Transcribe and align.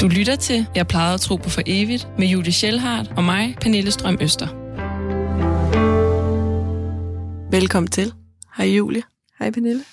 Du 0.00 0.08
lytter 0.08 0.36
til 0.36 0.66
Jeg 0.74 0.86
plejede 0.86 1.14
at 1.14 1.20
tro 1.20 1.36
på 1.36 1.50
for 1.50 1.62
evigt 1.66 2.08
med 2.18 2.26
Julie 2.26 2.52
Schellhardt 2.52 3.12
og 3.16 3.24
mig, 3.24 3.56
Pernille 3.60 3.90
Strøm 3.90 4.18
Øster. 4.20 4.46
Velkommen 7.50 7.90
til. 7.90 8.12
Hej 8.56 8.66
Julie. 8.66 9.02
Hej 9.38 9.50
Pernille. 9.50 9.84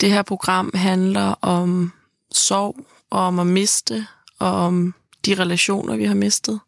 Det 0.00 0.10
her 0.10 0.22
program 0.22 0.70
handler 0.74 1.34
om 1.42 1.92
sorg 2.32 2.76
og 3.10 3.20
om 3.20 3.38
at 3.38 3.46
miste 3.46 4.06
og 4.38 4.52
om 4.52 4.94
de 5.26 5.34
relationer, 5.34 5.96
vi 5.96 6.04
har 6.04 6.14
mistet. 6.14 6.60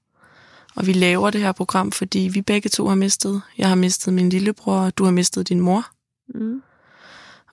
Og 0.76 0.86
vi 0.86 0.92
laver 0.92 1.30
det 1.30 1.40
her 1.40 1.52
program, 1.52 1.92
fordi 1.92 2.30
vi 2.32 2.42
begge 2.42 2.68
to 2.68 2.88
har 2.88 2.94
mistet. 2.94 3.42
Jeg 3.58 3.68
har 3.68 3.74
mistet 3.74 4.14
min 4.14 4.28
lillebror, 4.28 4.80
og 4.80 4.98
du 4.98 5.04
har 5.04 5.10
mistet 5.10 5.48
din 5.48 5.60
mor. 5.60 5.86
Mm. 6.34 6.62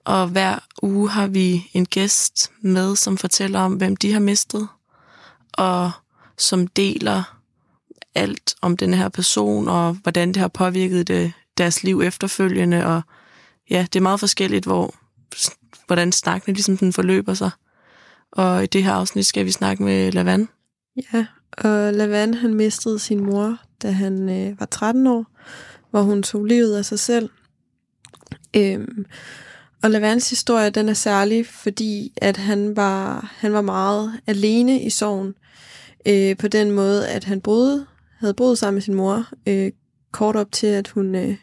Og 0.06 0.28
hver 0.28 0.60
uge 0.82 1.10
har 1.10 1.28
vi 1.28 1.70
en 1.74 1.86
gæst 1.86 2.52
med, 2.62 2.96
som 2.96 3.18
fortæller 3.18 3.60
om, 3.60 3.74
hvem 3.74 3.96
de 3.96 4.14
har 4.14 4.20
mistet, 4.20 4.68
og 5.54 5.92
som 6.38 6.68
deler 6.68 7.40
alt 8.16 8.56
om 8.62 8.78
den 8.78 8.94
her 8.94 9.10
person, 9.10 9.68
og 9.68 9.94
hvordan 9.94 10.28
det 10.28 10.38
har 10.38 10.48
påvirket 10.48 11.08
det, 11.08 11.34
deres 11.58 11.84
liv 11.84 12.02
efterfølgende. 12.02 12.86
Og 12.86 13.02
ja, 13.70 13.86
det 13.94 14.00
er 14.00 14.04
meget 14.04 14.20
forskelligt, 14.20 14.66
hvor, 14.66 14.96
hvordan 15.88 16.12
snakken 16.12 16.54
ligesom 16.54 16.78
den 16.78 16.94
forløber 16.94 17.34
sig. 17.34 17.52
Og 18.32 18.64
i 18.64 18.68
det 18.68 18.84
her 18.84 18.94
afsnit 18.94 19.26
skal 19.26 19.46
vi 19.46 19.52
snakke 19.52 19.84
med 19.84 20.12
Lavan. 20.12 20.50
Ja, 21.14 21.26
og 21.58 21.94
Lavan 21.94 22.34
han 22.34 22.54
mistede 22.54 23.00
sin 23.00 23.24
mor, 23.26 23.58
da 23.82 23.92
han 23.92 24.30
øh, 24.30 24.60
var 24.60 24.66
13 24.66 25.08
år, 25.08 25.26
hvor 25.90 26.02
hun 26.02 26.24
tog 26.24 26.46
livet 26.46 26.78
af 26.78 26.86
sig 26.86 27.00
selv. 27.00 27.30
Øhm, 28.56 29.06
og 29.84 29.92
Lavans 29.92 30.30
historie, 30.30 30.70
den 30.70 30.90
er 30.90 30.94
særlig, 30.94 31.46
fordi 31.46 32.14
at 32.18 32.38
han 32.38 32.76
var, 32.76 33.32
han 33.38 33.54
var 33.54 33.62
meget 33.62 34.20
alene 34.28 34.82
i 34.82 34.90
sorgen. 34.90 35.36
Øh, 36.08 36.38
på 36.38 36.48
den 36.48 36.72
måde, 36.72 37.08
at 37.08 37.24
han 37.24 37.42
boede, 37.42 37.86
havde 38.20 38.34
boet 38.34 38.58
sammen 38.58 38.76
med 38.76 38.82
sin 38.82 38.94
mor, 38.94 39.28
øh, 39.48 39.72
kort 40.12 40.36
op 40.36 40.52
til, 40.52 40.68
at 40.68 40.88
hun, 40.88 41.16
øh, 41.16 41.36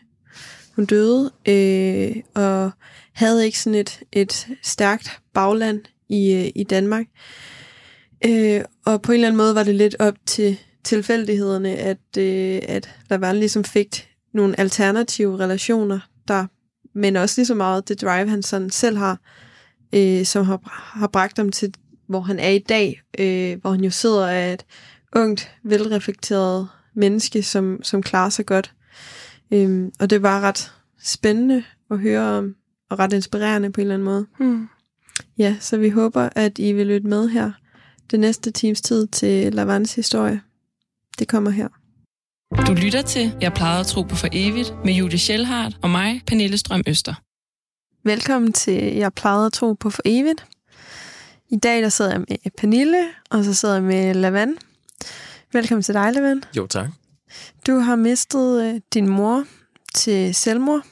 hun 0.77 0.85
døde, 0.85 1.33
øh, 1.49 2.17
og 2.35 2.71
havde 3.13 3.45
ikke 3.45 3.59
sådan 3.59 3.79
et, 3.79 4.01
et 4.13 4.49
stærkt 4.63 5.21
bagland 5.35 5.81
i, 6.09 6.33
øh, 6.33 6.51
i 6.55 6.65
Danmark. 6.65 7.07
Øh, 8.27 8.65
og 8.85 9.03
på 9.03 9.13
en 9.13 9.15
eller 9.15 9.29
anden 9.29 9.37
måde 9.37 9.55
var 9.55 9.63
det 9.63 9.75
lidt 9.75 9.97
op 9.99 10.15
til 10.27 10.59
tilfældighederne, 10.85 11.77
at, 11.77 12.17
øh, 12.19 12.61
at 12.69 12.91
Lavan 13.11 13.37
ligesom 13.37 13.65
fik 13.65 14.09
nogle 14.35 14.61
alternative 14.61 15.39
relationer, 15.39 15.99
der 16.29 16.47
men 16.95 17.17
også 17.17 17.41
lige 17.41 17.47
så 17.47 17.55
meget 17.55 17.89
det 17.89 18.01
drive, 18.01 18.29
han 18.29 18.43
sådan 18.43 18.71
selv 18.71 18.97
har, 18.97 19.19
øh, 19.95 20.25
som 20.25 20.45
har, 20.45 20.61
har 20.99 21.07
bragt 21.07 21.37
ham 21.37 21.53
til, 21.53 21.75
hvor 22.07 22.21
han 22.21 22.39
er 22.39 22.49
i 22.49 22.59
dag, 22.59 23.03
øh, 23.19 23.61
hvor 23.61 23.71
han 23.71 23.85
jo 23.85 23.91
sidder 23.91 24.27
af 24.27 24.53
et 24.53 24.65
ungt, 25.13 25.51
velreflekteret 25.63 26.69
menneske, 26.95 27.43
som, 27.43 27.81
som 27.83 28.03
klarer 28.03 28.31
sig 28.31 28.47
godt. 28.47 28.75
Øh, 29.51 29.89
og 30.01 30.11
det 30.11 30.23
var 30.23 30.41
ret 30.41 30.73
spændende 31.03 31.65
at 31.91 31.99
høre 31.99 32.39
om, 32.39 32.55
og 32.91 32.99
ret 32.99 33.13
inspirerende 33.13 33.73
på 33.73 33.81
en 33.81 33.83
eller 33.83 33.95
anden 33.95 34.05
måde. 34.05 34.27
Hmm. 34.39 34.69
Ja, 35.39 35.57
så 35.61 35.77
vi 35.77 35.89
håber, 35.89 36.29
at 36.37 36.59
I 36.59 36.73
vil 36.73 36.87
lytte 36.87 37.07
med 37.07 37.29
her 37.29 37.53
det 38.11 38.21
næste 38.21 38.51
times 38.51 38.81
tid 38.81 39.07
til 39.07 39.55
Lavans 39.55 39.95
historie. 39.95 40.41
Det 41.19 41.29
kommer 41.29 41.51
her. 41.51 41.69
Du 42.57 42.75
lytter 42.75 43.03
til 43.03 43.33
Jeg 43.41 43.53
plejede 43.53 43.81
at 43.81 43.87
tro 43.87 44.03
på 44.03 44.17
for 44.17 44.29
evigt 44.33 44.75
med 44.85 44.93
Julie 44.93 45.19
Schellhardt 45.19 45.79
og 45.83 45.91
mig, 45.91 46.23
Pernille 46.27 46.59
Strøm 46.59 46.83
Øster. 46.87 47.15
Velkommen 48.05 48.53
til 48.53 48.95
Jeg 48.95 49.13
plejede 49.13 49.47
at 49.47 49.53
tro 49.53 49.73
på 49.73 49.91
for 49.91 50.03
evigt. 50.05 50.47
I 51.49 51.57
dag 51.57 51.83
der 51.83 51.89
sidder 51.89 52.11
jeg 52.11 52.21
med 52.21 52.51
Pernille, 52.59 52.99
og 53.31 53.45
så 53.45 53.55
sidder 53.55 53.75
jeg 53.75 53.83
med 53.83 54.15
Lavan. 54.15 54.57
Velkommen 55.53 55.83
til 55.83 55.95
dig, 55.95 56.13
Lavan. 56.13 56.43
Jo, 56.57 56.67
tak. 56.67 56.89
Du 57.67 57.79
har 57.79 57.97
mistet 57.97 58.65
øh, 58.65 58.81
din 58.95 59.09
mor 59.09 59.45
til 59.95 60.35
selvmord. 60.35 60.83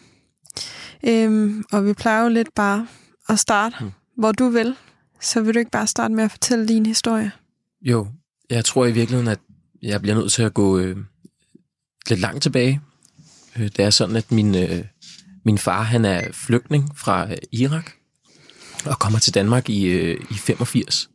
Øhm, 1.07 1.65
og 1.73 1.87
vi 1.87 1.93
plejer 1.93 2.23
jo 2.23 2.29
lidt 2.29 2.55
bare 2.55 2.87
at 3.29 3.39
starte, 3.39 3.77
hmm. 3.81 3.93
hvor 4.17 4.33
du 4.33 4.49
vil. 4.49 4.75
Så 5.21 5.41
vil 5.41 5.55
du 5.55 5.59
ikke 5.59 5.71
bare 5.71 5.87
starte 5.87 6.15
med 6.15 6.25
at 6.25 6.31
fortælle 6.31 6.69
din 6.69 6.87
historie? 6.87 7.33
Jo, 7.83 8.07
jeg 8.51 8.65
tror 8.65 8.87
i 8.87 8.93
virkeligheden, 8.93 9.29
at 9.29 9.41
jeg 9.83 10.03
bliver 10.03 10.17
nødt 10.17 10.33
til 10.33 10.43
at 10.43 10.55
gå 10.55 10.79
øh, 10.79 10.97
lidt 12.11 12.21
langt 12.21 12.43
tilbage. 12.43 12.81
Øh, 13.57 13.63
det 13.63 13.79
er 13.79 13.91
sådan, 13.91 14.17
at 14.17 14.33
min, 14.33 14.55
øh, 14.55 14.85
min 15.45 15.59
far 15.59 15.83
han 15.83 16.05
er 16.05 16.33
flygtning 16.33 16.99
fra 16.99 17.31
øh, 17.31 17.37
Irak 17.53 17.91
og 18.87 18.99
kommer 18.99 19.19
til 19.19 19.35
Danmark 19.35 19.71
i, 19.71 20.13
i 20.13 20.35
85. 20.35 21.11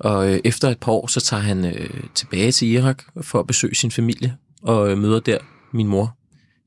Og 0.00 0.40
efter 0.44 0.68
et 0.68 0.80
par 0.80 0.92
år, 0.92 1.06
så 1.06 1.20
tager 1.20 1.42
han 1.42 1.88
tilbage 2.14 2.52
til 2.52 2.68
Irak 2.68 3.02
for 3.22 3.40
at 3.40 3.46
besøge 3.46 3.74
sin 3.74 3.90
familie 3.90 4.36
og 4.62 4.98
møder 4.98 5.20
der 5.20 5.38
min 5.72 5.86
mor. 5.86 6.18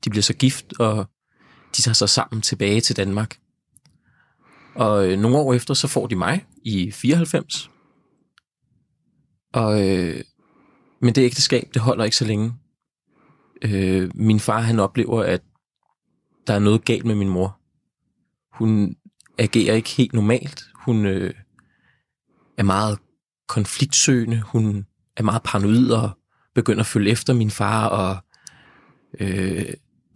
De 0.04 0.10
bliver 0.10 0.22
så 0.22 0.34
gift, 0.34 0.72
og 0.78 1.06
de 1.76 1.82
tager 1.82 1.94
sig 1.94 2.08
sammen 2.08 2.42
tilbage 2.42 2.80
til 2.80 2.96
Danmark. 2.96 3.36
Og 4.74 5.08
øh, 5.08 5.18
nogle 5.18 5.36
år 5.36 5.54
efter, 5.54 5.74
så 5.74 5.88
får 5.88 6.06
de 6.06 6.16
mig 6.16 6.46
i 6.64 6.90
94. 6.90 7.70
Og, 9.52 9.88
øh, 9.88 10.24
men 11.00 11.14
det 11.14 11.22
ægteskab, 11.22 11.68
det 11.74 11.82
holder 11.82 12.04
ikke 12.04 12.16
så 12.16 12.24
længe. 12.24 12.54
Øh, 13.64 14.10
min 14.14 14.40
far, 14.40 14.60
han 14.60 14.78
oplever, 14.78 15.22
at 15.22 15.42
der 16.46 16.54
er 16.54 16.58
noget 16.58 16.84
galt 16.84 17.04
med 17.04 17.14
min 17.14 17.28
mor. 17.28 17.58
Hun 18.52 18.96
agerer 19.38 19.74
ikke 19.74 19.90
helt 19.90 20.12
normalt. 20.12 20.64
Hun 20.74 21.06
øh, 21.06 21.34
er 22.58 22.62
meget 22.62 22.98
konfliktsøgende. 23.48 24.40
Hun 24.40 24.86
er 25.16 25.22
meget 25.22 25.42
paranoid 25.42 25.90
og 25.90 26.10
begynder 26.54 26.80
at 26.80 26.86
følge 26.86 27.10
efter 27.10 27.34
min 27.34 27.50
far, 27.50 27.86
og 27.86 28.16
øh, 29.20 29.66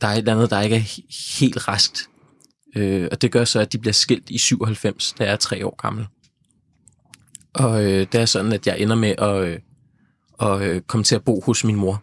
der 0.00 0.06
er 0.06 0.12
et 0.12 0.18
eller 0.18 0.34
andet, 0.34 0.50
der 0.50 0.60
ikke 0.60 0.76
er 0.76 1.00
helt 1.38 1.68
raskt. 1.68 2.08
Øh, 2.76 3.08
og 3.12 3.22
det 3.22 3.32
gør 3.32 3.44
så, 3.44 3.60
at 3.60 3.72
de 3.72 3.78
bliver 3.78 3.92
skilt 3.92 4.30
i 4.30 4.38
97, 4.38 5.14
da 5.18 5.24
jeg 5.24 5.32
er 5.32 5.36
tre 5.36 5.66
år 5.66 5.76
gammel. 5.82 6.06
Og 7.54 7.84
øh, 7.84 8.06
det 8.12 8.14
er 8.14 8.24
sådan, 8.24 8.52
at 8.52 8.66
jeg 8.66 8.80
ender 8.80 8.96
med 8.96 9.14
at, 9.18 9.44
øh, 9.44 9.58
at 10.40 10.62
øh, 10.62 10.82
komme 10.82 11.04
til 11.04 11.14
at 11.14 11.24
bo 11.24 11.40
hos 11.40 11.64
min 11.64 11.76
mor 11.76 12.02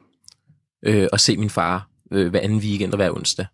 øh, 0.86 1.08
og 1.12 1.20
se 1.20 1.38
min 1.38 1.50
far 1.50 1.90
øh, 2.12 2.30
hver 2.30 2.40
anden 2.40 2.60
weekend 2.60 2.92
og 2.92 2.98
hver 2.98 3.12
onsdag. 3.12 3.46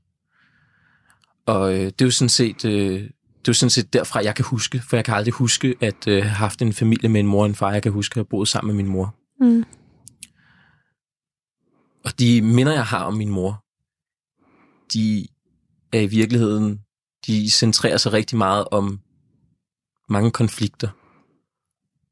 Og 1.45 1.73
øh, 1.73 1.85
det 1.85 2.01
er 2.01 2.05
jo 2.05 2.11
sådan 2.11 2.29
set... 2.29 2.65
Øh, 2.65 3.09
det 3.39 3.47
er 3.47 3.51
jo 3.51 3.53
sådan 3.53 3.69
set 3.69 3.93
derfra, 3.93 4.23
jeg 4.23 4.35
kan 4.35 4.45
huske, 4.45 4.81
for 4.89 4.97
jeg 4.97 5.05
kan 5.05 5.13
aldrig 5.13 5.33
huske 5.33 5.75
at 5.81 6.07
øh, 6.07 6.23
have 6.23 6.29
haft 6.29 6.61
en 6.61 6.73
familie 6.73 7.09
med 7.09 7.19
en 7.19 7.27
mor 7.27 7.39
og 7.39 7.45
en 7.45 7.55
far. 7.55 7.71
Jeg 7.71 7.83
kan 7.83 7.91
huske 7.91 8.13
at 8.13 8.15
have 8.15 8.25
boet 8.25 8.47
sammen 8.47 8.75
med 8.75 8.83
min 8.83 8.91
mor. 8.91 9.15
Mm. 9.39 9.65
Og 12.05 12.19
de 12.19 12.41
minder, 12.41 12.73
jeg 12.73 12.85
har 12.85 13.03
om 13.03 13.13
min 13.13 13.29
mor, 13.29 13.63
de 14.93 15.27
er 15.93 15.99
i 15.99 16.05
virkeligheden, 16.05 16.79
de 17.27 17.49
centrerer 17.49 17.97
sig 17.97 18.13
rigtig 18.13 18.37
meget 18.37 18.65
om 18.71 18.99
mange 20.09 20.31
konflikter. 20.31 20.89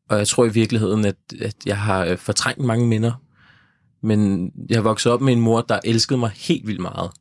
Og 0.10 0.18
jeg 0.18 0.28
tror 0.28 0.46
i 0.46 0.54
virkeligheden, 0.54 1.06
at, 1.06 1.18
at 1.42 1.56
jeg 1.66 1.78
har 1.80 2.06
øh, 2.06 2.18
fortrængt 2.18 2.66
mange 2.66 2.88
minder 2.88 3.14
men 4.08 4.52
jeg 4.70 4.84
voksede 4.84 5.14
op 5.14 5.22
med 5.22 5.34
en 5.34 5.42
mor, 5.42 5.62
der 5.62 5.80
elskede 5.84 6.20
mig 6.20 6.30
helt 6.30 6.68
vildt 6.68 6.82
meget. 6.82 7.12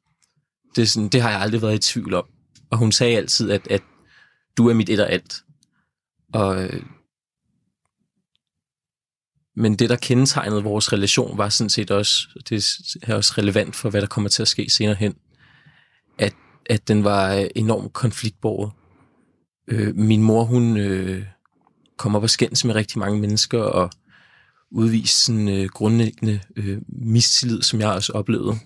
Det, 0.76 0.82
er 0.82 0.86
sådan, 0.86 1.08
det 1.08 1.22
har 1.22 1.30
jeg 1.30 1.40
aldrig 1.40 1.62
været 1.62 1.74
i 1.74 1.92
tvivl 1.92 2.14
om. 2.14 2.24
Og 2.70 2.78
hun 2.78 2.92
sagde 2.92 3.16
altid, 3.16 3.50
at, 3.50 3.66
at 3.70 3.82
du 4.56 4.68
er 4.68 4.74
mit 4.74 4.88
et 4.88 5.00
og 5.00 5.10
alt. 5.10 5.34
Og, 6.32 6.64
øh, 6.64 6.82
men 9.56 9.76
det, 9.76 9.90
der 9.90 9.96
kendetegnede 9.96 10.62
vores 10.62 10.92
relation, 10.92 11.38
var 11.38 11.48
sådan 11.48 11.70
set 11.70 11.90
også, 11.90 12.28
det 12.48 12.64
er 13.02 13.14
også 13.14 13.34
relevant 13.38 13.76
for, 13.76 13.90
hvad 13.90 14.00
der 14.00 14.06
kommer 14.06 14.30
til 14.30 14.42
at 14.42 14.48
ske 14.48 14.70
senere 14.70 14.94
hen, 14.94 15.14
at, 16.18 16.34
at 16.66 16.88
den 16.88 17.04
var 17.04 17.48
enormt 17.56 17.92
konfliktbåret. 17.92 18.72
Øh, 19.68 19.96
min 19.96 20.22
mor, 20.22 20.44
hun 20.44 20.76
øh, 20.76 21.26
kom 21.96 22.16
op 22.16 22.22
og 22.22 22.30
skændes 22.30 22.64
med 22.64 22.74
rigtig 22.74 22.98
mange 22.98 23.20
mennesker, 23.20 23.60
og 23.60 23.90
udvist 24.72 25.24
sådan 25.24 25.48
øh, 25.48 25.68
grundlæggende 25.68 26.40
øh, 26.56 26.78
mistillid, 26.88 27.62
som 27.62 27.80
jeg 27.80 27.88
også 27.88 28.12
oplevede. 28.12 28.56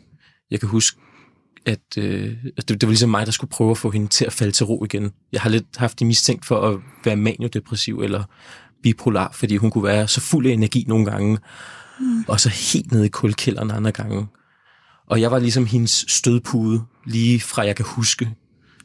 Jeg 0.51 0.61
kan 0.61 0.69
huske, 0.69 1.01
at, 1.67 1.81
øh, 1.99 2.37
det, 2.57 2.69
det 2.69 2.83
var 2.83 2.89
ligesom 2.89 3.11
mig, 3.11 3.27
der 3.27 3.33
skulle 3.33 3.51
prøve 3.51 3.71
at 3.71 3.79
få 3.79 3.91
hende 3.91 4.09
til 4.09 4.25
at 4.25 4.33
falde 4.33 4.53
til 4.53 4.67
ro 4.67 4.85
igen. 4.85 5.13
Jeg 5.33 5.41
har 5.41 5.51
lidt 5.51 5.77
haft 5.77 5.99
det 5.99 6.07
mistænkt 6.07 6.45
for 6.45 6.61
at 6.61 6.81
være 7.05 7.17
maniodepressiv 7.17 8.01
eller 8.01 8.25
bipolar, 8.83 9.31
fordi 9.33 9.57
hun 9.57 9.71
kunne 9.71 9.85
være 9.85 10.09
så 10.09 10.21
fuld 10.21 10.47
af 10.47 10.51
energi 10.51 10.85
nogle 10.89 11.05
gange, 11.07 11.39
mm. 12.01 12.25
og 12.29 12.41
så 12.41 12.49
helt 12.49 12.93
nede 12.93 13.07
i 13.07 13.09
kulkælderen 13.09 13.71
andre 13.71 13.93
gange. 13.93 14.27
Og 15.07 15.21
jeg 15.21 15.31
var 15.31 15.39
ligesom 15.39 15.67
hendes 15.67 16.05
stødpude, 16.09 16.83
lige 17.07 17.41
fra 17.41 17.67
jeg 17.67 17.77
kan 17.77 17.85
huske. 17.89 18.31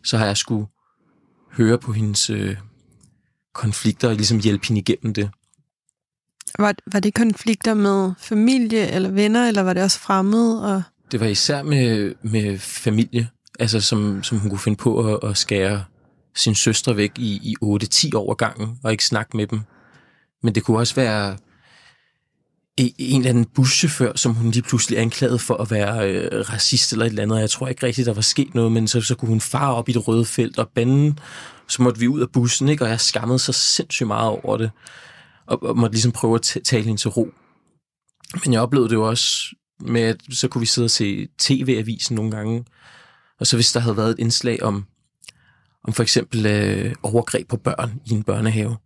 Så 0.03 0.17
har 0.17 0.25
jeg 0.25 0.37
skulle 0.37 0.65
høre 1.51 1.77
på 1.77 1.91
hendes 1.91 2.29
øh, 2.29 2.57
konflikter 3.53 4.09
og 4.09 4.15
ligesom 4.15 4.39
hjælpe 4.39 4.67
hende 4.67 4.81
igennem 4.81 5.13
det. 5.13 5.29
Var, 6.59 6.75
var 6.91 6.99
det 6.99 7.13
konflikter 7.13 7.73
med 7.73 8.11
familie 8.19 8.91
eller 8.91 9.09
venner, 9.09 9.47
eller 9.47 9.61
var 9.61 9.73
det 9.73 9.83
også 9.83 9.99
fremmede? 9.99 10.75
Og... 10.75 10.83
Det 11.11 11.19
var 11.19 11.25
især 11.25 11.63
med, 11.63 12.13
med 12.23 12.59
familie, 12.59 13.27
altså 13.59 13.81
som, 13.81 14.23
som 14.23 14.37
hun 14.37 14.49
kunne 14.49 14.59
finde 14.59 14.77
på 14.77 15.13
at, 15.13 15.29
at 15.29 15.37
skære 15.37 15.83
sin 16.35 16.55
søstre 16.55 16.97
væk 16.97 17.11
i, 17.17 17.31
i 17.43 17.55
8-10 17.63 18.09
år 18.15 18.33
gangen, 18.33 18.79
og 18.83 18.91
ikke 18.91 19.05
snakke 19.05 19.37
med 19.37 19.47
dem. 19.47 19.61
Men 20.43 20.55
det 20.55 20.63
kunne 20.63 20.77
også 20.77 20.95
være 20.95 21.37
e, 22.77 22.91
en 22.97 23.19
eller 23.21 23.29
anden 23.29 23.45
buschauffør, 23.45 24.11
som 24.15 24.33
hun 24.33 24.51
lige 24.51 24.63
pludselig 24.63 24.99
anklagede 24.99 25.39
for 25.39 25.57
at 25.57 25.71
være 25.71 26.09
øh, 26.11 26.49
racist 26.49 26.91
eller 26.91 27.05
et 27.05 27.09
eller 27.09 27.23
andet. 27.23 27.39
Jeg 27.39 27.49
tror 27.49 27.67
ikke 27.67 27.85
rigtigt, 27.85 28.05
der 28.05 28.13
var 28.13 28.21
sket 28.21 28.55
noget, 28.55 28.71
men 28.71 28.87
så, 28.87 29.01
så 29.01 29.15
kunne 29.15 29.29
hun 29.29 29.41
fare 29.41 29.75
op 29.75 29.89
i 29.89 29.91
det 29.91 30.07
røde 30.07 30.25
felt 30.25 30.59
og 30.59 30.69
bande. 30.69 31.15
Så 31.67 31.81
måtte 31.81 31.99
vi 31.99 32.07
ud 32.07 32.21
af 32.21 32.29
bussen, 32.29 32.69
ikke? 32.69 32.83
og 32.83 32.89
jeg 32.89 32.99
skammede 32.99 33.39
så 33.39 33.51
sindssygt 33.51 34.07
meget 34.07 34.29
over 34.29 34.57
det. 34.57 34.71
Og, 35.47 35.63
og 35.63 35.77
måtte 35.77 35.93
ligesom 35.93 36.11
prøve 36.11 36.35
at 36.35 36.57
tale 36.63 36.83
hende 36.83 37.01
til 37.01 37.09
ro. 37.09 37.29
Men 38.45 38.53
jeg 38.53 38.61
oplevede 38.61 38.89
det 38.89 38.95
jo 38.95 39.09
også 39.09 39.55
med, 39.79 40.01
at 40.01 40.21
så 40.31 40.47
kunne 40.47 40.59
vi 40.59 40.65
sidde 40.65 40.85
og 40.85 40.91
se 40.91 41.27
tv-avisen 41.37 42.15
nogle 42.15 42.31
gange. 42.31 42.65
Og 43.39 43.47
så 43.47 43.57
hvis 43.57 43.71
der 43.71 43.79
havde 43.79 43.97
været 43.97 44.11
et 44.11 44.19
indslag 44.19 44.63
om, 44.63 44.85
om 45.83 45.93
for 45.93 46.03
eksempel 46.03 46.45
øh, 46.45 46.95
overgreb 47.03 47.47
på 47.47 47.57
børn 47.57 48.01
i 48.05 48.11
en 48.11 48.23
børnehave, 48.23 48.77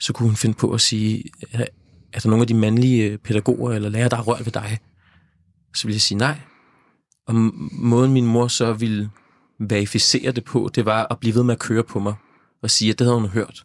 så 0.00 0.12
kunne 0.12 0.28
hun 0.28 0.36
finde 0.36 0.54
på 0.54 0.72
at 0.72 0.80
sige, 0.80 1.24
er 2.12 2.20
der 2.20 2.28
nogle 2.28 2.42
af 2.42 2.46
de 2.46 2.54
mandlige 2.54 3.10
øh, 3.10 3.18
pædagoger 3.18 3.72
eller 3.72 3.88
lærere, 3.88 4.08
der 4.08 4.16
har 4.16 4.22
rørt 4.22 4.44
ved 4.44 4.52
dig? 4.52 4.78
Så 5.74 5.86
ville 5.86 5.94
jeg 5.94 6.00
sige 6.00 6.18
nej. 6.18 6.40
Og 7.26 7.34
måden 7.72 8.12
min 8.12 8.26
mor 8.26 8.48
så 8.48 8.72
ville 8.72 9.10
verificere 9.58 10.32
det 10.32 10.44
på, 10.44 10.70
det 10.74 10.84
var 10.84 11.06
at 11.10 11.20
blive 11.20 11.34
ved 11.34 11.42
med 11.42 11.54
at 11.54 11.60
køre 11.60 11.84
på 11.84 11.98
mig 11.98 12.14
og 12.62 12.70
sige, 12.70 12.90
at 12.90 12.98
det 12.98 13.06
havde 13.06 13.20
hun 13.20 13.28
hørt. 13.28 13.64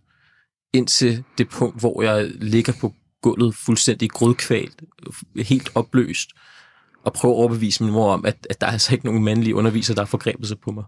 Indtil 0.74 1.24
det 1.38 1.50
punkt, 1.50 1.80
hvor 1.80 2.02
jeg 2.02 2.32
ligger 2.36 2.74
på 2.82 2.94
gulvet 3.22 3.56
fuldstændig 3.56 4.10
grødkvalt, 4.10 4.84
helt 5.36 5.72
opløst, 5.76 6.30
og 7.04 7.14
prøver 7.14 7.36
at 7.36 7.40
overbevise 7.40 7.84
min 7.84 7.94
mor 7.94 8.14
om, 8.14 8.26
at, 8.26 8.48
at 8.50 8.62
der 8.62 8.68
er 8.68 8.72
altså 8.72 8.94
ikke 8.94 9.06
nogen 9.06 9.24
mandlige 9.24 9.56
underviser, 9.56 9.94
der 9.94 10.02
har 10.02 10.08
forgrebet 10.08 10.48
sig 10.48 10.60
på 10.60 10.72
mig. 10.72 10.84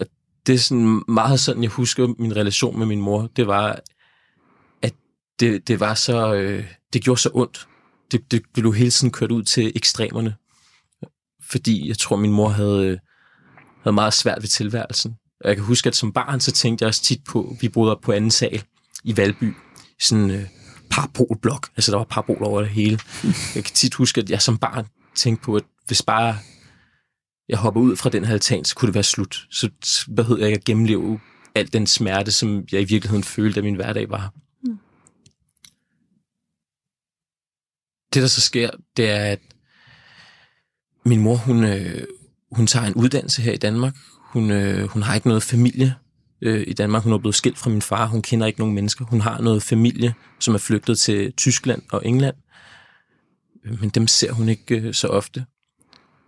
Og 0.00 0.06
det 0.46 0.54
er 0.54 0.58
sådan 0.58 1.02
meget 1.08 1.40
sådan, 1.40 1.62
jeg 1.62 1.70
husker 1.70 2.14
min 2.18 2.36
relation 2.36 2.78
med 2.78 2.86
min 2.86 3.00
mor. 3.00 3.28
Det 3.36 3.46
var, 3.46 3.80
at 4.82 4.94
det, 5.40 5.68
det 5.68 5.80
var 5.80 5.94
så, 5.94 6.34
øh, 6.34 6.64
det 6.92 7.04
gjorde 7.04 7.20
så 7.20 7.30
ondt. 7.34 7.68
Det, 8.12 8.30
det 8.30 8.42
blev 8.54 8.74
hele 8.74 8.90
tiden 8.90 9.12
kørt 9.12 9.32
ud 9.32 9.42
til 9.42 9.72
ekstremerne. 9.76 10.34
Fordi 11.42 11.88
jeg 11.88 11.98
tror, 11.98 12.16
min 12.16 12.32
mor 12.32 12.48
havde, 12.48 12.86
øh, 12.86 12.98
havde 13.82 13.94
meget 13.94 14.14
svært 14.14 14.42
ved 14.42 14.48
tilværelsen. 14.48 15.14
Og 15.40 15.48
jeg 15.48 15.56
kan 15.56 15.64
huske, 15.64 15.88
at 15.88 15.96
som 15.96 16.12
barn, 16.12 16.40
så 16.40 16.52
tænkte 16.52 16.82
jeg 16.82 16.88
også 16.88 17.02
tit 17.02 17.24
på, 17.24 17.56
vi 17.60 17.68
boede 17.68 17.96
op 17.96 18.00
på 18.00 18.12
anden 18.12 18.30
sal 18.30 18.62
i 19.04 19.16
Valby, 19.16 19.54
sådan 20.00 20.30
øh, 20.30 20.46
parapolblok. 20.90 21.68
Altså, 21.76 21.92
der 21.92 21.98
var 21.98 22.04
parabol 22.04 22.44
over 22.44 22.60
det 22.60 22.70
hele. 22.70 22.98
Jeg 23.54 23.64
kan 23.64 23.74
tit 23.74 23.94
huske, 23.94 24.20
at 24.20 24.30
jeg 24.30 24.42
som 24.42 24.58
barn 24.58 24.86
tænkte 25.14 25.44
på, 25.44 25.56
at 25.56 25.64
hvis 25.86 26.02
bare 26.02 26.36
jeg 27.48 27.58
hopper 27.58 27.80
ud 27.80 27.96
fra 27.96 28.10
den 28.10 28.24
her 28.24 28.32
altan, 28.32 28.64
så 28.64 28.74
kunne 28.74 28.86
det 28.86 28.94
være 28.94 29.04
slut. 29.04 29.46
Så 29.50 29.70
behøvede 30.16 30.42
jeg 30.42 30.48
ikke 30.48 30.58
at 30.58 30.64
gennemleve 30.64 31.20
al 31.54 31.72
den 31.72 31.86
smerte, 31.86 32.32
som 32.32 32.64
jeg 32.72 32.80
i 32.80 32.84
virkeligheden 32.84 33.24
følte, 33.24 33.58
at 33.58 33.64
min 33.64 33.74
hverdag 33.74 34.10
var. 34.10 34.32
det, 38.14 38.22
der 38.22 38.28
så 38.28 38.40
sker, 38.40 38.70
det 38.96 39.10
er, 39.10 39.24
at 39.24 39.38
min 41.04 41.20
mor, 41.20 41.36
hun, 41.36 41.64
øh, 41.64 42.04
hun 42.52 42.66
tager 42.66 42.86
en 42.86 42.94
uddannelse 42.94 43.42
her 43.42 43.52
i 43.52 43.56
Danmark. 43.56 43.96
Hun, 44.20 44.50
øh, 44.50 44.88
hun 44.88 45.02
har 45.02 45.14
ikke 45.14 45.28
noget 45.28 45.42
familie 45.42 45.94
øh, 46.42 46.64
i 46.66 46.72
Danmark. 46.72 47.02
Hun 47.02 47.12
er 47.12 47.18
blevet 47.18 47.34
skilt 47.34 47.58
fra 47.58 47.70
min 47.70 47.82
far. 47.82 48.06
Hun 48.06 48.22
kender 48.22 48.46
ikke 48.46 48.58
nogen 48.58 48.74
mennesker. 48.74 49.04
Hun 49.04 49.20
har 49.20 49.40
noget 49.40 49.62
familie, 49.62 50.14
som 50.40 50.54
er 50.54 50.58
flygtet 50.58 50.98
til 50.98 51.32
Tyskland 51.32 51.82
og 51.92 52.06
England. 52.06 52.36
Men 53.80 53.88
dem 53.88 54.06
ser 54.06 54.32
hun 54.32 54.48
ikke 54.48 54.80
øh, 54.80 54.94
så 54.94 55.08
ofte. 55.08 55.44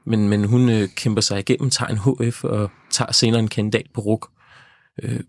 Men, 0.06 0.28
men 0.28 0.44
hun 0.44 0.68
øh, 0.68 0.88
kæmper 0.88 1.22
sig 1.22 1.38
igennem, 1.38 1.70
tager 1.70 1.88
en 1.88 2.30
HF 2.30 2.44
og 2.44 2.70
tager 2.90 3.12
senere 3.12 3.40
en 3.40 3.48
kandidat 3.48 3.86
på 3.94 4.00
RUK. 4.00 4.30
Øh, 5.02 5.20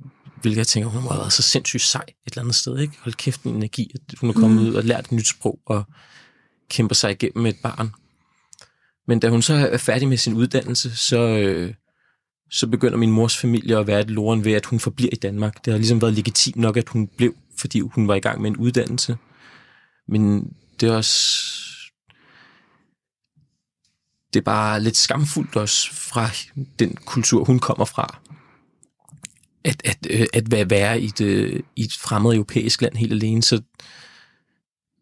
hvilket 0.42 0.58
jeg 0.58 0.68
tænker, 0.68 0.90
hun 0.90 1.04
må 1.04 1.10
have 1.10 1.20
været 1.20 1.34
så 1.34 1.42
sindssygt 1.42 1.84
sej 1.84 2.04
et 2.08 2.32
eller 2.32 2.42
andet 2.42 2.56
sted. 2.56 2.80
Ikke? 2.80 2.94
Hold 3.00 3.14
kæft 3.14 3.44
en 3.44 3.56
energi, 3.56 3.92
at 3.94 4.20
hun 4.20 4.30
er 4.30 4.34
kommet 4.34 4.62
mm. 4.62 4.68
ud 4.68 4.74
og 4.74 4.84
lært 4.84 5.06
et 5.06 5.12
nyt 5.12 5.28
sprog 5.28 5.60
og 5.66 5.84
kæmper 6.70 6.96
sig 6.96 7.12
igennem 7.12 7.44
med 7.44 7.54
et 7.54 7.60
barn. 7.64 7.92
Men 9.08 9.20
da 9.20 9.30
hun 9.30 9.42
så 9.42 9.54
er 9.54 9.78
færdig 9.78 10.08
med 10.08 10.18
sin 10.18 10.34
uddannelse, 10.34 10.96
så, 10.96 11.18
øh, 11.18 11.74
så 12.52 12.68
begynder 12.68 12.98
min 12.98 13.12
mors 13.12 13.38
familie 13.38 13.78
at 13.78 13.88
være 13.88 14.02
et 14.02 14.10
loren 14.10 14.46
ved, 14.46 14.54
at 14.54 14.66
hun 14.66 14.80
forbliver 14.80 15.10
i 15.14 15.16
Danmark. 15.16 15.66
Det 15.66 15.74
har 15.74 15.78
ligesom 15.78 16.02
været 16.02 16.14
legitimt 16.14 16.56
nok, 16.56 16.78
at 16.78 16.90
hun 16.90 17.08
blev, 17.08 17.36
fordi 17.60 17.80
hun 17.80 18.08
var 18.08 18.16
i 18.16 18.20
gang 18.20 18.42
med 18.42 18.50
en 18.50 18.58
uddannelse. 18.58 19.18
Men 20.08 20.54
det 20.80 20.90
er 20.90 20.96
også... 20.96 21.52
Det 24.34 24.40
er 24.40 24.44
bare 24.44 24.82
lidt 24.82 24.98
skamfuldt 24.98 25.56
også 25.56 25.94
fra 25.94 26.30
den 26.80 26.96
kultur, 27.06 27.44
hun 27.44 27.60
kommer 27.60 27.86
fra. 27.86 28.20
At, 29.64 29.82
at, 29.86 29.98
øh, 30.10 30.26
at 30.34 30.70
være 30.70 31.02
i 31.02 31.06
et, 31.06 31.22
øh, 31.22 31.64
i 31.76 31.82
et 31.82 31.94
fremmed 31.94 32.34
europæisk 32.34 32.82
land 32.82 32.96
helt 32.96 33.14
alene. 33.14 33.44
Så 33.44 33.62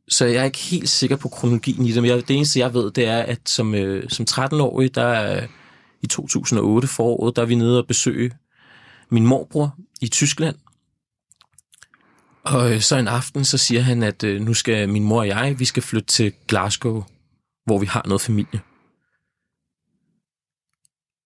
så 0.10 0.26
jeg 0.26 0.42
er 0.42 0.44
ikke 0.44 0.60
helt 0.60 0.90
sikker 0.90 1.16
på 1.16 1.30
kronologien 1.30 1.86
i 1.86 1.92
det, 1.92 2.02
men 2.02 2.12
jeg, 2.12 2.28
det 2.28 2.36
eneste, 2.36 2.60
jeg 2.60 2.74
ved, 2.74 2.92
det 2.92 3.06
er, 3.06 3.20
at 3.20 3.40
som, 3.46 3.76
øh, 3.76 4.10
som 4.10 4.26
13-årig, 4.30 4.96
der 4.96 5.48
i 6.04 6.08
2008 6.08 6.88
foråret, 6.88 7.36
der 7.36 7.42
er 7.42 7.46
vi 7.46 7.56
nede 7.56 7.80
og 7.80 7.88
besøge 7.88 8.32
min 9.10 9.26
morbror 9.26 9.76
i 10.02 10.08
Tyskland. 10.08 10.56
Og 12.44 12.74
øh, 12.74 12.82
så 12.82 12.98
en 12.98 13.08
aften, 13.08 13.46
så 13.46 13.58
siger 13.58 13.82
han, 13.82 14.04
at 14.04 14.24
øh, 14.24 14.42
nu 14.42 14.54
skal 14.54 14.90
min 14.90 15.04
mor 15.04 15.20
og 15.20 15.28
jeg, 15.28 15.60
vi 15.60 15.66
skal 15.66 15.84
flytte 15.84 16.08
til 16.08 16.34
Glasgow, 16.48 17.04
hvor 17.66 17.80
vi 17.80 17.86
har 17.86 18.04
noget 18.06 18.22
familie. 18.22 18.62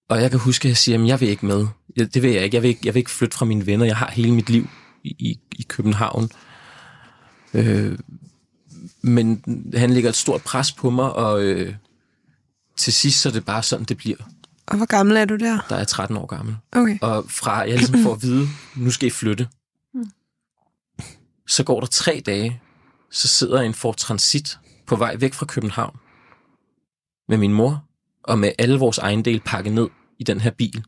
Og 0.09 0.21
jeg 0.21 0.29
kan 0.31 0.39
huske, 0.39 0.65
at 0.65 0.69
jeg 0.69 0.77
siger, 0.77 1.01
at 1.01 1.07
jeg 1.07 1.21
vil 1.21 1.29
ikke 1.29 1.45
med. 1.45 1.67
Jeg, 1.95 2.13
det 2.13 2.21
vil 2.21 2.31
jeg 2.31 2.43
ikke. 2.43 2.55
Jeg 2.55 2.63
vil 2.63 2.69
ikke, 2.69 2.81
jeg 2.85 2.93
vil 2.93 2.99
ikke 2.99 3.11
flytte 3.11 3.37
fra 3.37 3.45
mine 3.45 3.65
venner. 3.65 3.85
Jeg 3.85 3.97
har 3.97 4.11
hele 4.11 4.33
mit 4.33 4.49
liv 4.49 4.69
i, 5.03 5.15
i, 5.19 5.39
i 5.51 5.63
København. 5.63 6.29
Øh, 7.53 7.99
men 9.01 9.43
han 9.75 9.93
lægger 9.93 10.09
et 10.09 10.15
stort 10.15 10.41
pres 10.41 10.71
på 10.71 10.89
mig, 10.89 11.13
og 11.13 11.43
øh, 11.43 11.75
til 12.77 12.93
sidst 12.93 13.21
så 13.21 13.29
er 13.29 13.33
det 13.33 13.45
bare 13.45 13.63
sådan, 13.63 13.85
det 13.85 13.97
bliver. 13.97 14.17
Og 14.67 14.77
hvor 14.77 14.85
gammel 14.85 15.17
er 15.17 15.25
du 15.25 15.35
der? 15.35 15.59
Der 15.69 15.75
er 15.75 15.83
13 15.83 16.17
år 16.17 16.25
gammel. 16.25 16.57
Okay. 16.71 16.97
Og 17.01 17.25
fra 17.29 17.57
jeg 17.57 17.77
ligesom 17.77 18.03
får 18.03 18.13
at 18.13 18.21
vide, 18.21 18.47
nu 18.75 18.91
skal 18.91 19.07
I 19.07 19.11
flytte, 19.11 19.47
mm. 19.93 20.11
så 21.47 21.63
går 21.63 21.79
der 21.79 21.87
tre 21.87 22.21
dage, 22.25 22.61
så 23.11 23.27
sidder 23.27 23.61
en 23.61 23.73
Ford 23.73 23.95
Transit 23.95 24.59
på 24.87 24.95
vej 24.95 25.15
væk 25.15 25.33
fra 25.33 25.45
København 25.45 25.99
med 27.29 27.37
min 27.37 27.53
mor, 27.53 27.83
og 28.23 28.39
med 28.39 28.51
alle 28.59 28.79
vores 28.79 28.97
ejendel 28.97 29.41
pakket 29.45 29.73
ned 29.73 29.89
i 30.19 30.23
den 30.23 30.41
her 30.41 30.51
bil. 30.51 30.83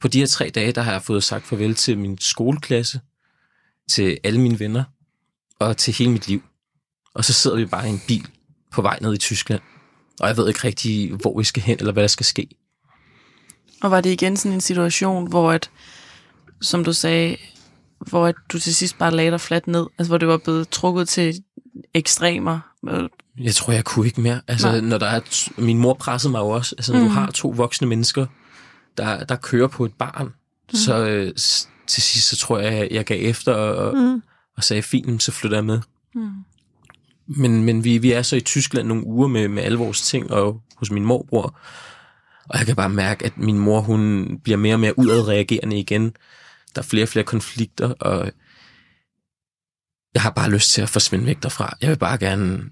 På 0.00 0.08
de 0.08 0.18
her 0.18 0.26
tre 0.26 0.50
dage, 0.54 0.72
der 0.72 0.82
har 0.82 0.92
jeg 0.92 1.02
fået 1.02 1.24
sagt 1.24 1.46
farvel 1.46 1.74
til 1.74 1.98
min 1.98 2.18
skoleklasse, 2.18 3.00
til 3.90 4.18
alle 4.24 4.40
mine 4.40 4.58
venner, 4.60 4.84
og 5.58 5.76
til 5.76 5.94
hele 5.94 6.10
mit 6.10 6.28
liv. 6.28 6.42
Og 7.14 7.24
så 7.24 7.32
sidder 7.32 7.56
vi 7.56 7.66
bare 7.66 7.86
i 7.86 7.90
en 7.90 8.00
bil 8.08 8.28
på 8.72 8.82
vej 8.82 8.98
ned 9.00 9.14
i 9.14 9.18
Tyskland. 9.18 9.60
Og 10.20 10.28
jeg 10.28 10.36
ved 10.36 10.48
ikke 10.48 10.64
rigtig, 10.64 11.14
hvor 11.14 11.38
vi 11.38 11.44
skal 11.44 11.62
hen, 11.62 11.78
eller 11.78 11.92
hvad 11.92 12.02
der 12.02 12.08
skal 12.08 12.26
ske. 12.26 12.48
Og 13.82 13.90
var 13.90 14.00
det 14.00 14.10
igen 14.10 14.36
sådan 14.36 14.52
en 14.52 14.60
situation, 14.60 15.28
hvor 15.28 15.52
at, 15.52 15.70
som 16.60 16.84
du 16.84 16.92
sagde, 16.92 17.36
hvor 17.98 18.26
at 18.26 18.34
du 18.52 18.58
til 18.58 18.74
sidst 18.74 18.98
bare 18.98 19.10
lagde 19.10 19.30
dig 19.30 19.40
fladt 19.40 19.66
ned? 19.66 19.86
Altså 19.98 20.10
hvor 20.10 20.18
det 20.18 20.28
var 20.28 20.36
blevet 20.36 20.68
trukket 20.68 21.08
til 21.08 21.42
ekstremer? 21.94 22.60
Jeg 23.38 23.54
tror, 23.54 23.72
jeg 23.72 23.84
kunne 23.84 24.06
ikke 24.06 24.20
mere. 24.20 24.40
Altså, 24.48 24.70
Nej. 24.70 24.80
når 24.80 24.98
der 24.98 25.06
er 25.06 25.20
min 25.60 25.78
mor 25.78 25.94
pressede 25.94 26.30
mig 26.30 26.38
jo 26.38 26.48
også. 26.48 26.74
Altså, 26.78 26.92
mm. 26.92 27.00
du 27.00 27.08
har 27.08 27.30
to 27.30 27.48
voksne 27.48 27.86
mennesker, 27.86 28.26
der, 28.96 29.24
der 29.24 29.36
kører 29.36 29.68
på 29.68 29.84
et 29.84 29.92
barn, 29.92 30.26
mm. 30.26 30.74
så 30.74 31.06
øh, 31.06 31.32
til 31.86 32.02
sidst, 32.02 32.28
så 32.28 32.36
tror 32.36 32.58
jeg, 32.58 32.88
jeg 32.90 33.04
gav 33.04 33.18
efter 33.20 33.54
og, 33.54 33.96
mm. 33.96 34.22
og 34.56 34.64
sagde, 34.64 34.82
fint, 34.82 35.22
så 35.22 35.32
flytter 35.32 35.56
jeg 35.56 35.64
med. 35.64 35.80
Mm. 36.14 36.30
Men, 37.26 37.64
men 37.64 37.84
vi, 37.84 37.98
vi 37.98 38.12
er 38.12 38.22
så 38.22 38.36
i 38.36 38.40
Tyskland 38.40 38.88
nogle 38.88 39.06
uger 39.06 39.28
med, 39.28 39.48
med 39.48 39.62
alle 39.62 39.78
vores 39.78 40.02
ting, 40.02 40.30
og 40.30 40.60
hos 40.76 40.90
min 40.90 41.04
morbror. 41.04 41.58
Og 42.50 42.58
jeg 42.58 42.66
kan 42.66 42.76
bare 42.76 42.88
mærke, 42.88 43.26
at 43.26 43.38
min 43.38 43.58
mor, 43.58 43.80
hun 43.80 44.26
bliver 44.44 44.56
mere 44.56 44.74
og 44.74 44.80
mere 44.80 44.98
udadreagerende 44.98 45.78
igen. 45.78 46.04
Der 46.74 46.80
er 46.80 46.86
flere 46.86 47.04
og 47.04 47.08
flere 47.08 47.24
konflikter, 47.24 47.92
og 47.92 48.32
jeg 50.14 50.22
har 50.22 50.30
bare 50.30 50.50
lyst 50.50 50.70
til 50.70 50.82
at 50.82 50.88
forsvinde 50.88 51.26
væk 51.26 51.42
derfra. 51.42 51.76
Jeg 51.80 51.90
vil 51.90 51.98
bare 51.98 52.18
gerne 52.18 52.70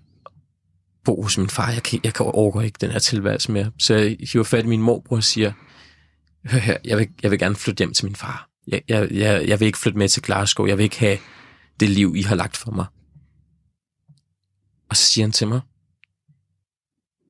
bo 1.05 1.23
hos 1.23 1.39
min 1.39 1.49
far. 1.49 1.71
Jeg 1.71 1.83
kan, 1.83 2.01
jeg 2.05 2.15
kan 2.15 2.27
overgå 2.27 2.61
ikke 2.61 2.79
den 2.81 2.91
her 2.91 2.99
tilværelse 2.99 3.53
mere. 3.53 3.71
Så 3.79 3.95
jeg 3.95 4.17
hiver 4.33 4.45
fat 4.45 4.65
i 4.65 4.69
min 4.69 4.83
morbror 4.83 5.17
og 5.17 5.25
siger, 5.25 5.53
hør 6.45 6.59
her, 6.59 6.77
jeg 6.85 6.99
vil, 6.99 7.09
jeg 7.23 7.31
vil 7.31 7.39
gerne 7.39 7.57
flytte 7.57 7.79
hjem 7.79 7.93
til 7.93 8.05
min 8.05 8.17
far. 8.17 8.49
Jeg, 8.67 8.83
jeg, 8.89 9.09
jeg, 9.11 9.49
jeg 9.49 9.61
vil 9.61 9.67
ikke 9.67 9.79
flytte 9.79 9.99
med 9.99 10.09
til 10.09 10.23
Glasgow. 10.23 10.67
Jeg 10.67 10.79
vil 10.79 10.85
ikke 10.85 10.99
have 10.99 11.19
det 11.81 11.89
liv, 11.89 12.15
I 12.17 12.23
har 12.23 12.35
lagt 12.35 12.57
for 12.57 12.71
mig. 12.71 12.87
Og 14.91 14.97
så 14.97 15.03
siger 15.05 15.25
han 15.25 15.33
til 15.33 15.49
mig, 15.49 15.61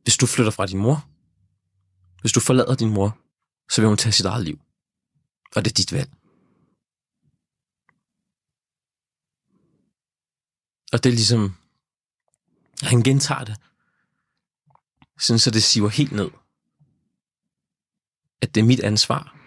hvis 0.03 0.17
du 0.17 0.27
flytter 0.27 0.53
fra 0.53 0.67
din 0.67 0.79
mor, 0.79 1.09
hvis 2.21 2.33
du 2.33 2.41
forlader 2.41 2.75
din 2.75 2.95
mor, 2.95 3.19
så 3.71 3.81
vil 3.81 3.89
hun 3.89 3.97
tage 3.97 4.13
sit 4.13 4.27
eget 4.27 4.45
liv. 4.45 4.59
Og 5.57 5.65
det 5.65 5.71
er 5.71 5.75
dit 5.75 5.93
valg. 5.93 6.11
Og 10.93 11.05
det 11.05 11.11
er 11.11 11.15
ligesom, 11.15 11.55
han 12.83 13.03
gentager 13.03 13.45
det, 13.45 13.57
sådan 15.19 15.39
så 15.39 15.51
det 15.51 15.63
siver 15.63 15.89
helt 15.89 16.13
ned. 16.13 16.31
At 18.43 18.55
det 18.55 18.61
er 18.61 18.65
mit 18.65 18.81
ansvar, 18.81 19.39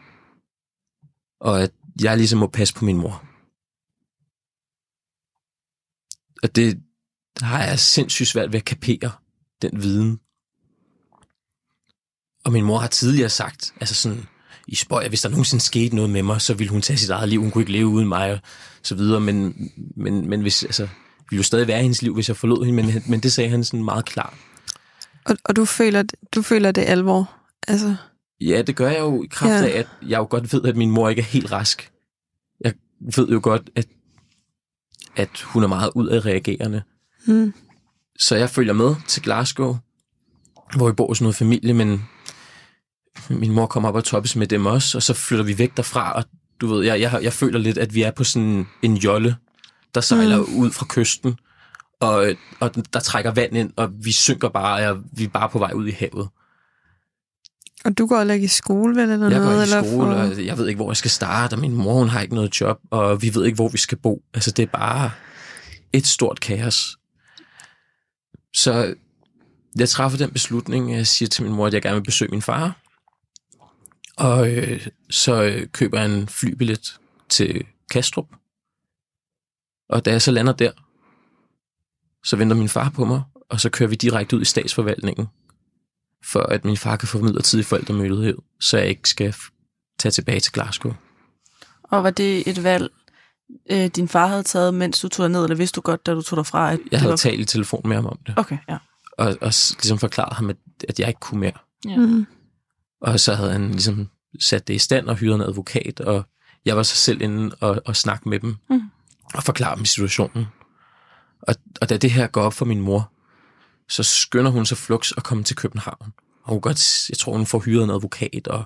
og 1.39 1.61
at 1.63 1.73
jeg 2.01 2.17
ligesom 2.17 2.39
må 2.39 2.47
passe 2.47 2.73
på 2.73 2.85
min 2.85 2.97
mor. 2.97 3.25
Og 6.43 6.55
det 6.55 6.83
har 7.41 7.63
jeg 7.63 7.79
sindssygt 7.79 8.29
svært 8.29 8.51
ved 8.51 8.59
at 8.59 8.65
kapere, 8.65 9.11
den 9.61 9.81
viden. 9.83 10.19
Og 12.43 12.51
min 12.51 12.63
mor 12.65 12.77
har 12.77 12.87
tidligere 12.87 13.29
sagt, 13.29 13.73
altså 13.79 13.95
sådan, 13.95 14.25
i 14.67 14.75
spøj, 14.75 15.03
at 15.03 15.09
hvis 15.11 15.21
der 15.21 15.29
nogensinde 15.29 15.63
skete 15.63 15.95
noget 15.95 16.09
med 16.09 16.23
mig, 16.23 16.41
så 16.41 16.53
ville 16.53 16.71
hun 16.71 16.81
tage 16.81 16.97
sit 16.97 17.09
eget 17.09 17.29
liv, 17.29 17.41
hun 17.41 17.51
kunne 17.51 17.61
ikke 17.61 17.71
leve 17.71 17.87
uden 17.87 18.07
mig, 18.07 18.31
og 18.33 18.39
så 18.83 18.95
videre, 18.95 19.19
men, 19.19 19.55
men, 19.97 20.29
men 20.29 20.41
hvis, 20.41 20.63
altså, 20.63 20.87
ville 21.29 21.39
jo 21.39 21.43
stadig 21.43 21.67
være 21.67 21.79
i 21.79 21.81
hendes 21.81 22.01
liv, 22.01 22.13
hvis 22.13 22.27
jeg 22.27 22.37
forlod 22.37 22.65
hende, 22.65 22.83
men, 22.83 23.03
men 23.07 23.19
det 23.19 23.31
sagde 23.31 23.49
han 23.49 23.63
sådan 23.63 23.83
meget 23.85 24.05
klart. 24.05 24.33
Og, 25.25 25.37
og 25.45 25.55
du, 25.55 25.65
føler, 25.65 26.03
du 26.35 26.41
føler 26.41 26.71
det 26.71 26.81
alvor? 26.81 27.31
Altså, 27.67 27.95
Ja, 28.41 28.61
det 28.61 28.75
gør 28.75 28.89
jeg 28.89 28.99
jo 28.99 29.23
i 29.23 29.27
kraft 29.31 29.51
Ja. 29.51 29.67
af, 29.69 29.79
at 29.79 29.87
jeg 30.07 30.17
jo 30.17 30.27
godt 30.29 30.53
ved, 30.53 30.65
at 30.65 30.75
min 30.75 30.91
mor 30.91 31.09
ikke 31.09 31.19
er 31.19 31.25
helt 31.25 31.51
rask. 31.51 31.91
Jeg 32.61 32.73
ved 33.15 33.27
jo 33.29 33.39
godt, 33.43 33.69
at, 33.75 33.85
at 35.15 35.41
hun 35.41 35.63
er 35.63 35.67
meget 35.67 35.91
udadreagerende. 35.95 36.81
hmm, 37.25 37.53
Så 38.19 38.35
jeg 38.35 38.49
følger 38.49 38.73
med 38.73 38.95
til 39.07 39.21
Glasgow, 39.23 39.77
hvor 40.75 40.87
vi 40.87 40.93
bor 40.93 41.07
hos 41.07 41.21
noget 41.21 41.35
familie, 41.35 41.73
men 41.73 42.03
min 43.29 43.51
mor 43.51 43.65
kommer 43.65 43.89
op 43.89 43.95
og 43.95 44.03
toppes 44.03 44.35
med 44.35 44.47
dem 44.47 44.65
også, 44.65 44.97
og 44.97 45.03
så 45.03 45.13
flytter 45.13 45.45
vi 45.45 45.57
væk 45.57 45.77
derfra, 45.77 46.11
og 46.13 46.23
du 46.61 46.67
ved, 46.67 46.83
jeg, 46.85 47.01
jeg, 47.01 47.19
jeg 47.23 47.33
føler 47.33 47.59
lidt, 47.59 47.77
at 47.77 47.93
vi 47.95 48.01
er 48.01 48.11
på 48.11 48.23
sådan 48.23 48.67
en 48.81 48.97
jolle, 48.97 49.35
der 49.95 50.01
sejler 50.01 50.37
mm. 50.37 50.55
ud 50.57 50.71
fra 50.71 50.85
kysten, 50.89 51.35
og, 51.99 52.25
og 52.59 52.93
der 52.93 52.99
trækker 52.99 53.31
vand 53.31 53.57
ind, 53.57 53.71
og 53.75 53.89
vi 54.03 54.11
synker 54.11 54.49
bare, 54.49 54.89
og 54.89 55.01
vi 55.11 55.23
er 55.23 55.27
bare 55.27 55.49
på 55.49 55.59
vej 55.59 55.71
ud 55.73 55.87
i 55.87 55.91
havet. 55.91 56.29
og 57.85 57.97
du 57.97 58.07
går 58.07 58.17
heller 58.17 58.33
ikke 58.33 58.45
i 58.45 58.47
skole, 58.47 58.95
vel? 58.95 59.09
Eller 59.09 59.29
Jeg 59.29 59.39
noget, 59.39 59.55
går 59.55 59.59
i 59.59 59.63
eller 59.63 59.83
skole, 59.83 60.15
for- 60.15 60.39
og 60.39 60.45
jeg 60.45 60.57
ved 60.57 60.67
ikke, 60.67 60.75
hvor 60.77 60.91
jeg 60.91 60.97
skal 60.97 61.11
starte, 61.11 61.53
og 61.53 61.59
min 61.59 61.75
mor, 61.75 61.93
hun 61.93 62.09
har 62.09 62.21
ikke 62.21 62.35
noget 62.35 62.61
job, 62.61 62.79
og 62.91 63.21
vi 63.21 63.35
ved 63.35 63.45
ikke, 63.45 63.55
hvor 63.55 63.69
vi 63.69 63.77
skal 63.77 63.97
bo. 63.97 64.21
Altså, 64.33 64.51
det 64.51 64.63
er 64.63 64.67
bare 64.67 65.11
et 65.93 66.07
stort 66.07 66.39
kaos. 66.39 66.97
Så 68.53 68.93
jeg 69.75 69.89
træffer 69.89 70.17
den 70.17 70.31
beslutning, 70.31 70.93
jeg 70.95 71.07
siger 71.07 71.29
til 71.29 71.43
min 71.43 71.53
mor, 71.53 71.67
at 71.67 71.73
jeg 71.73 71.81
gerne 71.81 71.95
vil 71.95 72.03
besøge 72.03 72.31
min 72.31 72.41
far. 72.41 72.80
Og 74.17 74.51
øh, 74.57 74.87
så 75.09 75.43
øh, 75.43 75.67
køber 75.67 75.99
jeg 76.01 76.13
en 76.15 76.27
flybillet 76.27 76.99
til 77.29 77.65
Kastrup. 77.91 78.27
Og 79.89 80.05
da 80.05 80.11
jeg 80.11 80.21
så 80.21 80.31
lander 80.31 80.53
der, 80.53 80.71
så 82.23 82.35
venter 82.35 82.55
min 82.55 82.69
far 82.69 82.89
på 82.89 83.05
mig, 83.05 83.21
og 83.49 83.59
så 83.59 83.69
kører 83.69 83.89
vi 83.89 83.95
direkte 83.95 84.35
ud 84.35 84.41
i 84.41 84.45
statsforvaltningen 84.45 85.27
for 86.25 86.39
at 86.39 86.65
min 86.65 86.77
far 86.77 86.95
kan 86.95 87.07
få 87.07 87.19
midlertidig 87.21 87.65
forældremyndighed, 87.65 88.37
så 88.59 88.77
jeg 88.77 88.87
ikke 88.87 89.09
skal 89.09 89.35
tage 89.99 90.11
tilbage 90.11 90.39
til 90.39 90.51
Glasgow. 90.53 90.93
Og 91.83 92.03
var 92.03 92.09
det 92.09 92.47
et 92.47 92.63
valg, 92.63 92.89
øh, 93.71 93.85
din 93.87 94.07
far 94.07 94.27
havde 94.27 94.43
taget, 94.43 94.73
mens 94.73 94.99
du 94.99 95.07
tog 95.07 95.31
ned, 95.31 95.43
eller 95.43 95.55
vidste 95.55 95.75
du 95.75 95.81
godt, 95.81 96.05
da 96.05 96.13
du 96.13 96.21
tog 96.21 96.37
derfra? 96.37 96.71
At 96.73 96.79
Jeg 96.91 96.99
havde 96.99 97.09
var... 97.11 97.17
talt 97.17 97.39
i 97.39 97.45
telefon 97.45 97.81
med 97.85 97.95
ham 97.95 98.05
om 98.05 98.19
det, 98.27 98.33
Okay, 98.37 98.57
ja. 98.69 98.77
og, 99.11 99.27
og 99.27 99.53
ligesom 99.73 99.97
forklaret 99.97 100.33
ham, 100.33 100.49
at, 100.49 100.57
at 100.89 100.99
jeg 100.99 101.07
ikke 101.07 101.19
kunne 101.19 101.39
mere. 101.39 101.51
ja. 101.85 101.95
Mm. 101.97 102.25
Og 103.01 103.19
så 103.19 103.33
havde 103.33 103.51
han 103.51 103.71
ligesom 103.71 104.09
sat 104.39 104.67
det 104.67 104.73
i 104.73 104.77
stand 104.77 105.07
og 105.07 105.15
hyret 105.15 105.35
en 105.35 105.41
advokat, 105.41 105.99
og 105.99 106.25
jeg 106.65 106.77
var 106.77 106.83
så 106.83 106.95
selv 106.95 107.21
inde 107.21 107.55
og, 107.59 107.81
og 107.85 107.95
snakke 107.95 108.29
med 108.29 108.39
dem, 108.39 108.55
Mm. 108.69 108.81
og 109.33 109.43
forklare 109.43 109.75
dem 109.75 109.85
situationen. 109.85 110.45
Og, 111.41 111.55
og 111.81 111.89
da 111.89 111.97
det 111.97 112.11
her 112.11 112.27
går 112.27 112.41
op 112.41 112.53
for 112.53 112.65
min 112.65 112.81
mor, 112.81 113.11
så 113.89 114.03
skynder 114.03 114.51
hun 114.51 114.65
sig 114.65 114.77
flux 114.77 115.11
at 115.17 115.23
komme 115.23 115.43
til 115.43 115.55
København. 115.55 116.13
Og 116.43 116.49
hun 116.53 116.61
godt, 116.61 117.09
jeg 117.09 117.17
tror, 117.17 117.37
hun 117.37 117.45
får 117.45 117.59
hyret 117.59 117.83
en 117.83 117.89
advokat, 117.89 118.47
og 118.47 118.65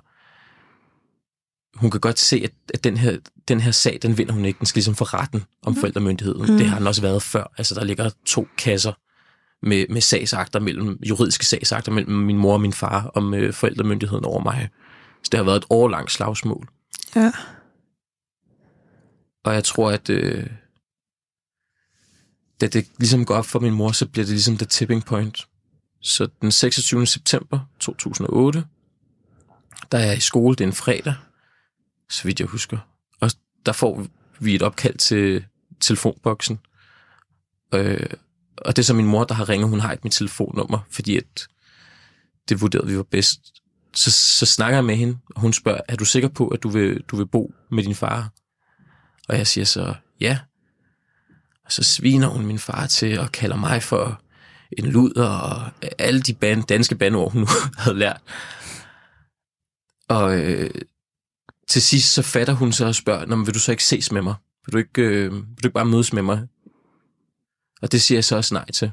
hun 1.75 1.91
kan 1.91 1.99
godt 1.99 2.19
se, 2.19 2.41
at, 2.43 2.51
at 2.73 2.83
den, 2.83 2.97
her, 2.97 3.17
den 3.47 3.59
her 3.59 3.71
sag, 3.71 3.99
den 4.01 4.17
vinder 4.17 4.33
hun 4.33 4.45
ikke. 4.45 4.59
Den 4.59 4.65
skal 4.65 4.77
ligesom 4.79 4.95
få 4.95 5.03
retten 5.03 5.43
om 5.63 5.75
forældremyndigheden. 5.75 6.51
Mm. 6.51 6.57
Det 6.57 6.67
har 6.69 6.77
den 6.77 6.87
også 6.87 7.01
været 7.01 7.23
før. 7.23 7.51
Altså, 7.57 7.75
der 7.75 7.83
ligger 7.83 8.09
to 8.25 8.47
kasser 8.57 8.93
med, 9.65 9.85
med 9.89 10.01
sagsakter 10.01 10.59
mellem, 10.59 10.99
juridiske 11.09 11.45
sagsakter 11.45 11.91
mellem 11.91 12.13
min 12.13 12.37
mor 12.37 12.53
og 12.53 12.61
min 12.61 12.73
far 12.73 13.11
om 13.13 13.33
øh, 13.33 13.53
forældremyndigheden 13.53 14.25
over 14.25 14.43
mig. 14.43 14.69
Så 15.23 15.29
det 15.31 15.37
har 15.37 15.43
været 15.43 15.57
et 15.57 15.65
årlangt 15.69 16.11
slagsmål. 16.11 16.67
Ja. 17.15 17.31
Og 19.43 19.53
jeg 19.53 19.63
tror, 19.63 19.91
at 19.91 20.09
øh, 20.09 20.47
da 22.61 22.67
det 22.67 22.87
ligesom 22.97 23.25
går 23.25 23.35
op 23.35 23.45
for 23.45 23.59
min 23.59 23.73
mor, 23.73 23.91
så 23.91 24.07
bliver 24.07 24.25
det 24.25 24.33
ligesom 24.33 24.57
the 24.57 24.65
tipping 24.65 25.05
point. 25.05 25.47
Så 26.01 26.27
den 26.41 26.51
26. 26.51 27.05
september 27.05 27.59
2008, 27.79 28.65
der 29.91 29.97
er 29.97 30.05
jeg 30.05 30.17
i 30.17 30.19
skole, 30.19 30.55
det 30.55 30.63
er 30.63 30.67
en 30.67 30.73
fredag, 30.73 31.13
så 32.09 32.23
vidt 32.23 32.39
jeg 32.39 32.47
husker. 32.47 32.77
Og 33.21 33.31
der 33.65 33.71
får 33.71 34.05
vi 34.39 34.55
et 34.55 34.61
opkald 34.61 34.97
til 34.97 35.45
telefonboksen. 35.79 36.59
Øh, 37.73 38.09
og 38.57 38.75
det 38.75 38.81
er 38.81 38.85
så 38.85 38.93
min 38.93 39.05
mor, 39.05 39.23
der 39.23 39.35
har 39.35 39.49
ringet, 39.49 39.69
hun 39.69 39.79
har 39.79 39.91
ikke 39.91 40.03
mit 40.03 40.13
telefonnummer, 40.13 40.79
fordi 40.89 41.17
at 41.17 41.47
det 42.49 42.61
vurderede 42.61 42.87
vi 42.87 42.97
var 42.97 43.03
bedst. 43.03 43.39
Så, 43.93 44.11
så 44.11 44.45
snakker 44.45 44.77
jeg 44.77 44.85
med 44.85 44.95
hende, 44.95 45.17
og 45.35 45.41
hun 45.41 45.53
spørger, 45.53 45.81
er 45.87 45.95
du 45.95 46.05
sikker 46.05 46.29
på, 46.29 46.47
at 46.47 46.63
du 46.63 46.69
vil, 46.69 47.03
du 47.07 47.15
vil 47.15 47.27
bo 47.27 47.53
med 47.71 47.83
din 47.83 47.95
far? 47.95 48.29
Og 49.29 49.37
jeg 49.37 49.47
siger 49.47 49.65
så, 49.65 49.93
ja. 50.21 50.39
Og 51.65 51.71
så 51.71 51.83
sviner 51.83 52.27
hun 52.27 52.45
min 52.45 52.59
far 52.59 52.87
til 52.87 53.19
og 53.19 53.31
kalder 53.31 53.55
mig 53.55 53.83
for 53.83 54.21
en 54.71 54.85
luder 54.85 55.29
og 55.29 55.71
alle 55.97 56.21
de 56.21 56.33
band, 56.33 56.63
danske 56.63 56.95
bandord, 56.95 57.31
hun 57.31 57.41
nu 57.41 57.47
havde 57.77 57.97
lært. 57.97 58.21
Og 60.09 60.39
øh, 60.39 60.69
til 61.67 61.81
sidst 61.81 62.13
så 62.13 62.21
fatter 62.21 62.53
hun 62.53 62.71
så 62.71 62.85
og 62.85 62.95
spørger, 62.95 63.25
Nå, 63.25 63.35
men 63.35 63.45
vil 63.45 63.53
du 63.53 63.59
så 63.59 63.71
ikke 63.71 63.83
ses 63.83 64.11
med 64.11 64.21
mig? 64.21 64.35
Vil 64.65 64.73
du 64.73 64.77
ikke, 64.77 65.01
øh, 65.01 65.33
vil 65.33 65.63
du 65.63 65.67
ikke 65.67 65.73
bare 65.73 65.85
mødes 65.85 66.13
med 66.13 66.21
mig? 66.21 66.47
Og 67.85 67.91
det 67.91 68.01
siger 68.01 68.17
jeg 68.17 68.23
så 68.23 68.35
også 68.35 68.53
nej 68.53 68.71
til. 68.71 68.91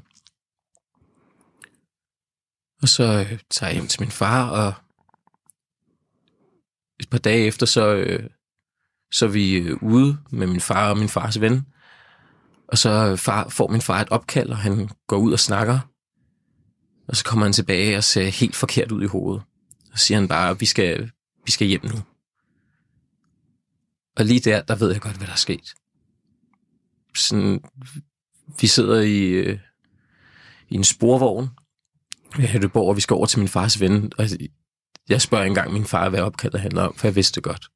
Og 2.82 2.88
så 2.88 3.04
øh, 3.04 3.38
tager 3.50 3.70
jeg 3.70 3.74
hjem 3.74 3.86
til 3.86 4.00
min 4.00 4.10
far, 4.10 4.50
og 4.50 4.74
et 7.00 7.10
par 7.10 7.18
dage 7.18 7.46
efter, 7.46 7.66
så, 7.66 7.94
øh, 7.94 8.30
så 9.12 9.24
er 9.24 9.28
vi 9.28 9.54
øh, 9.54 9.82
ude 9.82 10.18
med 10.30 10.46
min 10.46 10.60
far 10.60 10.90
og 10.90 10.98
min 10.98 11.08
fars 11.08 11.40
ven. 11.40 11.66
Og 12.68 12.78
så 12.78 12.90
øh, 12.90 13.18
far, 13.18 13.48
får 13.48 13.68
min 13.68 13.80
far 13.80 14.00
et 14.00 14.08
opkald, 14.08 14.50
og 14.50 14.58
han 14.58 14.88
går 15.06 15.16
ud 15.16 15.32
og 15.32 15.40
snakker. 15.40 15.80
Og 17.08 17.16
så 17.16 17.24
kommer 17.24 17.46
han 17.46 17.52
tilbage 17.52 17.96
og 17.96 18.04
ser 18.04 18.28
helt 18.28 18.56
forkert 18.56 18.92
ud 18.92 19.02
i 19.02 19.06
hovedet. 19.06 19.42
Og 19.92 19.98
siger 19.98 20.18
han 20.18 20.28
bare, 20.28 20.58
vi 20.58 20.66
skal, 20.66 21.10
vi 21.44 21.50
skal 21.50 21.66
hjem 21.66 21.84
nu. 21.84 21.98
Og 24.16 24.24
lige 24.24 24.40
der, 24.40 24.62
der 24.62 24.76
ved 24.76 24.92
jeg 24.92 25.00
godt, 25.00 25.16
hvad 25.16 25.26
der 25.26 25.32
er 25.32 25.36
sket. 25.36 25.74
Sådan, 27.14 27.60
vi 28.60 28.66
sidder 28.66 29.00
i, 29.00 29.22
øh, 29.22 29.58
i 30.68 30.74
en 30.74 30.84
sporvogn 30.84 31.48
ved 32.36 32.46
Hætteborg, 32.46 32.88
og 32.88 32.96
vi 32.96 33.00
skal 33.00 33.14
over 33.14 33.26
til 33.26 33.38
min 33.38 33.48
fars 33.48 33.80
ven. 33.80 34.12
Og 34.18 34.24
jeg 35.08 35.22
spørger 35.22 35.44
engang 35.44 35.72
min 35.72 35.84
far, 35.84 36.08
hvad 36.08 36.20
opkaldet 36.20 36.60
handler 36.60 36.82
om, 36.82 36.94
for 36.94 37.06
jeg 37.06 37.16
vidste 37.16 37.34
det 37.34 37.42
godt. 37.42 37.68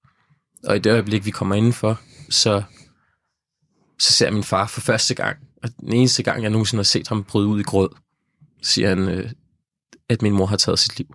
Og 0.64 0.76
i 0.76 0.78
det 0.78 0.92
øjeblik, 0.92 1.24
vi 1.24 1.30
kommer 1.30 1.54
indenfor, 1.54 2.00
så, 2.30 2.62
så 3.98 4.12
ser 4.12 4.26
jeg 4.26 4.34
min 4.34 4.44
far 4.44 4.66
for 4.66 4.80
første 4.80 5.14
gang. 5.14 5.38
Og 5.62 5.68
den 5.80 5.92
eneste 5.92 6.22
gang, 6.22 6.42
jeg 6.42 6.50
nogensinde 6.50 6.78
har 6.78 6.84
set 6.84 7.08
ham 7.08 7.24
bryde 7.24 7.46
ud 7.48 7.60
i 7.60 7.62
gråd, 7.62 7.96
siger 8.62 8.88
han, 8.88 8.98
øh, 8.98 9.30
at 10.08 10.22
min 10.22 10.32
mor 10.32 10.46
har 10.46 10.56
taget 10.56 10.78
sit 10.78 10.98
liv. 10.98 11.14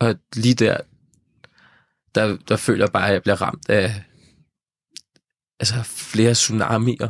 Og 0.00 0.14
lige 0.34 0.54
der, 0.54 0.80
der, 2.14 2.36
der 2.48 2.56
føler 2.56 2.84
jeg 2.84 2.92
bare, 2.92 3.06
at 3.06 3.12
jeg 3.12 3.22
bliver 3.22 3.42
ramt 3.42 3.68
af 3.68 4.04
altså 5.60 5.82
flere 5.82 6.34
tsunamier. 6.34 7.08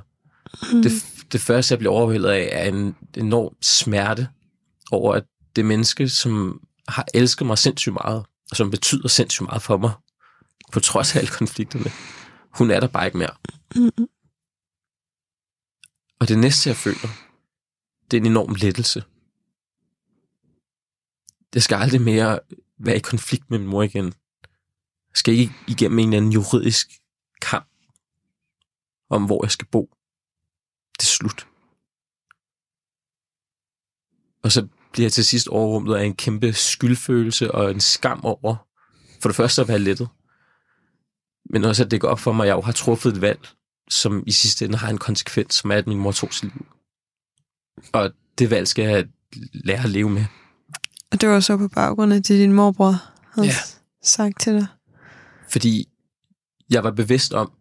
Mm. 0.73 0.83
Det, 0.83 0.93
det 1.33 1.41
første, 1.41 1.73
jeg 1.73 1.79
bliver 1.79 1.95
overvældet 1.95 2.29
af, 2.29 2.49
er 2.53 2.69
en 2.69 2.97
enorm 3.17 3.55
smerte 3.63 4.29
over, 4.91 5.15
at 5.15 5.25
det 5.57 5.65
menneske, 5.65 6.09
som 6.09 6.61
har 6.89 7.07
elsket 7.15 7.47
mig 7.47 7.59
sindssygt 7.59 7.93
meget, 7.93 8.25
og 8.51 8.57
som 8.57 8.71
betyder 8.71 9.09
sindssygt 9.09 9.47
meget 9.47 9.63
for 9.63 9.77
mig, 9.77 9.93
på 10.73 10.81
trods 10.81 11.15
af 11.15 11.19
alle 11.19 11.31
konflikterne, 11.31 11.91
hun 12.59 12.71
er 12.71 12.81
der 12.81 12.87
bare 12.87 13.07
ikke 13.07 13.19
mere. 13.19 13.35
Mm. 13.75 14.09
Og 16.21 16.29
det 16.29 16.39
næste, 16.39 16.69
jeg 16.69 16.77
føler, 16.77 17.09
det 18.11 18.17
er 18.17 18.21
en 18.21 18.27
enorm 18.27 18.55
lettelse. 18.55 19.05
Jeg 21.55 21.63
skal 21.63 21.77
aldrig 21.77 22.01
mere 22.01 22.41
være 22.79 22.97
i 22.97 23.01
konflikt 23.01 23.51
med 23.51 23.59
min 23.59 23.69
mor 23.69 23.83
igen. 23.83 24.05
Jeg 24.05 25.15
skal 25.15 25.35
ikke 25.35 25.53
igennem 25.69 25.99
en 25.99 26.09
eller 26.09 26.17
anden 26.17 26.33
juridisk 26.33 26.89
kamp 27.41 27.69
om, 29.11 29.25
hvor 29.25 29.45
jeg 29.45 29.51
skal 29.51 29.67
bo. 29.67 29.91
Det 30.99 31.03
er 31.03 31.07
slut. 31.07 31.47
Og 34.43 34.53
så 34.53 34.69
bliver 34.93 35.05
jeg 35.05 35.13
til 35.13 35.25
sidst 35.25 35.49
overrumlet 35.49 35.97
af 35.97 36.05
en 36.05 36.15
kæmpe 36.15 36.53
skyldfølelse 36.53 37.55
og 37.55 37.71
en 37.71 37.81
skam 37.81 38.25
over, 38.25 38.57
for 39.23 39.29
det 39.29 39.37
første 39.37 39.63
at 39.63 39.69
være 39.69 39.79
lettet, 39.79 40.09
men 41.51 41.65
også 41.65 41.85
at 41.85 41.91
det 41.91 42.01
går 42.01 42.09
op 42.09 42.21
for 42.21 42.33
mig, 42.33 42.45
at 42.45 42.49
jeg 42.49 42.55
jo 42.57 42.61
har 42.61 42.73
truffet 42.73 43.13
et 43.15 43.21
valg, 43.21 43.49
som 43.91 44.25
i 44.27 44.33
sidste 44.33 44.65
ende 44.65 44.79
har 44.79 44.89
en 44.91 44.99
konsekvens, 44.99 45.55
som 45.55 45.71
er, 45.71 45.75
at 45.77 45.87
min 45.87 45.99
mor 45.99 46.13
tog 46.13 46.33
sit 46.35 46.55
liv. 46.55 46.67
Og 47.93 48.13
det 48.39 48.51
valg 48.51 48.69
skal 48.69 48.85
jeg 48.85 49.09
lære 49.55 49.83
at 49.85 49.91
leve 49.91 50.11
med. 50.11 50.25
Og 51.13 51.21
det 51.21 51.29
var 51.29 51.41
så 51.41 51.57
på 51.57 51.69
baggrund 51.69 52.13
af 52.13 52.23
det, 52.23 52.39
din 52.39 52.53
morbror 52.53 52.95
havde 53.35 53.47
Ja. 53.49 53.53
sagt 54.03 54.41
til 54.41 54.53
dig. 54.55 54.67
Fordi 55.51 55.89
jeg 56.71 56.85
var 56.85 56.91
bevidst 56.91 57.33
om, 57.33 57.53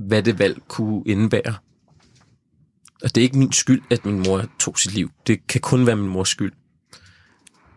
hvad 0.00 0.22
det 0.22 0.38
valg 0.38 0.62
kunne 0.68 1.02
indebære. 1.06 1.56
Og 3.02 3.14
det 3.14 3.16
er 3.16 3.22
ikke 3.22 3.38
min 3.38 3.52
skyld, 3.52 3.82
at 3.90 4.04
min 4.04 4.22
mor 4.22 4.44
tog 4.58 4.78
sit 4.78 4.94
liv. 4.94 5.10
Det 5.26 5.46
kan 5.46 5.60
kun 5.60 5.86
være 5.86 5.96
min 5.96 6.08
mors 6.08 6.28
skyld. 6.28 6.52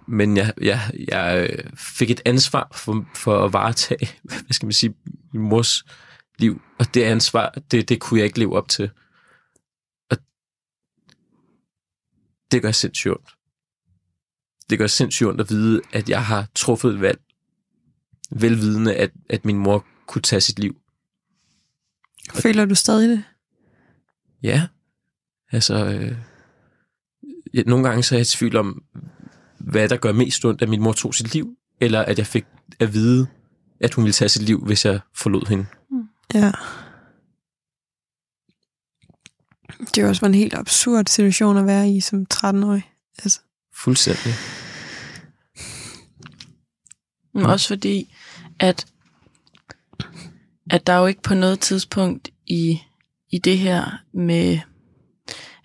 Men 0.08 0.38
jeg, 0.38 0.53
jeg, 0.62 0.92
jeg 1.08 1.50
øh, 1.50 1.77
fik 1.77 2.12
et 2.12 2.22
ansvar 2.25 2.72
for, 2.74 3.06
for 3.15 3.46
at 3.46 3.53
varetage, 3.53 4.10
hvad 4.24 4.51
skal 4.53 4.65
man 4.65 4.74
sige, 4.74 4.94
min 5.34 5.42
mors 5.42 5.84
liv. 6.39 6.62
Og 6.80 6.94
det 6.94 7.03
ansvar, 7.03 7.50
det, 7.72 7.89
det 7.89 8.00
kunne 8.00 8.20
jeg 8.20 8.25
ikke 8.25 8.39
leve 8.39 8.56
op 8.56 8.68
til. 8.68 8.92
Og 10.12 10.18
det 12.51 12.62
gør 12.62 12.72
sindssygt 12.72 13.12
ondt. 13.12 13.30
Det 14.70 14.77
gør 14.80 14.88
sindssygt 14.88 15.27
ondt 15.27 15.42
at 15.42 15.50
vide, 15.50 15.82
at 15.94 16.10
jeg 16.10 16.25
har 16.25 16.48
truffet 16.56 16.94
et 16.94 17.01
valg, 17.01 17.20
velvidende, 18.32 18.96
at, 18.96 19.12
at 19.30 19.46
min 19.46 19.58
mor 19.58 19.86
kunne 20.08 20.22
tage 20.22 20.42
sit 20.42 20.60
liv. 20.60 20.83
Føler 22.32 22.65
du 22.65 22.75
stadig 22.75 23.10
det? 23.10 23.24
Ja. 24.44 24.68
Altså, 25.51 25.86
øh, 25.86 26.18
ja, 27.53 27.62
nogle 27.65 27.88
gange 27.88 28.03
så 28.03 28.15
er 28.15 28.20
jeg 28.20 28.22
i 28.22 28.25
tvivl 28.25 28.56
om, 28.56 28.84
hvad 29.58 29.89
der 29.89 29.98
gør 29.98 30.12
mest 30.12 30.46
ondt, 30.46 30.62
at 30.62 30.70
min 30.70 30.82
mor 30.82 30.94
tog 30.94 31.15
sit 31.15 31.34
liv, 31.34 31.58
eller 31.82 32.00
at 32.00 32.18
jeg 32.18 32.27
fik 32.27 32.46
at 32.80 32.94
vide, 32.94 33.27
at 33.80 33.94
hun 33.94 34.03
ville 34.03 34.13
tage 34.13 34.30
sit 34.30 34.42
liv, 34.42 34.65
hvis 34.65 34.86
jeg 34.86 35.00
forlod 35.15 35.50
hende. 35.50 35.65
Ja. 36.34 36.51
Det 39.80 39.98
er 39.98 40.01
jo 40.01 40.08
også 40.08 40.22
var 40.22 40.27
en 40.27 40.34
helt 40.36 40.53
absurd 40.53 41.08
situation 41.08 41.58
at 41.58 41.65
være 41.65 41.89
i 41.89 42.00
som 42.00 42.25
13-årig. 42.34 42.92
Altså, 43.24 43.39
Fuldstændig. 43.75 44.34
Men 47.34 47.46
også 47.46 47.68
fordi, 47.68 48.15
at, 48.60 48.86
at 50.74 50.88
der 50.88 50.94
er 50.94 51.00
jo 51.00 51.06
ikke 51.06 51.22
på 51.22 51.34
noget 51.34 51.60
tidspunkt 51.60 52.30
i, 52.48 52.82
i 53.32 53.38
det 53.38 53.58
her 53.58 54.01
med, 54.13 54.60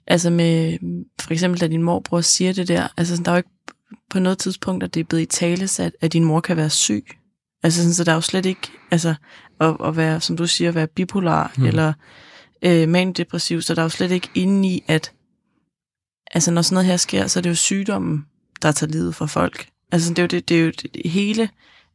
altså 0.06 0.30
med, 0.30 0.78
for 1.20 1.32
eksempel 1.32 1.60
da 1.60 1.66
din 1.66 1.82
morbror 1.82 2.20
siger 2.20 2.52
det 2.52 2.68
der, 2.68 2.88
altså 2.96 3.16
sådan, 3.16 3.24
der 3.24 3.30
er 3.30 3.34
jo 3.34 3.38
ikke 3.38 3.50
på 4.10 4.18
noget 4.18 4.38
tidspunkt, 4.38 4.84
at 4.84 4.94
det 4.94 5.00
er 5.00 5.04
blevet 5.04 5.22
i 5.22 5.26
talesat, 5.26 5.92
at 6.00 6.12
din 6.12 6.24
mor 6.24 6.40
kan 6.40 6.56
være 6.56 6.70
syg. 6.70 7.06
Altså 7.62 7.80
sådan, 7.80 7.94
så 7.94 8.04
der 8.04 8.10
er 8.10 8.16
jo 8.16 8.20
slet 8.20 8.46
ikke, 8.46 8.68
altså 8.90 9.14
at, 9.60 9.76
at 9.84 9.96
være, 9.96 10.20
som 10.20 10.36
du 10.36 10.46
siger, 10.46 10.72
være 10.72 10.86
bipolar 10.86 11.52
mm. 11.56 11.64
eller 11.64 11.92
øh, 12.62 12.88
mandepressiv, 12.88 13.62
så 13.62 13.74
der 13.74 13.80
er 13.80 13.84
jo 13.84 13.88
slet 13.88 14.10
ikke 14.10 14.30
inde 14.34 14.68
i, 14.68 14.84
at 14.86 15.12
altså 16.34 16.50
når 16.50 16.62
sådan 16.62 16.74
noget 16.74 16.86
her 16.86 16.96
sker, 16.96 17.26
så 17.26 17.38
er 17.38 17.42
det 17.42 17.50
jo 17.50 17.54
sygdommen, 17.54 18.26
der 18.62 18.72
tager 18.72 18.90
livet 18.90 19.14
fra 19.14 19.26
folk. 19.26 19.68
Altså 19.92 20.10
det 20.10 20.18
er 20.18 20.22
jo, 20.22 20.26
det, 20.26 20.48
det 20.48 20.60
er 20.60 20.64
jo 20.64 20.70
det 20.70 21.10
hele, 21.10 21.50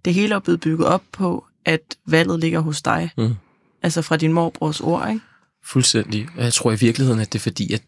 det 0.06 0.14
hele 0.14 0.36
er 0.36 0.40
blevet 0.40 0.60
bygget 0.60 0.88
op 0.88 1.04
på, 1.12 1.46
at 1.66 1.96
valget 2.08 2.40
ligger 2.40 2.60
hos 2.60 2.82
dig. 2.82 3.10
Mm. 3.18 3.36
Altså 3.84 4.02
fra 4.02 4.18
din 4.18 4.34
morbrors 4.34 4.80
ord, 4.82 5.10
ikke? 5.10 5.22
Fuldstændig. 5.66 6.28
Og 6.38 6.44
jeg 6.44 6.54
tror 6.54 6.72
i 6.72 6.76
virkeligheden, 6.76 7.20
at 7.22 7.34
det 7.34 7.40
er 7.40 7.44
fordi, 7.44 7.74
at 7.74 7.82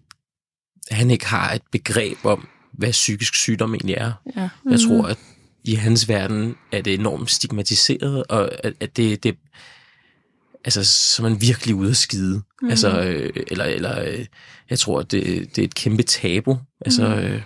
han 0.91 1.11
ikke 1.11 1.25
har 1.25 1.53
et 1.53 1.61
begreb 1.71 2.17
om, 2.25 2.47
hvad 2.73 2.91
psykisk 2.91 3.35
sygdom 3.35 3.73
egentlig 3.73 3.95
er. 3.95 4.11
Ja. 4.35 4.49
Mm. 4.65 4.71
Jeg 4.71 4.79
tror, 4.79 5.03
at 5.07 5.17
i 5.63 5.73
hans 5.73 6.09
verden 6.09 6.55
er 6.71 6.81
det 6.81 6.93
enormt 6.93 7.31
stigmatiseret, 7.31 8.23
og 8.29 8.65
at, 8.65 8.73
at 8.79 8.97
det, 8.97 9.23
det 9.23 9.37
altså, 10.65 10.83
så 10.83 11.23
man 11.23 11.41
virkelig 11.41 11.75
ude 11.75 11.89
at 11.89 11.97
skide. 11.97 12.41
Mm. 12.61 12.69
Altså, 12.69 13.01
øh, 13.01 13.33
eller, 13.47 13.65
eller 13.65 14.01
øh, 14.01 14.25
jeg 14.69 14.79
tror, 14.79 14.99
at 14.99 15.11
det, 15.11 15.55
det 15.55 15.61
er 15.61 15.65
et 15.65 15.75
kæmpe 15.75 16.03
tabu. 16.03 16.57
Altså, 16.85 17.07
Mm. 17.07 17.13
øh, 17.13 17.41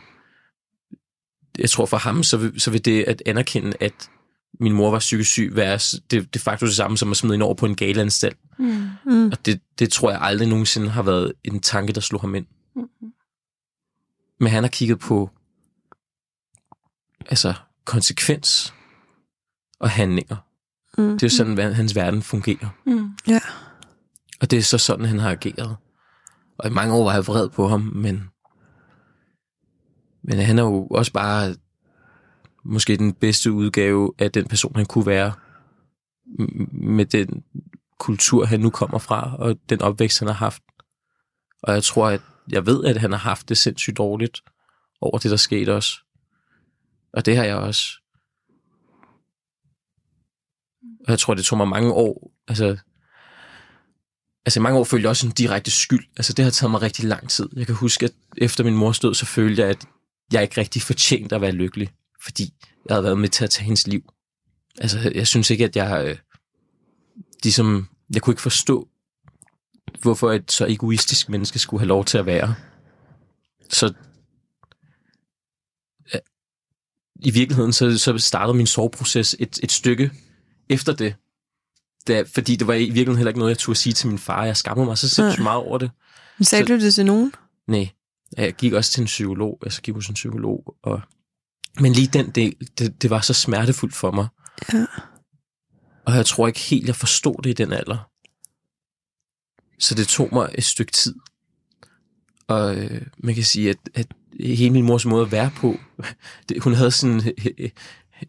jeg 1.60 1.70
tror 1.70 1.86
for 1.86 1.98
ham, 1.98 2.24
så 2.24 2.38
vil, 2.38 2.62
så 2.62 2.72
vil 2.72 2.86
det 2.86 3.04
at 3.04 3.24
anerkende, 3.26 3.74
at 3.80 4.10
min 4.60 4.74
mor 4.74 4.92
var 4.92 5.00
psykisk 5.00 5.30
syg, 5.32 5.52
være 5.56 5.78
det, 6.12 6.12
det 6.12 6.36
er 6.36 6.40
faktisk 6.40 6.70
det 6.70 6.76
samme 6.76 6.98
som 6.98 7.12
at 7.12 7.18
smide 7.18 7.34
hende 7.34 7.46
over 7.46 7.56
på 7.56 7.66
en 7.66 7.76
galeanstalt. 7.76 8.38
Mm. 8.60 8.88
mm, 9.06 9.26
Og 9.28 9.46
det, 9.46 9.62
det 9.80 9.92
tror 9.92 10.12
jeg 10.12 10.22
aldrig 10.22 10.48
nogensinde 10.48 10.90
har 10.90 11.04
været 11.04 11.34
en 11.44 11.60
tanke, 11.60 11.94
der 11.94 12.02
slog 12.02 12.22
ham 12.22 12.36
ind. 12.36 12.46
Mm. 12.76 12.88
Men 14.40 14.52
han 14.52 14.64
har 14.64 14.70
kigget 14.70 15.00
på 15.00 15.30
altså 17.26 17.54
konsekvens 17.86 18.74
og 19.80 19.90
handlinger. 19.90 20.36
mm, 20.98 21.12
Det 21.12 21.24
er 21.24 21.28
jo 21.28 21.38
sådan, 21.38 21.54
hvad 21.54 21.74
hans 21.74 21.96
verden 21.96 22.22
fungerer. 22.22 22.70
Mm. 22.86 23.10
Ja. 23.28 23.40
Og 24.42 24.52
det 24.52 24.60
er 24.60 24.64
så 24.64 24.78
sådan, 24.78 25.06
han 25.06 25.20
har 25.20 25.32
ageret. 25.32 25.78
Og 26.58 26.70
i 26.70 26.74
mange 26.74 26.94
år 26.94 27.04
var 27.04 27.14
jeg 27.14 27.28
vred 27.28 27.50
på 27.50 27.68
ham, 27.68 27.82
men, 27.82 28.24
men 30.24 30.38
han 30.40 30.60
er 30.60 30.64
jo 30.64 30.88
også 30.88 31.14
bare 31.14 31.56
måske 32.66 32.98
den 32.98 33.14
bedste 33.14 33.52
udgave 33.52 34.14
af 34.20 34.32
den 34.32 34.48
person, 34.48 34.76
han 34.76 34.86
kunne 34.86 35.06
være 35.06 35.34
med 36.72 37.06
den 37.06 37.44
kultur, 38.00 38.46
han 38.46 38.60
nu 38.60 38.70
kommer 38.70 38.98
fra, 39.00 39.36
og 39.36 39.60
den 39.70 39.82
opvækst, 39.82 40.20
han 40.20 40.28
har 40.28 40.36
haft. 40.36 40.64
Og 41.64 41.74
jeg 41.74 41.84
tror, 41.84 42.10
at 42.10 42.22
jeg 42.52 42.66
ved, 42.66 42.86
at 42.86 42.98
han 42.98 43.12
har 43.12 43.20
haft 43.20 43.50
det 43.50 43.58
sindssygt 43.58 43.98
dårligt 43.98 44.42
over 45.02 45.18
det, 45.18 45.32
der 45.32 45.38
skete 45.38 45.76
også. 45.76 45.92
Og 47.14 47.26
det 47.26 47.38
har 47.38 47.44
jeg 47.44 47.56
også. 47.56 47.84
Og 50.84 51.12
jeg 51.12 51.20
tror, 51.20 51.34
det 51.34 51.46
tog 51.46 51.58
mig 51.58 51.68
mange 51.68 51.94
år, 51.94 52.32
altså 52.48 52.78
altså 54.46 54.62
mange 54.62 54.80
år 54.80 54.84
følte 54.84 55.04
jeg 55.04 55.10
også 55.10 55.28
en 55.28 55.34
direkte 55.34 55.72
skyld. 55.72 56.06
Altså 56.18 56.34
det 56.34 56.46
har 56.46 56.52
taget 56.52 56.72
mig 56.72 56.82
rigtig 56.82 57.06
lang 57.06 57.30
tid. 57.30 57.50
Jeg 57.56 57.66
kan 57.66 57.76
huske, 57.76 58.06
at 58.06 58.12
efter 58.38 58.64
min 58.64 58.76
mors 58.76 59.00
død, 59.00 59.14
så 59.14 59.26
følte 59.26 59.62
jeg, 59.62 59.70
at 59.70 59.86
jeg 60.34 60.42
ikke 60.42 60.62
rigtig 60.62 60.82
fortjente 60.82 61.36
at 61.36 61.42
være 61.42 61.52
lykkelig, 61.52 61.90
fordi 62.30 62.54
jeg 62.86 62.96
havde 62.96 63.04
været 63.04 63.20
med 63.20 63.30
til 63.30 63.44
at 63.44 63.50
tage 63.50 63.66
hendes 63.66 63.88
liv. 63.88 64.14
Altså 64.78 65.12
jeg 65.16 65.28
synes 65.28 65.50
ikke, 65.50 65.66
at 65.66 65.76
jeg 65.76 66.06
øh, 66.08 66.18
ligesom, 67.44 67.90
jeg 68.14 68.22
kunne 68.22 68.32
ikke 68.32 68.42
forstå, 68.42 68.88
hvorfor 70.02 70.32
et 70.32 70.52
så 70.52 70.66
egoistisk 70.66 71.30
menneske 71.30 71.60
skulle 71.60 71.82
have 71.82 71.88
lov 71.88 72.06
til 72.06 72.18
at 72.18 72.26
være. 72.26 72.56
Så 73.70 73.94
øh, 76.16 76.20
i 77.20 77.32
virkeligheden, 77.32 77.74
så, 77.74 77.98
så 77.98 78.18
startede 78.18 78.58
min 78.58 78.68
soveproces 78.68 79.36
et, 79.40 79.60
et 79.64 79.72
stykke 79.72 80.12
efter 80.70 80.94
det, 80.96 81.16
da, 82.08 82.22
fordi 82.22 82.56
det 82.56 82.68
var 82.68 82.74
i 82.74 82.78
virkeligheden 82.84 83.18
heller 83.18 83.30
ikke 83.30 83.40
noget, 83.40 83.50
jeg 83.50 83.58
turde 83.58 83.80
sige 83.80 83.94
til 83.94 84.08
min 84.08 84.20
far. 84.20 84.46
Jeg 84.46 84.58
skammede 84.58 84.86
mig 84.88 84.98
så 84.98 85.10
sindssygt 85.10 85.44
meget 85.44 85.58
over 85.64 85.78
det. 85.78 85.92
Men 86.38 86.46
Sagde 86.46 86.68
Så- 86.68 86.74
du 86.74 86.80
det 86.80 86.94
til 86.96 87.06
nogen? 87.06 87.34
Nej, 87.68 87.90
jeg 88.38 88.54
gik 88.54 88.74
også 88.74 88.92
til 88.92 89.02
en 89.02 89.06
psykolog. 89.06 89.60
Altså, 89.64 89.78
jeg 89.80 89.84
gik 89.84 89.94
hos 89.94 90.08
en 90.08 90.14
psykolog. 90.14 90.76
Og... 90.84 91.02
Men 91.82 91.94
lige 91.94 92.08
den 92.08 92.30
del, 92.30 92.56
det, 92.78 93.02
det 93.02 93.10
var 93.10 93.22
så 93.22 93.34
smertefuldt 93.34 93.96
for 93.96 94.12
mig. 94.12 94.28
Ja. 94.74 94.86
Og 96.06 96.16
jeg 96.16 96.26
tror 96.26 96.48
ikke 96.48 96.60
helt, 96.60 96.88
jeg 96.88 96.96
forstod 96.96 97.42
det 97.44 97.50
i 97.50 97.54
den 97.54 97.74
alder. 97.74 98.10
Så 99.80 99.96
det 99.96 100.08
tog 100.08 100.30
mig 100.32 100.50
et 100.56 100.66
stykke 100.66 100.92
tid. 100.92 101.16
Og 102.48 102.76
øh, 102.76 103.02
man 103.18 103.36
kan 103.36 103.44
sige, 103.44 103.70
at, 103.70 103.78
at 103.94 104.08
hele 104.40 104.74
min 104.74 104.86
mors 104.86 105.06
måde 105.06 105.26
at 105.26 105.32
være 105.32 105.52
på, 105.56 105.80
det, 106.50 106.64
hun 106.64 106.74
havde 106.74 106.92
sådan 106.92 107.34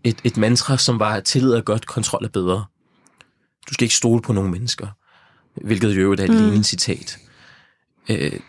et, 0.04 0.18
et 0.24 0.36
mantra, 0.36 0.78
som 0.78 0.98
var, 0.98 1.20
tillid 1.20 1.52
er 1.52 1.60
godt, 1.60 1.86
kontrol 1.86 2.24
er 2.24 2.28
bedre. 2.28 2.64
Du 3.68 3.74
skal 3.74 3.84
ikke 3.84 3.94
stole 3.94 4.22
på 4.22 4.32
nogen 4.32 4.50
mennesker. 4.50 4.86
Hvilket 5.64 5.96
jo 5.96 6.12
er 6.12 6.16
et 6.16 6.30
mm. 6.30 6.36
lignende 6.36 6.64
citat. 6.64 7.18
Øh, 8.08 8.40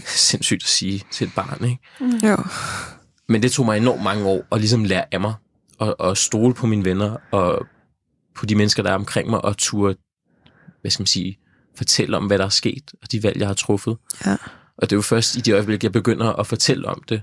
sindssygt 0.06 0.62
at 0.62 0.68
sige 0.68 1.04
til 1.10 1.26
et 1.26 1.32
barn, 1.34 1.64
ikke? 1.64 2.26
Jo. 2.26 2.36
Men 3.28 3.42
det 3.42 3.52
tog 3.52 3.66
mig 3.66 3.76
enormt 3.76 4.02
mange 4.02 4.26
år 4.26 4.46
at 4.52 4.60
ligesom 4.60 4.84
lære 4.84 5.14
af 5.14 5.20
mig, 5.20 5.34
og, 5.78 6.00
og 6.00 6.16
stole 6.16 6.54
på 6.54 6.66
mine 6.66 6.84
venner, 6.84 7.16
og 7.32 7.66
på 8.34 8.46
de 8.46 8.54
mennesker, 8.54 8.82
der 8.82 8.90
er 8.90 8.94
omkring 8.94 9.30
mig, 9.30 9.44
og 9.44 9.56
turde, 9.58 9.96
hvad 10.80 10.90
skal 10.90 11.00
man 11.02 11.06
sige, 11.06 11.38
fortælle 11.76 12.16
om, 12.16 12.26
hvad 12.26 12.38
der 12.38 12.44
er 12.44 12.48
sket, 12.48 12.92
og 13.02 13.12
de 13.12 13.22
valg, 13.22 13.38
jeg 13.38 13.46
har 13.46 13.54
truffet. 13.54 13.96
Ja. 14.26 14.36
Og 14.78 14.82
det 14.90 14.92
er 14.92 14.96
jo 14.96 15.02
først 15.02 15.36
i 15.36 15.40
de 15.40 15.52
øjeblik, 15.52 15.82
jeg 15.84 15.92
begynder 15.92 16.32
at 16.32 16.46
fortælle 16.46 16.88
om 16.88 17.02
det, 17.08 17.22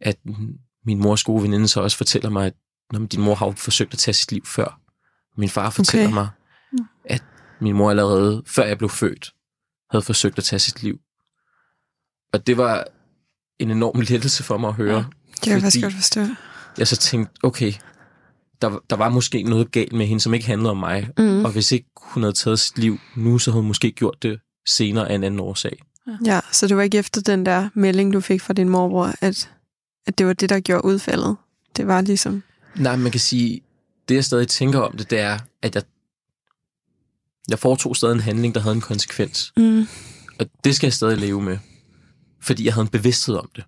at 0.00 0.16
min 0.86 0.98
mors 0.98 1.24
gode 1.24 1.42
veninde 1.42 1.68
så 1.68 1.80
også 1.80 1.96
fortæller 1.96 2.30
mig, 2.30 2.46
at 2.46 2.54
når 2.92 2.98
din 3.06 3.20
mor 3.20 3.34
har 3.34 3.46
jo 3.46 3.52
forsøgt 3.52 3.92
at 3.92 3.98
tage 3.98 4.14
sit 4.14 4.32
liv 4.32 4.46
før. 4.46 4.80
Min 5.36 5.48
far 5.48 5.70
fortæller 5.70 6.06
Okay. 6.06 6.14
mig, 6.14 6.28
at 7.04 7.24
min 7.60 7.76
mor 7.76 7.90
allerede, 7.90 8.42
før 8.46 8.64
jeg 8.64 8.78
blev 8.78 8.90
født, 8.90 9.32
havde 9.90 10.02
forsøgt 10.02 10.38
at 10.38 10.44
tage 10.44 10.60
sit 10.60 10.82
liv. 10.82 10.98
Og 12.32 12.46
det 12.46 12.56
var 12.56 12.86
en 13.58 13.70
enorm 13.70 14.00
lettelse 14.00 14.42
for 14.42 14.58
mig 14.58 14.68
at 14.68 14.74
høre. 14.74 14.96
Ja. 14.96 15.04
Det 15.30 15.40
kan 15.42 15.52
jeg 15.52 15.62
faktisk 15.62 15.82
godt 15.82 15.94
forstå. 15.94 16.20
Jeg 16.78 16.88
så 16.88 16.96
tænkte, 16.96 17.32
okay, 17.42 17.72
der, 18.62 18.78
der 18.90 18.96
var 18.96 19.08
måske 19.08 19.42
noget 19.42 19.72
galt 19.72 19.92
med 19.92 20.06
hende, 20.06 20.20
som 20.20 20.34
ikke 20.34 20.46
handlede 20.46 20.70
om 20.70 20.76
mig. 20.76 21.10
Mm. 21.18 21.44
Og 21.44 21.52
hvis 21.52 21.72
ikke 21.72 21.88
hun 22.02 22.22
havde 22.22 22.34
taget 22.34 22.58
sit 22.58 22.78
liv 22.78 22.98
nu, 23.16 23.38
så 23.38 23.50
havde 23.50 23.60
hun 23.60 23.68
måske 23.68 23.92
gjort 23.92 24.22
det 24.22 24.40
senere 24.68 25.10
af 25.10 25.14
en 25.14 25.24
anden 25.24 25.40
årsag. 25.40 25.82
Ja, 26.24 26.40
så 26.52 26.68
det 26.68 26.76
var 26.76 26.82
ikke 26.82 26.98
efter 26.98 27.20
den 27.20 27.46
der 27.46 27.68
melding, 27.74 28.12
du 28.12 28.20
fik 28.20 28.40
fra 28.40 28.52
din 28.52 28.68
morbror, 28.68 29.14
at, 29.20 29.50
at 30.06 30.18
det 30.18 30.26
var 30.26 30.32
det, 30.32 30.48
der 30.48 30.60
gjorde 30.60 30.84
udfaldet. 30.84 31.36
Det 31.76 31.86
var 31.86 32.00
ligesom... 32.00 32.42
Nej, 32.76 32.96
man 32.96 33.10
kan 33.10 33.20
sige, 33.20 33.60
det 34.08 34.14
jeg 34.14 34.24
stadig 34.24 34.48
tænker 34.48 34.80
om 34.80 34.96
det, 34.96 35.10
det 35.10 35.20
er, 35.20 35.38
at 35.62 35.74
jeg, 35.74 35.82
jeg 37.48 37.58
foretog 37.58 37.96
stadig 37.96 38.14
en 38.14 38.20
handling, 38.20 38.54
der 38.54 38.60
havde 38.60 38.74
en 38.74 38.80
konsekvens. 38.80 39.52
Mm. 39.56 39.86
Og 40.38 40.46
det 40.64 40.76
skal 40.76 40.86
jeg 40.86 40.92
stadig 40.92 41.18
leve 41.18 41.42
med. 41.42 41.58
Fordi 42.44 42.64
jeg 42.64 42.74
havde 42.74 42.84
en 42.84 42.90
bevidsthed 42.90 43.36
om 43.36 43.50
det. 43.56 43.64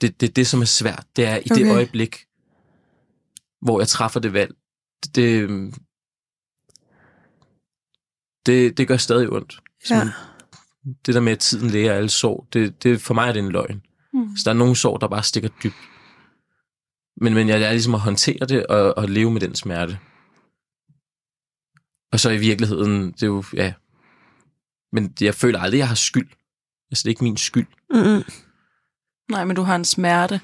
Det, 0.00 0.20
det, 0.20 0.36
det 0.36 0.46
som 0.46 0.60
er 0.60 0.64
svært, 0.64 1.06
det 1.16 1.26
er 1.26 1.36
i 1.36 1.42
okay. 1.50 1.64
det 1.64 1.72
øjeblik, 1.72 2.26
hvor 3.60 3.80
jeg 3.80 3.88
træffer 3.88 4.20
det 4.20 4.32
valg. 4.32 4.54
Det, 5.02 5.14
det, 5.14 5.74
det, 8.46 8.78
det 8.78 8.88
gør 8.88 8.96
stadig 8.96 9.32
ondt. 9.32 9.60
Ja. 9.90 10.10
Det 11.06 11.14
der 11.14 11.20
med, 11.20 11.32
at 11.32 11.38
tiden 11.38 11.70
læger 11.70 11.92
alle 11.92 12.08
sår, 12.08 12.48
det, 12.52 12.82
det, 12.82 13.00
for 13.00 13.14
mig 13.14 13.28
er 13.28 13.32
det 13.32 13.40
en 13.40 13.52
løgn. 13.52 13.82
Mm. 14.12 14.36
Så 14.36 14.42
der 14.44 14.50
er 14.50 14.58
nogle 14.58 14.76
sår, 14.76 14.96
der 14.96 15.08
bare 15.08 15.22
stikker 15.22 15.48
dybt. 15.62 15.74
Men, 17.16 17.34
men 17.34 17.48
jeg 17.48 17.60
lærer 17.60 17.72
ligesom 17.72 17.94
at 17.94 18.00
håndtere 18.00 18.46
det 18.46 18.66
og, 18.66 18.98
og 18.98 19.08
leve 19.08 19.30
med 19.30 19.40
den 19.40 19.54
smerte. 19.54 19.98
Og 22.12 22.20
så 22.20 22.30
i 22.30 22.38
virkeligheden, 22.38 23.12
det 23.12 23.22
er 23.22 23.26
jo, 23.26 23.44
ja. 23.54 23.74
Men 24.92 25.14
jeg 25.20 25.34
føler 25.34 25.58
aldrig, 25.58 25.78
at 25.78 25.80
jeg 25.80 25.88
har 25.88 25.94
skyld. 25.94 26.28
Altså, 26.92 27.02
det 27.02 27.04
er 27.08 27.10
ikke 27.10 27.24
min 27.24 27.36
skyld. 27.36 27.66
Mm-mm. 27.94 28.22
Nej, 29.30 29.44
men 29.44 29.56
du 29.56 29.62
har 29.62 29.76
en 29.76 29.84
smerte, 29.84 30.40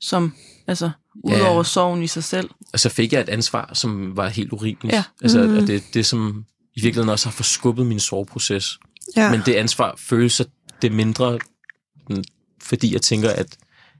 som, 0.00 0.34
altså, 0.66 0.90
Ja. 1.28 1.36
udover 1.36 1.62
sorgen 1.62 2.02
i 2.02 2.06
sig 2.06 2.24
selv. 2.24 2.50
Og 2.72 2.80
så 2.80 2.88
fik 2.88 3.12
jeg 3.12 3.20
et 3.20 3.28
ansvar, 3.28 3.70
som 3.74 4.16
var 4.16 4.28
helt 4.28 4.52
urimeligt. 4.52 4.92
Ja. 4.94 5.04
Altså, 5.22 5.42
Mhm. 5.42 5.56
og 5.56 5.66
det, 5.66 5.84
det 5.94 6.06
som 6.06 6.44
i 6.76 6.80
virkeligheden 6.80 7.08
også 7.10 7.26
har 7.26 7.32
forskubbet 7.32 7.86
min 7.86 8.00
sorgproces. 8.00 8.78
Ja. 9.16 9.30
Men 9.30 9.40
det 9.46 9.54
ansvar 9.54 9.94
føles 9.98 10.32
så 10.32 10.44
det 10.82 10.92
mindre, 10.92 11.38
mm, 12.10 12.24
fordi 12.62 12.92
jeg 12.92 13.02
tænker, 13.02 13.30
at 13.30 13.56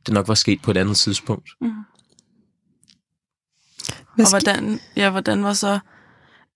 det 0.07 0.15
nok 0.15 0.29
var 0.29 0.35
sket 0.35 0.63
på 0.63 0.71
et 0.71 0.77
andet 0.77 0.97
tidspunkt. 0.97 1.49
Hvad 4.15 4.25
og 4.25 4.31
hvordan, 4.31 4.81
ja, 4.97 5.11
hvordan 5.11 5.45
var 5.45 5.53
så, 5.53 5.79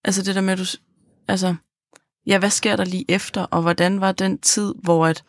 altså 0.04 0.22
det 0.22 0.34
der 0.34 0.40
med, 0.40 0.52
at 0.52 0.58
du, 0.58 0.64
altså, 1.28 1.54
ja, 2.28 2.38
hvad 2.38 2.50
sker 2.50 2.76
der 2.76 2.84
lige 2.84 3.04
efter, 3.08 3.42
og 3.42 3.62
hvordan 3.62 4.00
var 4.00 4.12
den 4.12 4.38
tid, 4.38 4.74
hvor 4.82 5.06
at, 5.06 5.24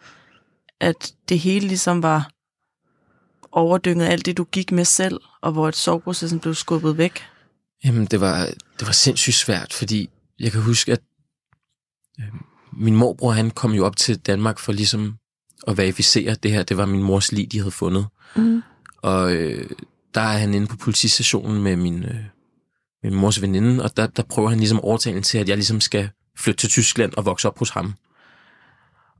at 0.80 1.14
det 1.30 1.40
hele 1.40 1.68
ligesom 1.68 2.04
var 2.04 2.32
overdynget 3.52 4.08
alt 4.08 4.26
det, 4.26 4.38
du 4.38 4.44
gik 4.44 4.72
med 4.72 4.86
selv, 4.86 5.20
og 5.42 5.52
hvor 5.52 5.68
et 5.68 5.76
sorgprocessen 5.76 6.40
blev 6.40 6.56
skubbet 6.56 6.98
væk? 6.98 7.24
Jamen, 7.84 8.06
det 8.06 8.22
var, 8.22 8.46
det 8.80 8.88
var 8.88 8.92
sindssygt 8.92 9.36
svært, 9.36 9.74
fordi 9.74 10.10
jeg 10.40 10.52
kan 10.52 10.62
huske, 10.62 10.92
at 10.92 11.02
øh, 12.20 12.26
min 12.74 12.96
morbror, 12.96 13.32
han 13.32 13.52
kom 13.52 13.72
jo 13.72 13.86
op 13.86 13.96
til 13.96 14.20
Danmark 14.20 14.60
for 14.60 14.72
ligesom 14.72 15.16
at 15.68 15.78
verificere 15.78 16.32
at 16.32 16.44
det 16.44 16.52
her. 16.52 16.64
Det 16.64 16.78
var 16.78 16.86
min 16.86 17.04
mors 17.04 17.32
lig, 17.32 17.52
de 17.52 17.58
havde 17.58 17.72
fundet. 17.72 18.08
Mm. 18.36 18.62
Og 18.98 19.34
øh, 19.34 19.70
der 20.14 20.22
er 20.22 20.38
han 20.38 20.54
inde 20.54 20.68
på 20.68 20.78
politistationen 20.78 21.64
med 21.64 21.76
min, 21.76 22.04
øh, 22.04 22.24
min 23.04 23.16
mors 23.16 23.42
veninde, 23.42 23.84
og 23.84 23.98
der, 23.98 24.08
der 24.08 24.24
prøver 24.24 24.50
han 24.50 24.60
ligesom 24.60 24.78
at 24.78 24.84
overtale 24.84 25.14
hende 25.14 25.28
til, 25.28 25.38
at 25.38 25.50
jeg 25.50 25.58
ligesom 25.58 25.82
skal 25.82 26.10
flytte 26.40 26.60
til 26.60 26.70
Tyskland 26.70 27.14
og 27.18 27.26
vokse 27.26 27.48
op 27.48 27.60
hos 27.60 27.70
ham. 27.70 27.94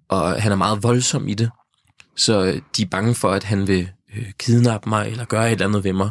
Og 0.08 0.42
han 0.42 0.52
er 0.52 0.56
meget 0.56 0.84
voldsom 0.84 1.28
i 1.28 1.34
det, 1.34 1.50
så 2.16 2.44
øh, 2.44 2.62
de 2.78 2.82
er 2.82 2.88
bange 2.92 3.16
for, 3.16 3.32
at 3.32 3.44
han 3.44 3.68
vil 3.68 3.90
øh, 4.16 4.32
kidnappe 4.40 4.90
mig 4.90 5.08
eller 5.08 5.26
gøre 5.26 5.48
et 5.48 5.52
eller 5.52 5.68
andet 5.68 5.84
ved 5.84 5.94
mig. 5.94 6.10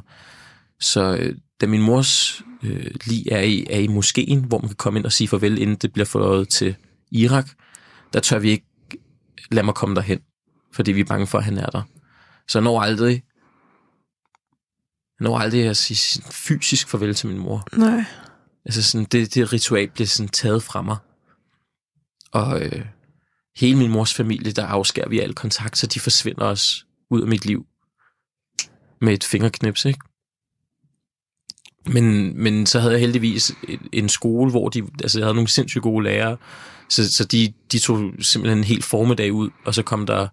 Så 0.81 1.17
øh, 1.17 1.37
da 1.61 1.67
min 1.67 1.83
mors 1.83 2.43
øh, 2.63 2.91
lig 3.07 3.27
er 3.31 3.41
i, 3.41 3.67
er 3.71 3.79
i 3.79 3.87
moskeen, 3.87 4.45
hvor 4.45 4.59
man 4.59 4.69
kan 4.69 4.77
komme 4.77 4.99
ind 4.99 5.07
og 5.07 5.13
sige 5.13 5.29
farvel, 5.29 5.59
inden 5.59 5.77
det 5.77 5.93
bliver 5.93 6.07
forløjet 6.07 6.49
til 6.49 6.77
Irak, 7.11 7.49
der 8.13 8.21
tør 8.21 8.39
vi 8.39 8.51
ikke 8.51 8.67
øh, 8.93 8.99
lade 9.51 9.65
mig 9.65 9.75
komme 9.75 9.95
derhen, 9.95 10.21
fordi 10.73 10.93
vi 10.93 11.01
er 11.01 11.05
bange 11.05 11.27
for, 11.27 11.39
at 11.39 11.45
han 11.45 11.59
er 11.59 11.67
der. 11.67 11.83
Så 12.49 12.59
jeg 12.59 12.65
når 12.65 12.81
aldrig, 12.81 13.23
jeg 15.21 15.25
når 15.25 15.39
aldrig 15.39 15.69
at 15.69 15.77
sige 15.77 16.23
fysisk 16.31 16.89
farvel 16.89 17.15
til 17.15 17.29
min 17.29 17.39
mor. 17.39 17.69
Nej. 17.77 18.05
Altså 18.65 18.83
sådan, 18.83 19.05
det, 19.05 19.35
det 19.35 19.53
ritual 19.53 19.91
bliver 19.91 20.07
sådan 20.07 20.29
taget 20.29 20.63
fra 20.63 20.83
mig. 20.83 20.97
Og 22.33 22.63
øh, 22.63 22.85
hele 23.57 23.79
min 23.79 23.91
mors 23.91 24.15
familie, 24.15 24.53
der 24.53 24.67
afskærer 24.67 25.09
vi 25.09 25.21
al 25.21 25.35
kontakt, 25.35 25.79
så 25.79 25.87
de 25.87 26.01
forsvinder 26.01 26.45
også 26.45 26.85
ud 27.11 27.23
af 27.23 27.29
mit 27.29 27.45
liv. 27.47 27.67
Med 29.01 29.13
et 29.13 29.25
fingerknips, 29.25 29.85
ikke? 29.85 30.01
Men, 31.87 32.37
men 32.43 32.67
så 32.67 32.81
havde 32.81 32.93
jeg 32.93 33.01
heldigvis 33.01 33.53
en- 33.69 33.89
en 33.93 34.09
skole, 34.09 34.51
hvor 34.51 34.69
de, 34.69 34.83
altså 35.03 35.19
jeg 35.19 35.27
havde 35.27 35.35
nogle 35.35 35.49
sindssygt 35.49 35.83
gode 35.83 36.05
lærere, 36.05 36.37
så, 36.89 37.13
så 37.13 37.25
de, 37.25 37.53
de 37.73 37.79
tog 37.79 38.13
simpelthen 38.21 38.59
en 38.59 38.65
hel 38.65 38.83
formiddag 38.83 39.33
ud, 39.33 39.51
og 39.65 39.75
så 39.75 39.83
kom 39.83 40.07
der 40.07 40.29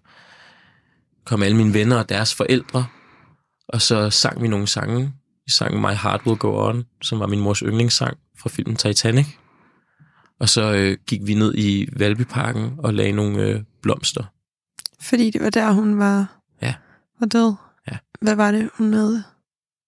kom 1.24 1.42
alle 1.42 1.56
mine 1.56 1.74
venner 1.74 1.96
og 1.98 2.08
deres 2.08 2.34
forældre, 2.34 2.86
og 3.68 3.82
så 3.82 4.10
sang 4.10 4.42
vi 4.42 4.48
nogle 4.48 4.66
sange. 4.66 5.12
Vi 5.46 5.50
sang 5.52 5.80
My 5.80 5.92
Heart 5.94 6.26
Will 6.26 6.38
Go 6.38 6.68
On, 6.68 6.84
som 7.02 7.20
var 7.20 7.26
min 7.26 7.40
mors 7.40 7.58
yndlingssang 7.58 8.16
fra 8.38 8.48
filmen 8.48 8.76
Titanic. 8.76 9.26
Og 10.40 10.48
så 10.48 10.72
øh, 10.74 10.98
gik 11.06 11.20
vi 11.26 11.34
ned 11.34 11.54
i 11.54 11.88
Valbyparken 11.98 12.74
og 12.78 12.94
lagde 12.94 13.12
nogle 13.12 13.42
øh, 13.42 13.62
blomster. 13.82 14.24
Fordi 15.00 15.30
det 15.30 15.42
var 15.42 15.50
der, 15.50 15.72
hun 15.72 15.98
var, 15.98 16.40
Ja. 16.62 16.74
var 17.20 17.26
død. 17.26 17.54
Ja. 17.90 17.98
Hvad 18.20 18.34
var 18.34 18.50
det, 18.52 18.70
hun 18.74 18.92
havde? 18.92 19.24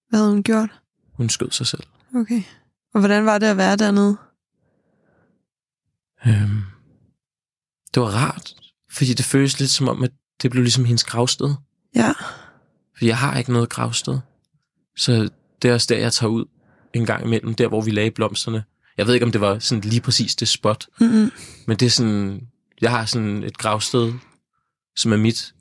Hvad 0.08 0.20
havde 0.20 0.32
hun 0.32 0.42
gjort? 0.42 0.70
Hun 1.16 1.28
skød 1.28 1.50
sig 1.50 1.66
selv. 1.66 1.82
Okay. 2.14 2.42
Og 2.94 3.00
hvordan 3.00 3.24
var 3.26 3.38
det 3.38 3.46
at 3.46 3.56
være 3.56 3.76
dernede? 3.76 4.16
Øhm, 6.26 6.62
det 7.94 8.02
var 8.02 8.08
rart, 8.08 8.54
fordi 8.90 9.14
det 9.14 9.24
føles 9.24 9.60
lidt 9.60 9.70
som 9.70 9.88
om, 9.88 10.02
at 10.02 10.10
det 10.42 10.50
blev 10.50 10.62
ligesom 10.62 10.84
hendes 10.84 11.04
gravsted. 11.04 11.54
Ja. 11.94 12.12
For 12.98 13.04
jeg 13.04 13.18
har 13.18 13.38
ikke 13.38 13.52
noget 13.52 13.68
gravsted. 13.68 14.18
Så 14.96 15.30
det 15.62 15.70
er 15.70 15.74
også 15.74 15.86
der, 15.90 15.98
jeg 15.98 16.12
tager 16.12 16.30
ud 16.30 16.44
en 16.94 17.06
gang 17.06 17.24
imellem, 17.26 17.54
der 17.54 17.68
hvor 17.68 17.80
vi 17.80 17.90
lagde 17.90 18.10
blomsterne. 18.10 18.64
Jeg 18.96 19.06
ved 19.06 19.14
ikke, 19.14 19.26
om 19.26 19.32
det 19.32 19.40
var 19.40 19.58
sådan 19.58 19.82
lige 19.84 20.00
præcis 20.00 20.36
det 20.36 20.48
spot, 20.48 20.86
Mm-mm. 21.00 21.30
men 21.66 21.76
det 21.76 21.86
er 21.86 21.90
sådan, 21.90 22.40
jeg 22.80 22.90
har 22.90 23.04
sådan 23.04 23.42
et 23.42 23.58
gravsted, 23.58 24.12
som 24.96 25.12
er 25.12 25.16
mit. 25.16 25.54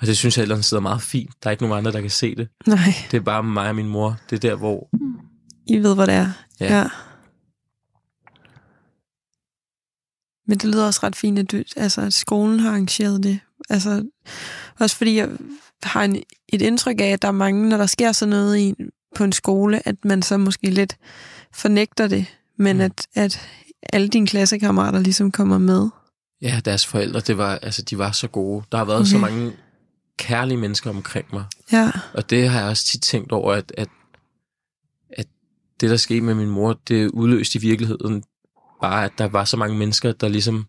Og 0.00 0.06
det 0.06 0.18
synes 0.18 0.36
jeg 0.38 0.42
ellers 0.42 0.66
sidder 0.66 0.80
meget 0.80 1.02
fint. 1.02 1.30
Der 1.42 1.48
er 1.48 1.50
ikke 1.50 1.62
nogen 1.62 1.78
andre, 1.78 1.92
der 1.92 2.00
kan 2.00 2.10
se 2.10 2.34
det. 2.34 2.48
Nej, 2.66 2.78
Det 3.10 3.16
er 3.16 3.20
bare 3.20 3.42
mig 3.42 3.68
og 3.68 3.76
min 3.76 3.88
mor. 3.88 4.16
Det 4.30 4.36
er 4.36 4.40
der, 4.50 4.54
hvor... 4.54 4.88
I 5.66 5.78
ved, 5.78 5.94
hvor 5.94 6.06
det 6.06 6.14
er. 6.14 6.32
Ja. 6.60 6.78
ja. 6.78 6.88
Men 10.46 10.58
det 10.58 10.64
lyder 10.64 10.86
også 10.86 11.00
ret 11.02 11.16
fint, 11.16 11.38
at, 11.38 11.52
du, 11.52 11.62
altså, 11.76 12.00
at 12.00 12.14
skolen 12.14 12.60
har 12.60 12.70
arrangeret 12.70 13.22
det. 13.22 13.40
Altså, 13.70 14.04
også 14.78 14.96
fordi 14.96 15.16
jeg 15.16 15.28
har 15.82 16.04
en, 16.04 16.22
et 16.48 16.62
indtryk 16.62 17.00
af, 17.00 17.04
at 17.04 17.22
der 17.22 17.28
er 17.28 17.32
mange, 17.32 17.68
når 17.68 17.76
der 17.76 17.86
sker 17.86 18.12
sådan 18.12 18.30
noget 18.30 18.58
i, 18.58 18.74
på 19.14 19.24
en 19.24 19.32
skole, 19.32 19.88
at 19.88 20.04
man 20.04 20.22
så 20.22 20.36
måske 20.36 20.70
lidt 20.70 20.96
fornægter 21.54 22.06
det, 22.08 22.26
men 22.58 22.76
Mm. 22.76 22.82
at, 22.82 23.06
at 23.14 23.40
alle 23.92 24.08
dine 24.08 24.26
klassekammerater 24.26 25.00
ligesom 25.00 25.30
kommer 25.30 25.58
med. 25.58 25.88
Ja, 26.42 26.60
deres 26.64 26.86
forældre, 26.86 27.20
det 27.20 27.38
var, 27.38 27.56
altså, 27.56 27.82
de 27.82 27.98
var 27.98 28.12
så 28.12 28.28
gode. 28.28 28.64
Der 28.72 28.78
har 28.78 28.84
været 28.84 29.00
okay. 29.00 29.10
så 29.10 29.18
mange 29.18 29.52
kærlige 30.18 30.58
mennesker 30.58 30.90
omkring 30.90 31.26
mig. 31.32 31.44
Ja, 31.72 31.90
Og 32.14 32.30
det 32.30 32.48
har 32.48 32.60
jeg 32.60 32.68
også 32.68 32.84
tit 32.84 33.02
tænkt 33.02 33.32
over, 33.32 33.52
at, 33.52 33.72
at, 33.78 33.88
at 35.10 35.26
det, 35.80 35.90
der 35.90 35.96
skete 35.96 36.20
med 36.20 36.34
min 36.34 36.48
mor, 36.50 36.80
det 36.88 37.10
udløste 37.10 37.58
i 37.58 37.60
virkeligheden 37.60 38.22
bare, 38.82 39.04
at 39.04 39.12
der 39.18 39.24
var 39.28 39.44
så 39.44 39.56
mange 39.56 39.76
mennesker, 39.78 40.12
der 40.12 40.28
ligesom 40.28 40.66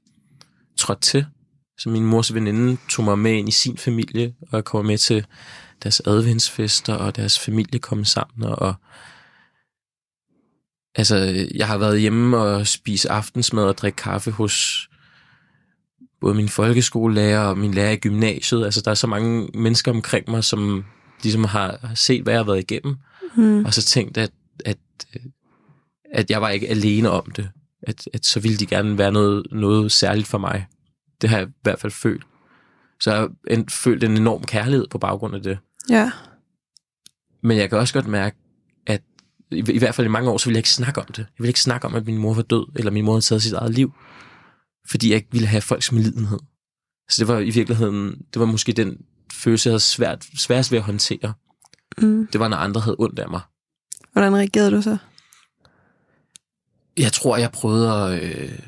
trådte 0.77 1.01
til. 1.01 1.25
Så 1.77 1.89
min 1.89 2.05
mors 2.05 2.33
veninde 2.33 2.77
tog 2.89 3.05
mig 3.05 3.19
med 3.19 3.31
ind 3.33 3.49
i 3.49 3.51
sin 3.51 3.77
familie, 3.77 4.33
og 4.41 4.55
jeg 4.55 4.63
kom 4.63 4.85
med 4.85 4.97
til 4.97 5.25
deres 5.83 6.01
adventsfester, 6.05 6.93
og 6.93 7.15
deres 7.15 7.39
familie 7.39 7.79
kom 7.79 8.05
sammen, 8.05 8.49
og 8.49 8.73
altså, 10.95 11.47
jeg 11.55 11.67
har 11.67 11.77
været 11.77 12.01
hjemme 12.01 12.37
og 12.37 12.67
spise 12.67 13.11
aftensmad 13.11 13.63
og 13.63 13.77
drikke 13.77 13.95
kaffe 13.95 14.31
hos 14.31 14.89
både 16.21 16.35
min 16.35 16.49
folkeskolelærer 16.49 17.39
og 17.39 17.57
min 17.57 17.73
lærer 17.73 17.91
i 17.91 17.95
gymnasiet. 17.95 18.65
Altså, 18.65 18.81
der 18.81 18.91
er 18.91 18.95
så 18.95 19.07
mange 19.07 19.49
mennesker 19.53 19.91
omkring 19.91 20.29
mig, 20.29 20.43
som 20.43 20.85
ligesom 21.23 21.43
har 21.43 21.77
har 21.81 21.95
set, 21.95 22.23
hvad 22.23 22.33
jeg 22.33 22.39
har 22.39 22.45
været 22.45 22.59
igennem, 22.71 22.95
mm. 23.35 23.65
og 23.65 23.73
så 23.73 23.83
tænkt, 23.83 24.17
at, 24.17 24.31
at, 24.65 24.77
at 26.13 26.31
jeg 26.31 26.41
var 26.41 26.49
ikke 26.49 26.69
alene 26.69 27.09
om 27.09 27.31
det. 27.35 27.49
At, 27.87 28.07
at 28.13 28.25
så 28.25 28.39
ville 28.39 28.57
de 28.57 28.65
gerne 28.65 28.97
være 28.97 29.11
noget, 29.11 29.47
noget 29.51 29.91
særligt 29.91 30.27
for 30.27 30.37
mig. 30.37 30.65
Det 31.21 31.29
har 31.29 31.37
jeg 31.37 31.47
i 31.47 31.51
hvert 31.63 31.79
fald 31.79 31.91
følt. 31.91 32.23
Så 33.03 33.11
jeg 33.11 33.19
har 33.19 33.29
en- 33.49 33.69
følt 33.69 34.03
en 34.03 34.17
enorm 34.17 34.43
kærlighed 34.43 34.87
på 34.87 34.97
baggrund 34.97 35.35
af 35.35 35.41
det. 35.43 35.57
ja, 35.89 36.11
Men 37.41 37.57
jeg 37.57 37.69
kan 37.69 37.77
også 37.77 37.93
godt 37.93 38.07
mærke, 38.07 38.37
at 38.87 39.01
i, 39.51 39.63
i 39.71 39.77
hvert 39.79 39.95
fald 39.95 40.07
i 40.07 40.09
mange 40.09 40.29
år, 40.29 40.37
så 40.37 40.45
ville 40.45 40.55
jeg 40.55 40.59
ikke 40.59 40.69
snakke 40.69 41.01
om 41.01 41.07
det. 41.07 41.17
Jeg 41.17 41.25
ville 41.37 41.47
ikke 41.49 41.59
snakke 41.61 41.87
om, 41.87 41.95
at 41.95 42.05
min 42.05 42.17
mor 42.17 42.33
var 42.33 42.41
død, 42.41 42.65
eller 42.75 42.91
min 42.91 43.05
mor 43.05 43.11
havde 43.13 43.21
taget 43.21 43.41
sit 43.43 43.53
eget 43.53 43.73
liv. 43.73 43.93
Fordi 44.89 45.09
jeg 45.09 45.15
ikke 45.15 45.27
ville 45.31 45.47
have 45.47 45.61
folks 45.61 45.91
medlidenhed. 45.91 46.39
Så 47.09 47.15
det 47.19 47.27
var 47.27 47.39
i 47.39 47.49
virkeligheden, 47.49 48.07
det 48.33 48.39
var 48.39 48.45
måske 48.45 48.71
den 48.73 48.97
følelse, 49.33 49.67
jeg 49.69 49.71
havde 49.71 49.79
svært, 49.79 50.25
sværest 50.37 50.71
ved 50.71 50.79
at 50.79 50.83
håndtere. 50.85 51.33
mm. 51.97 52.27
Det 52.31 52.39
var, 52.39 52.47
når 52.47 52.57
andre 52.57 52.81
havde 52.81 52.95
ondt 52.99 53.19
af 53.19 53.29
mig. 53.29 53.41
Hvordan 54.13 54.35
reagerede 54.35 54.71
du 54.71 54.81
så? 54.81 54.97
Jeg 56.97 57.11
tror, 57.13 57.37
jeg 57.37 57.51
prøvede 57.51 57.91
at... 57.93 58.23
Øh, 58.23 58.59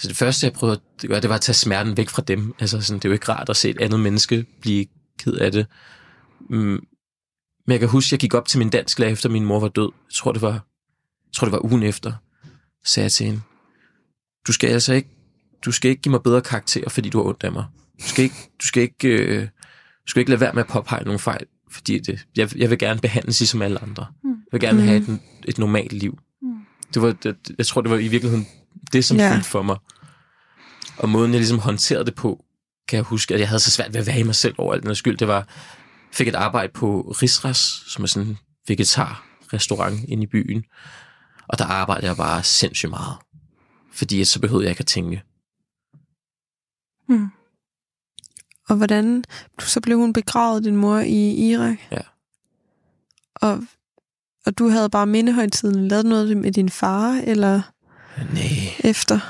altså 0.00 0.08
det 0.08 0.16
første, 0.16 0.46
jeg 0.46 0.52
prøvede 0.52 0.80
at 1.02 1.08
gøre, 1.08 1.20
det 1.20 1.28
var 1.30 1.34
at 1.34 1.40
tage 1.40 1.54
smerten 1.54 1.96
væk 1.96 2.08
fra 2.08 2.22
dem. 2.22 2.54
Altså 2.58 2.80
sådan, 2.80 2.98
det 2.98 3.04
er 3.04 3.08
jo 3.08 3.12
ikke 3.12 3.28
rart 3.32 3.48
at 3.48 3.56
se 3.56 3.70
et 3.70 3.80
andet 3.80 4.00
menneske 4.00 4.46
blive 4.60 4.86
ked 5.18 5.32
af 5.32 5.52
det. 5.52 5.66
Mm, 6.50 6.56
men 7.66 7.72
jeg 7.72 7.78
kan 7.78 7.88
huske, 7.88 8.14
jeg 8.14 8.20
gik 8.20 8.34
op 8.34 8.48
til 8.48 8.58
min 8.58 8.70
dansklærer, 8.70 9.10
efter 9.10 9.28
min 9.28 9.44
mor 9.44 9.60
var 9.60 9.68
død. 9.68 9.92
Jeg 10.08 10.14
tror, 10.14 10.32
det 10.32 10.42
var, 10.42 10.52
jeg 10.52 11.32
tror, 11.34 11.44
det 11.44 11.52
var 11.52 11.64
ugen 11.64 11.82
efter. 11.82 12.12
Så 12.84 12.92
sagde 12.92 13.04
jeg 13.04 13.12
til 13.12 13.26
hende, 13.26 13.40
du 14.46 14.52
skal 14.52 14.70
altså 14.70 14.92
ikke, 14.92 15.08
du 15.64 15.72
skal 15.72 15.90
ikke 15.90 16.02
give 16.02 16.10
mig 16.10 16.22
bedre 16.22 16.40
karakter, 16.42 16.88
fordi 16.88 17.08
du 17.08 17.18
har 17.18 17.24
ondt 17.28 17.44
af 17.44 17.52
mig. 17.52 17.64
Du 18.02 18.08
skal 18.08 18.22
ikke, 18.24 18.50
du 18.62 18.66
skal 18.66 18.82
ikke, 18.82 19.08
øh, 19.08 19.42
du 20.06 20.10
skal 20.10 20.20
ikke 20.20 20.30
lade 20.30 20.40
være 20.40 20.52
med 20.52 20.62
at 20.62 20.68
påpege 20.68 21.04
nogle 21.04 21.18
fejl, 21.18 21.46
fordi 21.70 21.98
det, 21.98 22.26
jeg, 22.36 22.56
jeg 22.56 22.70
vil 22.70 22.78
gerne 22.78 23.00
behandles 23.00 23.40
ligesom 23.40 23.62
alle 23.62 23.82
andre. 23.82 24.06
Jeg 24.24 24.32
vil 24.52 24.60
gerne 24.60 24.78
Mm. 24.80 24.84
have 24.84 24.96
et, 24.96 25.18
et 25.44 25.58
normalt 25.58 25.92
liv. 25.92 26.18
Mm. 26.42 26.48
Det 26.94 27.02
var, 27.02 27.12
det, 27.12 27.36
jeg 27.58 27.66
tror, 27.66 27.80
det 27.80 27.90
var 27.90 27.98
i 27.98 28.08
virkeligheden 28.08 28.46
det, 28.92 29.04
som 29.04 29.16
Ja. 29.16 29.32
fyldte 29.34 29.48
for 29.48 29.62
mig. 29.62 29.76
Og 30.98 31.08
måden, 31.08 31.30
jeg 31.32 31.38
ligesom 31.40 31.58
håndterede 31.58 32.04
det 32.04 32.14
på, 32.14 32.44
kan 32.88 32.96
jeg 32.96 33.04
huske, 33.04 33.34
at 33.34 33.40
jeg 33.40 33.48
havde 33.48 33.60
så 33.60 33.70
svært 33.70 33.92
ved 33.94 34.00
at 34.00 34.06
være 34.06 34.20
i 34.20 34.22
mig 34.22 34.34
selv 34.34 34.54
over 34.58 34.74
alt 34.74 34.82
den 34.82 34.94
skyld. 34.94 35.18
Det 35.18 35.28
var, 35.28 35.48
fik 36.12 36.28
et 36.28 36.34
arbejde 36.34 36.72
på 36.72 37.00
Risras, 37.22 37.56
som 37.86 38.02
er 38.02 38.06
sådan 38.06 38.28
en 38.28 38.38
vegetar-restaurant 38.68 40.00
inde 40.08 40.22
i 40.22 40.26
byen. 40.26 40.64
Og 41.48 41.58
der 41.58 41.64
arbejdede 41.64 42.06
jeg 42.06 42.16
bare 42.16 42.42
sindssygt 42.42 42.90
meget. 42.90 43.16
Fordi 43.92 44.24
så 44.24 44.40
behøvede 44.40 44.64
jeg 44.64 44.70
ikke 44.70 44.80
at 44.80 44.86
tænke. 44.86 45.22
Mm. 47.08 47.28
Og 48.68 48.76
hvordan, 48.76 49.24
så 49.60 49.80
blev 49.80 49.98
hun 49.98 50.12
begravet, 50.12 50.64
din 50.64 50.76
mor, 50.76 50.98
i 50.98 51.50
Irak? 51.50 51.78
Ja. 51.90 52.00
Og, 53.34 53.62
og 54.46 54.58
du 54.58 54.68
havde 54.68 54.90
bare 54.90 55.06
mindehøjtiden 55.06 55.88
lavet 55.88 56.06
noget 56.06 56.36
med 56.36 56.52
din 56.52 56.68
far, 56.68 57.20
eller 57.24 57.62
Nej, 58.16 58.74
efter? 58.84 59.20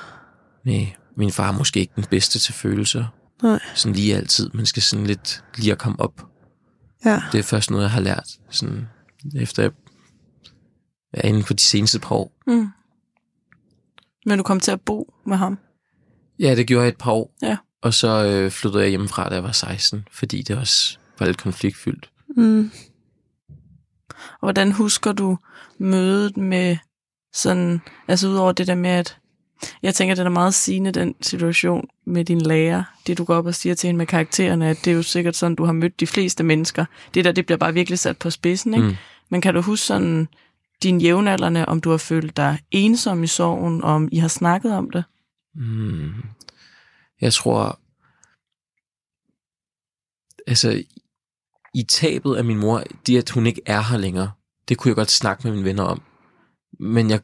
nej. 0.64 0.96
Min 1.16 1.32
far 1.32 1.48
er 1.48 1.58
måske 1.58 1.80
ikke 1.80 1.92
den 1.96 2.04
bedste 2.10 2.38
til 2.38 2.54
følelser. 2.54 3.04
Nej. 3.42 3.60
Sådan 3.74 3.94
lige 3.94 4.16
altid. 4.16 4.50
Man 4.54 4.66
skal 4.66 4.82
sådan 4.82 5.06
lidt 5.06 5.44
lige 5.56 5.72
at 5.72 5.78
komme 5.78 6.00
op. 6.00 6.26
Ja. 7.04 7.22
Det 7.32 7.38
er 7.38 7.42
først 7.42 7.70
noget, 7.70 7.82
jeg 7.82 7.90
har 7.90 8.00
lært. 8.00 8.28
Sådan, 8.50 8.88
efter 9.36 9.62
jeg 9.62 9.72
er 11.12 11.28
inden 11.28 11.44
for 11.44 11.54
de 11.54 11.62
seneste 11.62 11.98
par 11.98 12.14
år. 12.14 12.32
Mm. 12.46 12.68
Men 14.26 14.38
du 14.38 14.42
kom 14.42 14.60
til 14.60 14.70
at 14.70 14.80
bo 14.80 15.14
med 15.26 15.36
ham? 15.36 15.58
Ja, 16.38 16.54
det 16.54 16.66
gjorde 16.66 16.82
jeg 16.82 16.88
et 16.88 16.98
par 16.98 17.12
år. 17.12 17.34
Ja. 17.42 17.56
Og 17.82 17.94
så 17.94 18.24
øh, 18.24 18.50
flyttede 18.50 18.82
jeg 18.82 18.90
hjemmefra, 18.90 19.28
da 19.28 19.34
jeg 19.34 19.42
var 19.42 19.52
16, 19.52 20.08
fordi 20.12 20.42
det 20.42 20.56
også 20.56 20.98
var 21.18 21.26
lidt 21.26 21.38
konfliktfyldt. 21.38 22.10
Mm. 22.36 22.70
Og 24.32 24.40
hvordan 24.40 24.72
husker 24.72 25.12
du 25.12 25.38
mødet 25.78 26.36
med 26.36 26.76
sådan, 27.32 27.80
altså 28.08 28.28
udover 28.28 28.52
det 28.52 28.66
der 28.66 28.74
med, 28.74 28.90
at 28.90 29.16
jeg 29.82 29.94
tænker, 29.94 30.14
det 30.14 30.24
er 30.24 30.28
meget 30.28 30.54
sigende, 30.54 30.92
den 30.92 31.14
situation 31.20 31.88
med 32.06 32.24
din 32.24 32.40
lærer, 32.40 32.84
det 33.06 33.18
du 33.18 33.24
går 33.24 33.34
op 33.34 33.46
og 33.46 33.54
siger 33.54 33.74
til 33.74 33.86
hende 33.86 33.98
med 33.98 34.06
karaktererne, 34.06 34.68
at 34.68 34.78
det 34.84 34.90
er 34.90 34.94
jo 34.94 35.02
sikkert 35.02 35.36
sådan, 35.36 35.54
du 35.54 35.64
har 35.64 35.72
mødt 35.72 36.00
de 36.00 36.06
fleste 36.06 36.44
mennesker. 36.44 36.84
Det 37.14 37.24
der, 37.24 37.32
det 37.32 37.46
bliver 37.46 37.58
bare 37.58 37.74
virkelig 37.74 37.98
sat 37.98 38.18
på 38.18 38.30
spidsen, 38.30 38.74
ikke? 38.74 38.86
Mm. 38.86 38.96
Men 39.28 39.40
kan 39.40 39.54
du 39.54 39.60
huske 39.60 39.86
sådan 39.86 40.28
din 40.82 41.00
jævnaldrende, 41.00 41.66
om 41.66 41.80
du 41.80 41.90
har 41.90 41.96
følt 41.96 42.36
dig 42.36 42.58
ensom 42.70 43.22
i 43.22 43.26
sorgen, 43.26 43.84
om 43.84 44.08
I 44.12 44.18
har 44.18 44.28
snakket 44.28 44.72
om 44.72 44.90
det? 44.90 45.04
Mm. 45.54 46.12
Jeg 47.20 47.32
tror, 47.32 47.80
altså, 50.46 50.82
i 51.74 51.82
tabet 51.82 52.36
af 52.36 52.44
min 52.44 52.58
mor, 52.58 52.82
det 53.06 53.18
at 53.18 53.30
hun 53.30 53.46
ikke 53.46 53.62
er 53.66 53.80
her 53.80 53.98
længere, 53.98 54.30
det 54.68 54.78
kunne 54.78 54.88
jeg 54.88 54.96
godt 54.96 55.10
snakke 55.10 55.46
med 55.46 55.52
mine 55.52 55.64
venner 55.64 55.82
om. 55.82 56.02
Men 56.78 57.10
jeg, 57.10 57.20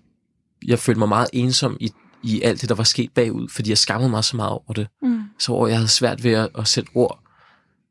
jeg 0.67 0.79
følte 0.79 0.99
mig 0.99 1.09
meget 1.09 1.29
ensom 1.33 1.77
i, 1.81 1.93
i 2.23 2.43
alt 2.43 2.61
det, 2.61 2.69
der 2.69 2.75
var 2.75 2.85
sket 2.85 3.13
bagud, 3.13 3.49
fordi 3.49 3.71
jeg 3.71 3.79
skammede 3.79 4.11
mig 4.11 4.25
så 4.25 4.37
meget 4.37 4.51
over 4.51 4.73
det. 4.73 4.89
Mm. 5.03 5.23
Så 5.39 5.53
over, 5.53 5.69
jeg 5.69 5.77
havde 5.77 5.89
svært 5.89 6.25
ved 6.25 6.33
at, 6.33 6.49
at 6.59 6.69
sætte 6.69 6.91
ord 6.95 7.23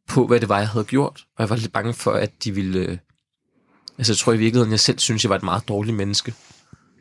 på, 0.08 0.28
hvad 0.28 0.40
det 0.40 0.50
var, 0.50 0.60
jeg 0.60 0.70
havde 0.70 0.86
gjort. 0.86 1.26
Og 1.38 1.42
jeg 1.42 1.50
var 1.50 1.56
lidt 1.56 1.74
bange 1.74 1.94
for, 1.94 2.12
at 2.12 2.44
de 2.44 2.52
ville... 2.52 2.80
Øh, 2.80 2.98
altså, 3.98 4.14
jeg 4.14 4.18
tror 4.18 4.34
i 4.34 4.38
virkeligheden, 4.38 4.72
jeg 4.72 4.80
selv 4.80 5.00
synes, 5.00 5.24
jeg 5.24 5.30
var 5.30 5.36
et 5.36 5.44
meget 5.44 5.68
dårligt 5.68 5.98
menneske, 5.98 6.34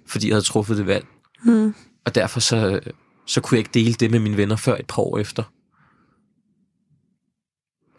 fordi 0.06 0.28
jeg 0.28 0.34
havde 0.34 0.44
truffet 0.44 0.76
det 0.76 0.86
valg. 0.86 1.06
Mm. 1.44 1.74
Og 2.04 2.14
derfor 2.14 2.40
så, 2.40 2.80
så 3.26 3.40
kunne 3.40 3.56
jeg 3.56 3.58
ikke 3.58 3.74
dele 3.74 3.94
det 3.94 4.10
med 4.10 4.18
mine 4.18 4.36
venner 4.36 4.56
før 4.56 4.76
et 4.76 4.86
par 4.86 5.02
år 5.02 5.18
efter. 5.18 5.42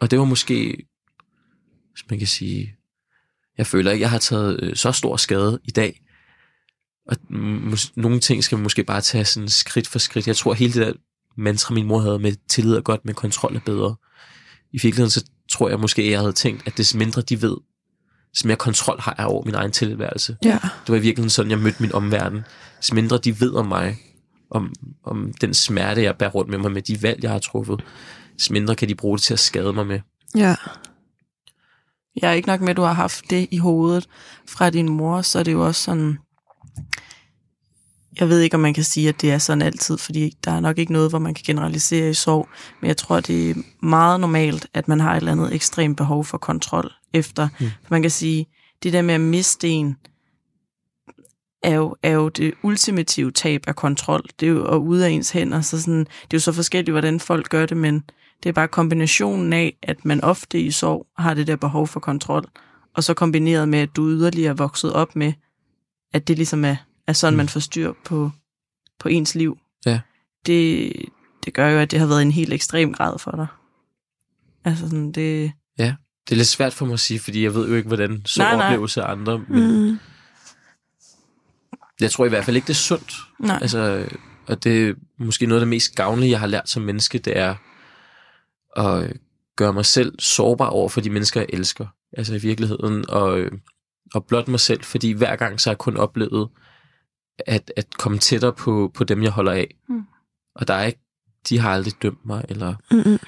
Og 0.00 0.10
det 0.10 0.18
var 0.18 0.24
måske, 0.24 0.86
hvis 1.92 2.10
man 2.10 2.18
kan 2.18 2.28
sige, 2.28 2.76
jeg 3.58 3.66
føler 3.66 3.90
ikke, 3.90 4.02
jeg 4.02 4.10
har 4.10 4.18
taget 4.18 4.60
øh, 4.62 4.76
så 4.76 4.92
stor 4.92 5.16
skade 5.16 5.60
i 5.64 5.70
dag. 5.70 6.05
Og 7.08 7.16
mås- 7.30 7.92
nogle 7.96 8.20
ting 8.20 8.44
skal 8.44 8.58
man 8.58 8.62
måske 8.62 8.84
bare 8.84 9.00
tage 9.00 9.24
sådan 9.24 9.48
skridt 9.48 9.88
for 9.88 9.98
skridt. 9.98 10.26
Jeg 10.26 10.36
tror, 10.36 10.54
hele 10.54 10.72
det 10.72 10.86
der 10.86 10.92
mantra, 11.36 11.74
min 11.74 11.86
mor 11.86 12.00
havde 12.00 12.18
med 12.18 12.32
tillid 12.48 12.74
er 12.74 12.80
godt, 12.80 13.04
men 13.04 13.14
kontrol 13.14 13.56
er 13.56 13.60
bedre. 13.60 13.96
I 14.72 14.78
virkeligheden 14.82 15.10
så 15.10 15.24
tror 15.52 15.68
jeg 15.68 15.80
måske, 15.80 16.10
jeg 16.10 16.20
havde 16.20 16.32
tænkt, 16.32 16.66
at 16.66 16.76
des 16.76 16.94
mindre 16.94 17.22
de 17.22 17.42
ved, 17.42 17.56
des 18.34 18.44
mere 18.44 18.56
kontrol 18.56 19.00
har 19.00 19.14
jeg 19.18 19.26
over 19.26 19.44
min 19.44 19.54
egen 19.54 19.72
tilværelse. 19.72 20.36
Ja. 20.44 20.58
Det 20.62 20.88
var 20.88 20.96
i 20.96 21.00
virkeligheden 21.00 21.30
sådan, 21.30 21.50
jeg 21.50 21.58
mødte 21.58 21.82
min 21.82 21.92
omverden. 21.92 22.40
Des 22.80 22.92
mindre 22.92 23.18
de 23.18 23.40
ved 23.40 23.54
om 23.54 23.66
mig, 23.66 23.98
om, 24.50 24.74
om 25.04 25.32
den 25.40 25.54
smerte, 25.54 26.02
jeg 26.02 26.16
bærer 26.16 26.30
rundt 26.30 26.50
med 26.50 26.58
mig, 26.58 26.72
med 26.72 26.82
de 26.82 27.02
valg, 27.02 27.22
jeg 27.22 27.30
har 27.30 27.38
truffet, 27.38 27.84
des 28.38 28.50
mindre 28.50 28.74
kan 28.74 28.88
de 28.88 28.94
bruge 28.94 29.18
det 29.18 29.24
til 29.24 29.32
at 29.32 29.38
skade 29.38 29.72
mig 29.72 29.86
med. 29.86 30.00
Ja. 30.34 30.54
Jeg 32.22 32.30
er 32.30 32.34
ikke 32.34 32.48
nok 32.48 32.60
med, 32.60 32.68
at 32.68 32.76
du 32.76 32.82
har 32.82 32.92
haft 32.92 33.30
det 33.30 33.48
i 33.50 33.58
hovedet 33.58 34.08
fra 34.48 34.70
din 34.70 34.88
mor, 34.88 35.22
så 35.22 35.38
er 35.38 35.42
det 35.42 35.52
jo 35.52 35.66
også 35.66 35.82
sådan... 35.82 36.18
Jeg 38.20 38.28
ved 38.28 38.40
ikke, 38.40 38.54
om 38.54 38.60
man 38.60 38.74
kan 38.74 38.84
sige, 38.84 39.08
at 39.08 39.20
det 39.20 39.32
er 39.32 39.38
sådan 39.38 39.62
altid, 39.62 39.98
fordi 39.98 40.36
der 40.44 40.50
er 40.50 40.60
nok 40.60 40.78
ikke 40.78 40.92
noget, 40.92 41.10
hvor 41.10 41.18
man 41.18 41.34
kan 41.34 41.42
generalisere 41.46 42.10
i 42.10 42.14
sorg, 42.14 42.48
men 42.80 42.88
jeg 42.88 42.96
tror, 42.96 43.20
det 43.20 43.50
er 43.50 43.54
meget 43.82 44.20
normalt, 44.20 44.66
at 44.74 44.88
man 44.88 45.00
har 45.00 45.12
et 45.12 45.16
eller 45.16 45.32
andet 45.32 45.54
ekstremt 45.54 45.96
behov 45.96 46.24
for 46.24 46.38
kontrol 46.38 46.92
efter. 47.12 47.48
Mm. 47.60 47.66
Man 47.90 48.02
kan 48.02 48.10
sige, 48.10 48.46
det 48.82 48.92
der 48.92 49.02
med 49.02 49.14
at 49.14 49.20
miste 49.20 49.68
en, 49.68 49.96
er 51.62 51.74
jo, 51.74 51.96
er 52.02 52.10
jo 52.10 52.28
det 52.28 52.54
ultimative 52.62 53.30
tab 53.30 53.64
af 53.66 53.76
kontrol. 53.76 54.22
Det 54.40 54.46
er 54.46 54.50
jo 54.50 54.66
og 54.66 54.84
ude 54.84 55.06
af 55.06 55.10
ens 55.10 55.30
hænder, 55.30 55.60
så 55.60 55.80
sådan, 55.80 55.98
det 55.98 56.06
er 56.06 56.34
jo 56.34 56.38
så 56.38 56.52
forskelligt, 56.52 56.92
hvordan 56.92 57.20
folk 57.20 57.48
gør 57.48 57.66
det, 57.66 57.76
men 57.76 58.02
det 58.42 58.48
er 58.48 58.52
bare 58.52 58.68
kombinationen 58.68 59.52
af, 59.52 59.76
at 59.82 60.04
man 60.04 60.24
ofte 60.24 60.60
i 60.60 60.70
sorg 60.70 61.06
har 61.18 61.34
det 61.34 61.46
der 61.46 61.56
behov 61.56 61.86
for 61.86 62.00
kontrol, 62.00 62.44
og 62.94 63.04
så 63.04 63.14
kombineret 63.14 63.68
med, 63.68 63.78
at 63.78 63.96
du 63.96 64.08
yderligere 64.08 64.50
er 64.50 64.54
vokset 64.54 64.92
op 64.92 65.16
med, 65.16 65.32
at 66.12 66.28
det 66.28 66.36
ligesom 66.36 66.64
er, 66.64 66.76
er 67.06 67.12
sådan, 67.12 67.34
mm. 67.34 67.36
man 67.36 67.48
får 67.48 67.60
styr 67.60 67.92
på, 68.04 68.30
på 69.00 69.08
ens 69.08 69.34
liv. 69.34 69.58
Ja. 69.86 70.00
Det, 70.46 70.92
det 71.44 71.54
gør 71.54 71.68
jo, 71.68 71.78
at 71.78 71.90
det 71.90 71.98
har 71.98 72.06
været 72.06 72.22
en 72.22 72.30
helt 72.30 72.52
ekstrem 72.52 72.94
grad 72.94 73.18
for 73.18 73.30
dig. 73.30 73.46
Altså 74.64 74.84
sådan, 74.88 75.12
det... 75.12 75.52
Det 76.28 76.32
er 76.32 76.36
lidt 76.36 76.48
svært 76.48 76.72
for 76.72 76.86
mig 76.86 76.92
at 76.92 77.00
sige, 77.00 77.20
fordi 77.20 77.42
jeg 77.42 77.54
ved 77.54 77.68
jo 77.68 77.74
ikke, 77.74 77.86
hvordan 77.86 78.22
så 78.24 78.42
Nej, 78.42 78.56
nej. 78.56 78.66
oplevelse 78.66 79.02
af 79.02 79.10
andre, 79.10 79.38
men 79.48 79.88
Mm. 79.90 79.98
jeg 82.00 82.10
tror 82.10 82.26
i 82.26 82.28
hvert 82.28 82.44
fald 82.44 82.56
ikke, 82.56 82.66
det 82.66 82.72
er 82.72 82.74
sundt. 82.74 83.14
Nej. 83.38 83.58
Altså, 83.62 84.08
og 84.46 84.64
det 84.64 84.88
er 84.88 84.94
måske 85.18 85.46
noget 85.46 85.60
af 85.60 85.64
det 85.64 85.68
mest 85.68 85.94
gavnlige, 85.94 86.30
jeg 86.30 86.40
har 86.40 86.46
lært 86.46 86.68
som 86.68 86.82
menneske, 86.82 87.18
det 87.18 87.38
er 87.38 87.54
at 88.76 89.12
gøre 89.56 89.72
mig 89.72 89.84
selv 89.84 90.14
sårbar 90.20 90.66
over 90.66 90.88
for 90.88 91.00
de 91.00 91.10
mennesker, 91.10 91.40
jeg 91.40 91.48
elsker. 91.52 91.86
Altså 92.16 92.34
i 92.34 92.38
virkeligheden, 92.38 93.10
og, 93.10 93.44
og 94.14 94.24
blot 94.24 94.48
mig 94.48 94.60
selv, 94.60 94.82
fordi 94.82 95.12
hver 95.12 95.36
gang 95.36 95.60
så 95.60 95.70
har 95.70 95.72
jeg 95.72 95.78
kun 95.78 95.96
oplevet 95.96 96.48
at, 97.38 97.72
at 97.76 97.96
komme 97.98 98.18
tættere 98.18 98.52
på, 98.52 98.90
på 98.94 99.04
dem, 99.04 99.22
jeg 99.22 99.30
holder 99.30 99.52
af. 99.52 99.74
Mm. 99.88 100.02
Og 100.54 100.68
der 100.68 100.74
er 100.74 100.84
ikke, 100.84 101.00
de 101.48 101.58
har 101.58 101.70
aldrig 101.70 101.92
dømt 102.02 102.26
mig, 102.26 102.44
eller 102.48 102.74
Mm-mm. 102.90 103.18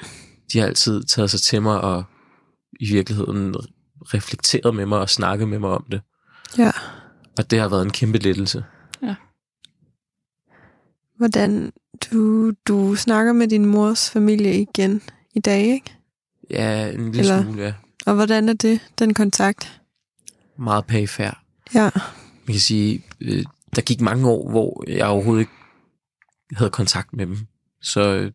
de 0.52 0.58
har 0.58 0.66
altid 0.66 1.02
taget 1.04 1.30
sig 1.30 1.40
til 1.40 1.62
mig 1.62 1.80
og 1.80 2.04
i 2.80 2.92
virkeligheden 2.92 3.54
reflekteret 4.00 4.74
med 4.74 4.86
mig 4.86 4.98
og 4.98 5.10
snakket 5.10 5.48
med 5.48 5.58
mig 5.58 5.70
om 5.70 5.84
det. 5.90 6.00
Ja. 6.58 6.70
Og 7.38 7.50
det 7.50 7.58
har 7.60 7.68
været 7.68 7.82
en 7.82 7.90
kæmpe 7.92 8.18
lettelse. 8.18 8.64
Hvordan 11.16 11.72
du, 12.12 12.50
du 12.68 12.94
snakker 12.94 13.32
med 13.32 13.48
din 13.48 13.66
mors 13.66 14.10
familie 14.10 14.60
igen 14.60 15.02
i 15.34 15.40
dag, 15.40 15.60
ikke? 15.66 15.94
Ja, 16.50 16.90
en 16.90 17.04
lille 17.12 17.20
Eller- 17.20 17.42
smule, 17.42 17.62
ja. 17.62 17.74
Og 18.06 18.14
hvordan 18.14 18.48
er 18.48 18.52
det, 18.52 18.80
den 18.98 19.14
kontakt? 19.14 19.80
Meget 20.58 20.86
perifær. 20.86 21.42
Ja. 21.74 21.90
Man 22.46 22.54
kan 22.54 22.60
sige, 22.60 23.04
øh, 23.20 23.44
der 23.76 23.82
gik 23.82 24.00
mange 24.00 24.28
år, 24.28 24.50
hvor 24.50 24.84
jeg 24.88 25.06
overhovedet 25.06 25.40
ikke 25.40 25.52
havde 26.52 26.70
kontakt 26.70 27.12
med 27.12 27.26
dem. 27.26 27.38
Så 27.82 28.14
øh, 28.14 28.32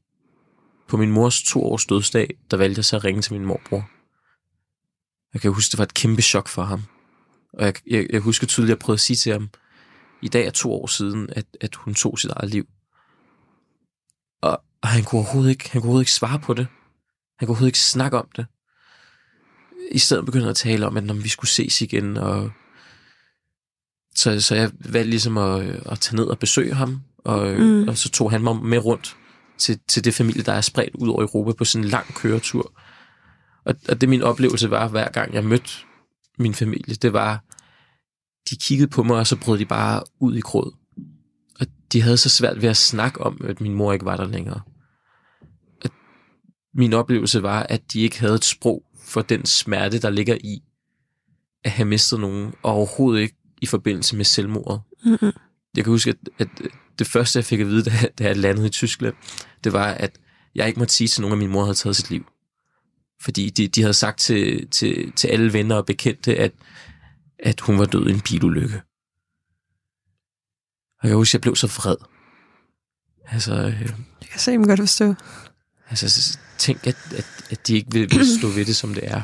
på 0.88 0.98
min 0.98 1.12
mors 1.12 1.44
to 1.44 1.64
års 1.64 1.86
dødsdag, 1.86 2.38
der 2.52 2.58
valgte 2.58 2.80
jeg 2.80 2.86
så 2.86 2.96
at 2.96 3.04
ringe 3.04 3.22
til 3.22 3.34
min 3.34 3.46
morbror. 3.46 3.90
Jeg 5.34 5.42
kan 5.42 5.54
huske, 5.54 5.72
det 5.72 5.78
var 5.78 5.84
et 5.84 5.94
kæmpe 5.94 6.22
chok 6.22 6.48
for 6.48 6.64
ham. 6.64 6.84
Og 7.54 7.66
jeg, 7.66 7.74
jeg, 7.88 8.08
jeg 8.10 8.22
husker 8.22 8.48
tydeligt, 8.48 8.72
at 8.72 8.76
jeg 8.76 8.80
prøvede 8.80 8.98
at 8.98 9.02
sige 9.02 9.18
til 9.18 9.32
ham, 9.32 9.50
i 10.22 10.28
dag 10.28 10.46
er 10.46 10.52
to 10.52 10.74
år 10.74 10.88
siden, 10.88 11.30
at, 11.30 11.46
at 11.62 11.76
hun 11.76 11.94
tog 11.94 12.20
sit 12.20 12.32
eget 12.32 12.50
liv. 12.50 12.66
Og, 14.42 14.64
og 14.82 14.90
han, 14.90 15.04
kunne 15.04 15.20
overhovedet 15.20 15.50
ikke, 15.50 15.70
han 15.72 15.82
kunne 15.82 15.88
overhovedet 15.88 16.04
ikke 16.04 16.12
svare 16.12 16.40
på 16.40 16.54
det. 16.54 16.68
Han 17.40 17.46
kunne 17.46 17.50
overhovedet 17.50 17.70
ikke 17.70 17.80
snakke 17.80 18.18
om 18.18 18.28
det. 18.36 18.46
I 19.92 20.00
stedet 20.00 20.26
begyndte 20.26 20.50
at 20.50 20.56
tale 20.56 20.88
om, 20.88 20.98
at 20.98 21.04
når 21.04 21.14
vi 21.14 21.30
skulle 21.30 21.50
ses 21.50 21.82
igen, 21.82 22.18
og 22.18 22.52
så, 24.16 24.42
så 24.42 24.56
jeg 24.56 24.72
valgte 24.80 25.10
ligesom 25.10 25.38
at, 25.38 25.62
at 25.92 26.00
tage 26.00 26.16
ned 26.16 26.26
og 26.26 26.40
besøge 26.40 26.74
ham, 26.74 27.02
og, 27.18 27.48
Mm. 27.54 27.64
mm. 27.64 27.88
og 27.88 27.98
så 27.98 28.10
tog 28.10 28.32
han 28.32 28.44
mig 28.44 28.56
med 28.56 28.86
rundt 28.86 29.18
til, 29.58 29.80
til 29.88 30.04
det 30.06 30.14
familie, 30.14 30.44
der 30.44 30.54
er 30.54 30.62
spredt 30.62 30.96
ud 30.96 31.08
over 31.10 31.22
Europa 31.22 31.52
på 31.52 31.66
sådan 31.66 31.86
en 31.86 31.90
lang 31.90 32.14
køretur. 32.14 32.74
Og, 33.66 33.76
og 33.90 34.02
det 34.02 34.10
min 34.10 34.22
oplevelse 34.22 34.70
var, 34.70 34.88
hver 34.88 35.12
gang 35.12 35.34
jeg 35.34 35.44
mødte 35.46 35.70
min 36.40 36.54
familie, 36.54 36.96
det 36.96 37.14
var, 37.14 37.44
de 38.50 38.56
kiggede 38.56 38.90
på 38.90 39.04
mig, 39.04 39.18
og 39.18 39.28
så 39.28 39.36
brød 39.40 39.60
de 39.60 39.66
bare 39.66 40.04
ud 40.20 40.36
i 40.36 40.40
gråd. 40.40 40.76
Og 41.60 41.66
de 41.94 42.02
havde 42.02 42.18
så 42.18 42.30
svært 42.30 42.62
ved 42.62 42.70
at 42.70 42.78
snakke 42.78 43.22
om, 43.22 43.42
at 43.44 43.62
min 43.62 43.74
mor 43.74 43.94
ikke 43.94 44.06
var 44.06 44.18
der 44.18 44.28
længere. 44.28 44.62
Og 45.84 45.90
min 46.74 46.94
oplevelse 46.94 47.44
var, 47.44 47.64
at 47.64 47.82
de 47.94 48.02
ikke 48.02 48.20
havde 48.20 48.36
et 48.36 48.46
sprog 48.46 48.84
for 49.06 49.22
den 49.22 49.46
smerte, 49.46 50.00
der 50.00 50.10
ligger 50.10 50.38
i 50.44 50.60
at 51.64 51.72
have 51.72 51.86
mistet 51.86 52.20
nogen, 52.20 52.54
og 52.64 52.72
overhovedet 52.72 53.22
ikke 53.22 53.36
i 53.64 53.66
forbindelse 53.66 54.16
med 54.16 54.26
selvmordet. 54.26 54.82
Mm-mm. 55.06 55.32
jeg 55.76 55.84
kan 55.84 55.92
huske, 55.92 56.10
at, 56.10 56.30
at 56.40 56.48
det 57.00 57.08
første, 57.08 57.38
jeg 57.38 57.46
fik 57.46 57.60
at 57.60 57.68
vide, 57.68 57.84
da, 57.84 57.92
da 58.20 58.24
jeg 58.24 58.38
landede 58.38 58.68
i 58.68 58.70
Tyskland, 58.70 59.16
det 59.64 59.74
var, 59.74 59.86
at 59.88 60.20
jeg 60.56 60.68
ikke 60.68 60.80
måtte 60.80 60.94
sige 60.94 61.08
til 61.08 61.22
nogen, 61.22 61.32
at 61.34 61.38
min 61.40 61.50
mor 61.50 61.64
havde 61.64 61.76
taget 61.76 61.96
sit 61.96 62.10
liv. 62.10 62.26
Fordi 63.22 63.50
de, 63.50 63.68
de 63.68 63.82
havde 63.82 63.94
sagt 63.94 64.20
til, 64.20 64.68
til, 64.70 65.12
til 65.12 65.28
alle 65.28 65.54
venner 65.54 65.76
og 65.76 65.86
bekendte, 65.86 66.36
at, 66.36 66.52
at 67.40 67.60
hun 67.60 67.80
var 67.80 67.86
død 67.86 68.08
i 68.08 68.12
en 68.12 68.22
bilulykke. 68.22 68.82
Og 71.00 71.04
jeg 71.04 71.10
kan 71.10 71.18
huske, 71.18 71.30
at 71.30 71.34
jeg 71.34 71.42
blev 71.42 71.56
så 71.56 71.68
vred. 71.68 71.96
Altså, 73.26 73.54
øh, 73.54 73.82
Jeg 74.22 74.30
kan 74.32 74.40
simpelthen 74.40 74.68
godt 74.78 74.80
forstå. 74.80 75.16
altså 75.90 76.38
tænk, 76.58 76.88
at, 76.88 76.98
at, 77.16 77.26
at 77.50 77.68
de 77.68 77.76
ikke 77.76 77.92
vil, 77.92 78.10
vil 78.12 78.38
stå 78.40 78.48
ved 78.48 78.66
det, 78.66 78.76
som 78.76 78.94
det 78.94 79.12
er. 79.12 79.22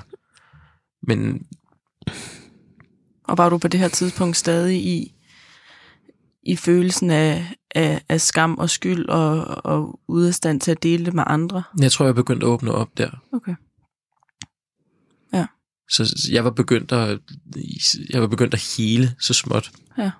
Men 1.08 1.48
Og 3.30 3.38
var 3.38 3.50
du 3.50 3.58
på 3.58 3.68
det 3.68 3.80
her 3.80 3.88
tidspunkt 3.88 4.38
stadig 4.38 4.86
i, 4.86 5.14
i 6.44 6.56
følelsen 6.56 7.12
af, 7.12 7.56
af, 7.76 8.02
af 8.10 8.22
skam 8.22 8.58
og 8.58 8.70
skyld 8.70 9.10
og, 9.10 9.66
og 9.66 10.00
ude 10.08 10.28
af 10.28 10.34
stand 10.34 10.62
til 10.62 10.72
at 10.72 10.84
dele 10.84 11.06
det 11.06 11.14
med 11.14 11.24
andre? 11.28 11.64
jeg 11.82 11.92
tror, 11.92 12.06
jeg 12.06 12.16
begyndte 12.16 12.46
at 12.46 12.50
åbne 12.50 12.72
op 12.72 12.98
der. 12.98 13.10
Okay. 13.34 13.56
Så 15.90 16.30
jeg 16.32 16.44
var 16.44 16.52
begyndt 16.52 16.92
at, 16.92 17.20
jeg 18.10 18.22
var 18.22 18.28
begyndt 18.28 18.54
at 18.54 18.76
hele 18.78 19.16
så 19.20 19.34
småt. 19.34 19.72
Ja. 19.98 20.12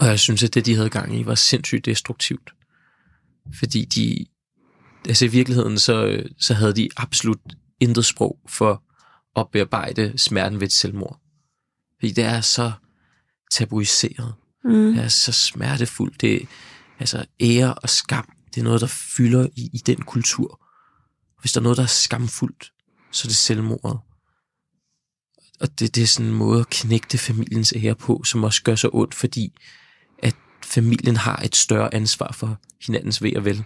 Og 0.00 0.06
jeg 0.06 0.18
synes, 0.18 0.42
at 0.42 0.54
det, 0.54 0.66
de 0.66 0.74
havde 0.74 0.90
gang 0.90 1.20
i, 1.20 1.26
var 1.26 1.34
sindssygt 1.34 1.84
destruktivt. 1.84 2.50
Fordi 3.58 3.84
de, 3.84 4.26
altså 5.08 5.24
i 5.24 5.28
virkeligheden, 5.28 5.78
så, 5.78 6.22
så 6.40 6.54
havde 6.54 6.72
de 6.72 6.88
absolut 6.96 7.40
intet 7.80 8.04
sprog 8.04 8.38
for 8.48 8.82
at 9.40 9.46
bearbejde 9.52 10.18
smerten 10.18 10.60
ved 10.60 10.66
et 10.66 10.72
selvmord. 10.72 11.20
Fordi 12.00 12.12
det 12.12 12.24
er 12.24 12.40
så 12.40 12.72
tabuiseret. 13.50 14.34
Mm. 14.64 14.94
Det 14.94 15.04
er 15.04 15.08
så 15.08 15.32
smertefuldt. 15.32 16.20
Det 16.20 16.42
er 16.42 16.46
altså 16.98 17.24
ære 17.40 17.74
og 17.74 17.88
skam. 17.88 18.32
Det 18.54 18.60
er 18.60 18.64
noget, 18.64 18.80
der 18.80 18.86
fylder 18.86 19.48
i, 19.56 19.70
i 19.72 19.78
den 19.86 19.96
kultur. 19.96 20.60
Hvis 21.40 21.52
der 21.52 21.60
er 21.60 21.62
noget, 21.62 21.76
der 21.76 21.82
er 21.82 21.86
skamfuldt, 21.86 22.72
så 23.12 23.26
er 23.26 23.28
det 23.28 23.36
selvmordet. 23.36 23.98
Og 25.60 25.78
det, 25.78 25.94
det 25.94 26.02
er 26.02 26.06
sådan 26.06 26.26
en 26.26 26.36
måde 26.36 26.60
at 26.60 26.70
knægte 26.70 27.18
familiens 27.18 27.74
ære 27.76 27.94
på, 27.94 28.22
som 28.24 28.44
også 28.44 28.62
gør 28.62 28.74
så 28.74 28.90
ondt, 28.92 29.14
fordi 29.14 29.52
at 30.18 30.36
familien 30.64 31.16
har 31.16 31.36
et 31.44 31.56
større 31.56 31.94
ansvar 31.94 32.32
for 32.32 32.60
hinandens 32.86 33.22
ved 33.22 33.36
og 33.36 33.44
vel. 33.44 33.64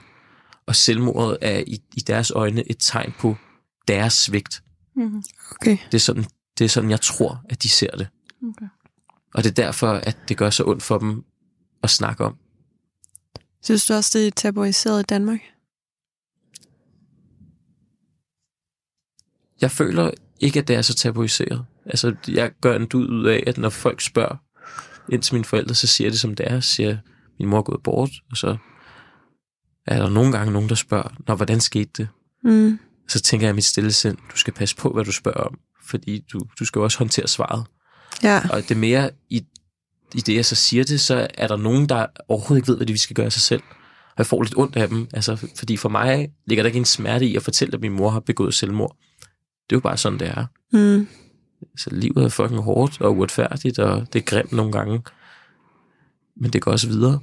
Og 0.67 0.77
selvmordet 0.77 1.39
er 1.41 1.59
i, 1.67 1.83
i 1.97 2.01
deres 2.01 2.31
øjne 2.31 2.71
et 2.71 2.77
tegn 2.81 3.15
på 3.19 3.37
deres 3.89 4.15
svigt. 4.15 4.63
Mm-hmm. 4.97 5.23
Okay. 5.51 5.79
Det 5.87 5.95
er, 5.95 5.99
sådan, 5.99 6.25
det 6.59 6.65
er 6.65 6.69
sådan, 6.69 6.91
jeg 6.91 7.01
tror, 7.01 7.45
at 7.49 7.63
de 7.63 7.69
ser 7.69 7.91
det. 7.91 8.09
Okay. 8.43 8.67
Og 9.35 9.45
det 9.45 9.51
er 9.51 9.65
derfor, 9.65 9.89
at 9.89 10.17
det 10.29 10.37
gør 10.37 10.51
så 10.51 10.65
ondt 10.65 10.83
for 10.83 10.99
dem 10.99 11.25
at 11.83 11.91
snakke 11.91 12.25
om. 12.25 12.37
Synes 13.63 13.87
du 13.87 13.95
også, 13.95 14.19
det 14.19 14.27
er 14.27 14.31
tabuiseret 14.31 15.01
i 15.01 15.03
Danmark? 15.03 15.41
Jeg 19.61 19.71
føler 19.71 20.11
ikke, 20.41 20.61
at 20.61 20.69
det 20.69 20.77
er 20.77 20.83
så 20.83 20.95
tabuiseret. 20.95 21.67
Altså, 21.87 22.17
jeg 22.29 22.53
gør 22.61 22.77
en 22.77 22.87
dud 22.87 23.09
ud 23.09 23.27
af, 23.27 23.45
at 23.47 23.59
når 23.59 23.69
folk 23.69 24.01
spørger 24.01 24.37
ind 25.13 25.23
til 25.23 25.35
mine 25.35 25.45
forældre, 25.45 25.75
så 25.75 25.87
siger 25.87 26.11
det 26.11 26.21
som 26.21 26.35
det 26.35 26.53
er. 26.53 26.61
Så 26.61 26.69
siger 26.69 26.99
min 27.39 27.49
mor 27.49 27.59
er 27.59 27.63
gået 27.63 27.83
bort, 27.83 28.11
og 28.31 28.37
så 28.37 28.57
er 29.87 29.99
der 29.99 30.11
nogle 30.11 30.33
gange 30.33 30.53
nogen, 30.53 30.69
der 30.69 30.75
spørger, 30.75 31.09
Nå, 31.27 31.35
hvordan 31.35 31.61
skete 31.61 31.91
det? 31.97 32.09
Mm. 32.45 32.79
Så 33.09 33.21
tænker 33.21 33.47
jeg 33.47 33.53
i 33.53 33.55
mit 33.55 33.65
stille 33.65 33.93
sind, 33.93 34.19
du 34.33 34.37
skal 34.37 34.53
passe 34.53 34.77
på, 34.77 34.91
hvad 34.91 35.05
du 35.05 35.13
spørger 35.13 35.41
om, 35.41 35.59
fordi 35.83 36.25
du, 36.33 36.41
du 36.59 36.65
skal 36.65 36.79
jo 36.81 36.85
også 36.85 36.99
håndtere 36.99 37.29
svaret. 37.29 37.67
Ja. 38.23 38.43
Og 38.53 38.63
det 38.63 38.71
er 38.71 38.75
mere 38.79 39.11
i, 39.31 39.45
i 40.15 40.21
det, 40.21 40.35
jeg 40.35 40.45
så 40.45 40.55
siger 40.55 40.85
det, 40.85 41.01
så 41.01 41.27
er 41.35 41.47
der 41.49 41.57
nogen, 41.57 41.89
der 41.89 42.07
overhovedet 42.29 42.57
ikke 42.63 42.69
ved, 42.69 42.77
hvad 42.77 42.87
de 42.87 42.99
skal 42.99 43.17
gøre 43.17 43.27
af 43.27 43.33
sig 43.33 43.43
selv. 43.43 43.63
Og 44.11 44.15
jeg 44.19 44.27
får 44.27 44.43
lidt 44.43 44.57
ondt 44.57 44.77
af 44.77 44.89
dem, 44.89 45.09
altså, 45.13 45.47
fordi 45.59 45.77
for 45.77 45.89
mig 45.89 46.29
ligger 46.47 46.63
der 46.63 46.67
ikke 46.69 46.79
en 46.79 46.85
smerte 46.85 47.27
i 47.27 47.37
at 47.37 47.43
fortælle, 47.43 47.75
at 47.75 47.81
min 47.81 47.93
mor 47.93 48.11
har 48.11 48.21
begået 48.21 48.55
selvmord. 48.55 48.97
Det 49.71 49.77
er 49.77 49.77
jo 49.77 49.81
bare 49.81 49.97
sådan, 49.97 50.19
det 50.19 50.29
er. 50.29 50.47
Mm. 50.73 51.09
Så 51.79 51.91
livet 51.93 52.25
er 52.25 52.29
fucking 52.29 52.61
hårdt 52.63 53.01
og 53.01 53.17
uretfærdigt, 53.17 53.79
og 53.79 54.07
det 54.13 54.19
er 54.19 54.25
grimt 54.25 54.53
nogle 54.53 54.73
gange. 54.73 55.03
Men 56.37 56.51
det 56.53 56.63
går 56.63 56.73
også 56.73 56.89
videre. 56.89 57.21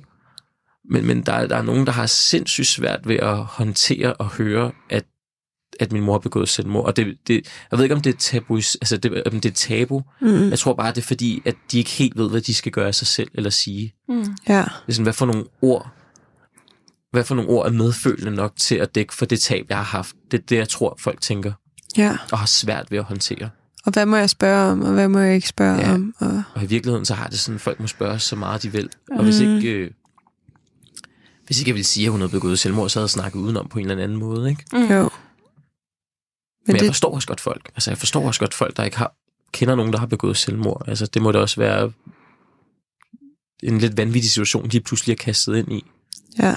Men, 0.89 1.05
men 1.05 1.21
der, 1.21 1.33
er- 1.33 1.47
der 1.47 1.55
er 1.57 1.61
nogen, 1.61 1.85
der 1.85 1.91
har 1.91 2.05
sindssygt 2.05 2.67
svært 2.67 3.07
ved 3.07 3.15
at 3.15 3.37
håndtere 3.37 4.13
og 4.13 4.27
høre, 4.29 4.71
at, 4.89 5.05
at 5.79 5.91
min 5.91 6.03
mor 6.03 6.13
har 6.13 6.19
begået 6.19 6.49
selvmord. 6.49 6.85
Og 6.85 6.95
det, 6.95 7.17
det, 7.27 7.47
jeg 7.71 7.77
ved 7.79 7.85
ikke, 7.85 7.95
om 7.95 8.01
det 8.01 8.13
er 8.13 8.17
tabu, 8.17 8.55
altså 8.55 8.97
det, 8.97 9.23
om 9.23 9.39
det 9.41 9.49
er 9.49 9.53
tabu. 9.53 10.03
Mm. 10.21 10.49
Jeg 10.49 10.59
tror 10.59 10.73
bare, 10.73 10.89
det 10.91 10.97
er 10.97 11.01
fordi, 11.07 11.41
at 11.45 11.55
de 11.71 11.77
ikke 11.77 11.89
helt 11.89 12.17
ved, 12.17 12.29
hvad 12.29 12.41
de 12.41 12.53
skal 12.53 12.71
gøre 12.71 12.87
af 12.87 12.95
sig 12.95 13.07
selv 13.07 13.27
eller 13.33 13.49
sige. 13.49 13.93
Mm. 14.09 14.15
Ja. 14.47 14.57
Det 14.57 14.63
er 14.87 14.91
sådan, 14.91 15.03
hvad 15.03 15.13
for 15.13 15.25
nogle 15.25 15.43
ord, 15.61 15.87
hvad 17.11 17.23
for 17.23 17.35
nogle 17.35 17.49
ord 17.49 17.67
er 17.67 17.71
medfølende 17.71 18.31
nok 18.31 18.53
til 18.59 18.75
at 18.75 18.95
dække 18.95 19.13
for 19.15 19.25
det 19.25 19.39
tab, 19.39 19.65
jeg 19.69 19.77
har 19.77 19.83
haft. 19.83 20.15
Det 20.31 20.39
er 20.39 20.43
det, 20.49 20.55
jeg 20.55 20.69
tror, 20.69 20.97
folk 20.99 21.21
tænker 21.21 21.51
Ja. 21.97 22.17
og 22.31 22.39
har 22.39 22.45
svært 22.45 22.91
ved 22.91 22.97
at 22.97 23.03
håndtere. 23.03 23.49
Og 23.85 23.93
hvad 23.93 24.05
må 24.05 24.15
jeg 24.15 24.29
spørge 24.29 24.71
om, 24.71 24.81
og 24.81 24.93
hvad 24.93 25.07
må 25.07 25.19
jeg 25.19 25.35
ikke 25.35 25.47
spørge 25.47 25.77
Ja. 25.79 25.93
om? 25.93 26.13
Og... 26.19 26.43
Og 26.55 26.63
i 26.63 26.65
virkeligheden, 26.65 27.05
så 27.05 27.13
har 27.13 27.27
det 27.27 27.39
sådan, 27.39 27.55
at 27.55 27.61
folk 27.61 27.79
må 27.79 27.87
spørge 27.87 28.19
så 28.19 28.35
meget, 28.35 28.63
de 28.63 28.71
vil. 28.71 28.89
Og 29.11 29.23
hvis 29.23 29.41
Mm. 29.41 29.55
ikke, 29.55 29.69
øh, 29.71 29.91
hvis 31.45 31.59
ikke 31.59 31.69
jeg 31.69 31.75
ville 31.75 31.85
sige, 31.85 32.05
at 32.05 32.11
hun 32.11 32.21
havde 32.21 32.31
begået 32.31 32.59
selvmord, 32.59 32.89
så 32.89 32.99
havde 32.99 33.03
jeg 33.05 33.09
snakket 33.09 33.39
udenom 33.39 33.67
på 33.69 33.79
en 33.79 33.89
eller 33.89 34.03
anden 34.03 34.17
måde. 34.17 34.49
Ikke? 34.49 34.63
Mm. 34.73 34.85
Jo. 34.95 35.09
Men, 36.67 36.73
Men 36.73 36.75
jeg 36.75 36.81
det, 36.81 36.89
forstår 36.89 37.15
også 37.15 37.27
godt 37.27 37.41
folk. 37.41 37.69
Altså, 37.75 37.91
jeg 37.91 37.97
forstår 37.97 38.27
også 38.27 38.39
godt 38.39 38.53
folk, 38.53 38.77
der 38.77 38.83
ikke 38.83 38.97
har, 38.97 39.15
kender 39.51 39.75
nogen, 39.75 39.93
der 39.93 39.99
har 39.99 40.05
begået 40.05 40.37
selvmord. 40.37 40.83
Altså, 40.87 41.05
det 41.05 41.21
må 41.21 41.31
da 41.31 41.39
også 41.39 41.61
være 41.61 41.91
en 43.63 43.77
lidt 43.77 43.97
vanvittig 43.97 44.31
situation, 44.31 44.69
de 44.69 44.81
pludselig 44.81 45.13
er 45.13 45.17
kastet 45.17 45.55
ind 45.55 45.71
i. 45.71 45.85
ja. 46.39 46.55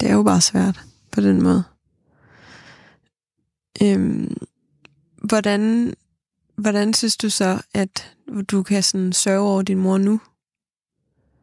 Det 0.00 0.10
er 0.10 0.14
jo 0.14 0.22
bare 0.22 0.40
svært 0.40 0.80
på 1.10 1.20
den 1.20 1.42
måde. 1.42 1.64
Øhm, 3.82 4.36
hvordan, 5.22 5.94
hvordan 6.56 6.94
synes 6.94 7.16
du 7.16 7.30
så, 7.30 7.62
at 7.74 8.14
du 8.50 8.62
kan 8.62 8.82
sådan 8.82 9.12
sørge 9.12 9.40
over 9.40 9.62
din 9.62 9.78
mor 9.78 9.98
nu? 9.98 10.20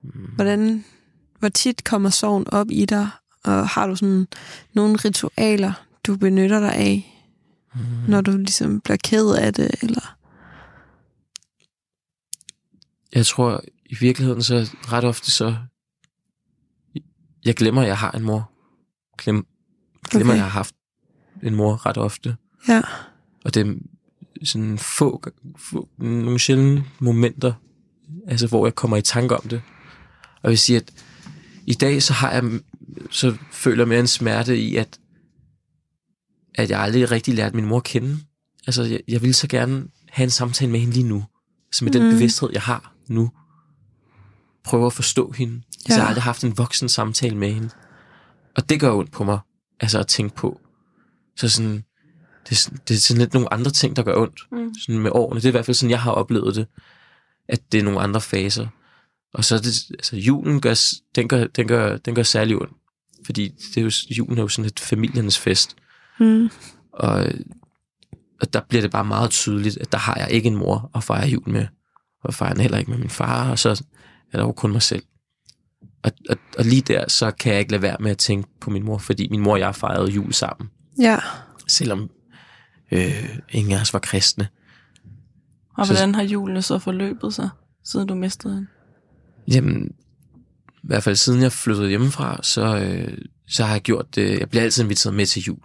Mm. 0.02 0.10
Hvordan, 0.36 0.86
hvor 1.40 1.50
tit 1.50 1.84
kommer 1.84 2.10
sorgen 2.10 2.50
op 2.50 2.68
i 2.72 2.86
dig, 2.86 3.10
og 3.44 3.68
har 3.68 3.88
du 3.88 3.96
sådan 3.96 4.28
nogle 4.74 4.96
ritualer, 4.96 5.74
du 6.10 6.18
benytter 6.18 6.60
dig 6.60 6.76
af, 6.76 7.16
Mm. 7.76 7.82
når 8.08 8.22
du 8.22 8.32
ligesom 8.38 8.82
bliver 8.82 8.98
ked 9.04 9.36
af 9.36 9.54
det, 9.54 9.72
eller... 9.84 10.18
Jeg 13.14 13.26
tror 13.26 13.62
i 13.86 13.96
virkeligheden 14.00 14.44
så 14.44 14.70
ret 14.88 15.04
ofte 15.04 15.32
så... 15.32 15.56
Jeg 17.46 17.56
glemmer, 17.56 17.82
at 17.82 17.88
jeg 17.88 17.98
har 17.98 18.12
en 18.12 18.24
mor. 18.24 18.52
Glem, 19.18 19.46
glemmer, 20.10 20.34
Okay. 20.34 20.38
jeg 20.38 20.44
har 20.44 20.50
haft 20.50 20.76
en 21.44 21.56
mor 21.56 21.86
ret 21.86 21.98
ofte. 21.98 22.36
Ja. 22.68 22.82
Og 23.46 23.54
det 23.54 23.68
er 23.68 23.76
sådan 24.46 24.78
få, 24.78 25.24
få 25.58 25.90
nogle 25.98 26.40
sjældne 26.40 26.86
momenter, 27.00 27.54
altså 28.28 28.48
hvor 28.48 28.66
jeg 28.66 28.76
kommer 28.76 28.98
i 28.98 29.02
tanke 29.02 29.38
om 29.38 29.44
det. 29.50 29.62
Og 30.24 30.40
jeg 30.44 30.50
vil 30.50 30.60
sige, 30.60 30.78
at 30.78 30.94
i 31.68 31.74
dag 31.74 32.04
så 32.04 32.14
har 32.14 32.32
jeg, 32.32 32.44
så 33.10 33.38
føler 33.52 33.84
jeg 33.84 33.88
mere 33.88 34.00
en 34.00 34.08
smerte 34.08 34.58
i, 34.58 34.76
at, 34.76 34.99
at 36.64 36.70
jeg 36.70 36.80
aldrig 36.82 37.12
rigtig 37.12 37.34
lært 37.34 37.54
min 37.54 37.66
mor 37.66 37.78
at 37.78 37.84
kende. 37.84 38.18
Altså, 38.68 38.84
jeg, 38.84 39.00
jeg 39.08 39.22
vil 39.22 39.34
så 39.34 39.48
gerne 39.48 39.88
have 40.10 40.24
en 40.24 40.30
samtale 40.30 40.72
med 40.72 40.80
hende 40.80 40.94
lige 40.94 41.08
nu. 41.08 41.26
Altså 41.68 41.84
med 41.86 41.92
mm. 41.92 42.00
den 42.00 42.04
Mhm. 42.08 42.16
bevidsthed, 42.16 42.50
jeg 42.54 42.62
har 42.62 42.94
nu. 43.08 43.32
Prøve 44.64 44.86
at 44.86 44.94
forstå 44.94 45.32
hende. 45.32 45.54
Ja. 45.54 45.60
Altså, 45.86 45.94
jeg 45.96 46.02
har 46.04 46.08
aldrig 46.08 46.24
haft 46.24 46.44
en 46.44 46.58
voksen 46.58 46.90
samtale 46.90 47.38
med 47.38 47.54
hende. 47.54 47.70
Og 48.56 48.70
det 48.70 48.80
gør 48.80 48.92
ondt 48.94 49.12
på 49.12 49.24
mig, 49.24 49.40
altså 49.80 50.00
at 50.00 50.08
tænke 50.08 50.36
på. 50.36 50.60
Så 51.38 51.50
sådan, 51.50 51.84
det, 52.46 52.52
er 52.52 52.56
sådan- 52.56 52.80
det 52.88 52.96
er 52.96 53.00
sådan 53.00 53.22
lidt 53.22 53.34
nogle 53.34 53.54
andre 53.54 53.72
ting, 53.72 53.96
der 53.96 54.04
gør 54.04 54.16
ondt 54.22 54.40
Mm. 54.52 54.74
sådan 54.86 55.00
med 55.00 55.12
årene. 55.14 55.40
Det 55.40 55.46
er 55.46 55.50
i 55.50 55.52
hvert 55.52 55.66
fald 55.66 55.76
sådan, 55.76 55.92
jeg 55.92 56.02
har 56.02 56.12
oplevet 56.12 56.56
det, 56.56 56.68
at 57.50 57.72
det 57.72 57.80
er 57.80 57.84
nogle 57.84 58.00
andre 58.00 58.22
faser. 58.22 58.68
Og 59.34 59.46
så 59.46 59.56
er 59.56 59.60
det, 59.60 59.76
altså 59.92 60.16
julen 60.16 60.62
gør, 60.62 60.76
den 61.16 61.28
gør, 61.28 61.48
den 61.48 61.68
gør, 61.68 61.98
den 61.98 62.16
gør 62.16 62.24
særlig 62.24 62.56
ondt. 62.56 62.74
Fordi 63.26 63.48
det 63.76 63.78
er 63.78 63.82
jo, 63.82 63.92
julen 64.18 64.38
er 64.38 64.42
jo 64.42 64.48
sådan 64.48 64.66
et 64.66 64.80
familiernes 64.80 65.38
fest. 65.38 65.76
Mm. 66.20 66.50
Og, 66.94 67.28
og 68.42 68.54
der 68.54 68.62
bliver 68.70 68.82
det 68.82 68.92
bare 68.92 69.06
meget 69.06 69.30
tydeligt, 69.32 69.78
at 69.78 69.92
der 69.92 69.98
har 69.98 70.16
jeg 70.16 70.32
ikke 70.32 70.48
en 70.48 70.56
mor 70.56 70.92
at 70.96 71.04
fejre 71.04 71.28
jul 71.28 71.50
med. 71.50 71.68
Og 72.24 72.34
fejrer 72.34 72.54
den 72.54 72.62
heller 72.62 72.78
ikke 72.78 72.92
med 72.92 72.98
min 73.00 73.10
far, 73.10 73.52
og 73.52 73.60
så 73.60 73.70
er 74.34 74.38
der 74.38 74.46
jo 74.46 74.52
kun 74.52 74.72
mig 74.72 74.82
selv. 74.82 75.04
Og, 76.04 76.12
og, 76.30 76.38
og 76.58 76.66
lige 76.66 76.82
der, 76.82 77.06
så 77.08 77.32
kan 77.32 77.52
jeg 77.52 77.60
ikke 77.60 77.72
lade 77.72 77.82
være 77.82 77.98
med 78.00 78.12
at 78.12 78.18
tænke 78.18 78.50
på 78.62 78.70
min 78.70 78.84
mor, 78.86 78.98
fordi 78.98 79.28
min 79.32 79.40
mor 79.42 79.52
og 79.54 79.60
jeg 79.60 79.76
fejrede 79.76 80.12
jul 80.12 80.34
sammen. 80.34 80.70
Ja. 81.02 81.20
Selvom 81.68 82.10
øh, 82.92 83.30
ingen 83.50 83.74
af 83.74 83.82
os 83.82 83.94
var 83.94 84.00
kristne. 84.00 84.48
Og 85.78 85.88
Så- 85.88 85.94
hvordan 85.94 86.16
har 86.16 86.24
julen 86.24 86.62
så 86.62 86.80
forløbet 86.80 87.34
sig, 87.34 87.50
siden 87.84 88.08
du 88.08 88.16
mistede 88.16 88.54
hende? 88.54 88.68
Jamen, 89.48 89.92
i 90.84 90.88
hvert 90.88 91.04
fald 91.04 91.16
siden 91.16 91.42
jeg 91.42 91.52
flyttede 91.52 91.90
hjemmefra, 91.90 92.40
så, 92.44 92.78
øh, 92.78 93.18
så 93.48 93.64
har 93.66 93.72
jeg 93.74 93.82
gjort 93.82 94.16
det. 94.16 94.40
Jeg 94.40 94.50
bliver 94.50 94.64
altid 94.64 94.84
inviteret 94.84 95.16
med 95.16 95.26
til 95.26 95.42
jul. 95.44 95.60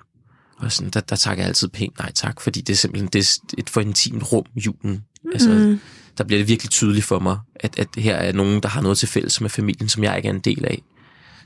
Og 0.57 0.73
sådan, 0.73 0.91
der, 0.91 1.01
der 1.01 1.17
takker 1.17 1.43
jeg 1.43 1.49
altid 1.49 1.69
pænt 1.69 1.99
nej 1.99 2.13
tak, 2.13 2.41
fordi 2.41 2.61
det 2.61 2.73
er 2.73 2.77
simpelthen 2.77 3.09
det 3.13 3.19
er 3.21 3.55
et 3.59 3.71
for 3.71 3.81
intimt 3.81 4.33
rum, 4.33 4.45
julen. 4.57 5.05
Altså, 5.33 5.51
Mm. 5.51 5.81
der 6.19 6.25
bliver 6.25 6.41
det 6.41 6.49
virkelig 6.49 6.71
tydeligt 6.71 7.05
for 7.05 7.19
mig, 7.19 7.39
at, 7.57 7.79
at 7.79 7.89
her 7.99 8.17
er 8.17 8.33
nogen, 8.33 8.63
der 8.63 8.69
har 8.69 8.81
noget 8.83 8.99
til 8.99 9.09
fælles 9.09 9.41
med 9.41 9.51
familien, 9.51 9.89
som 9.89 10.05
jeg 10.05 10.17
ikke 10.17 10.29
er 10.29 10.33
en 10.33 10.41
del 10.41 10.65
af. 10.65 10.83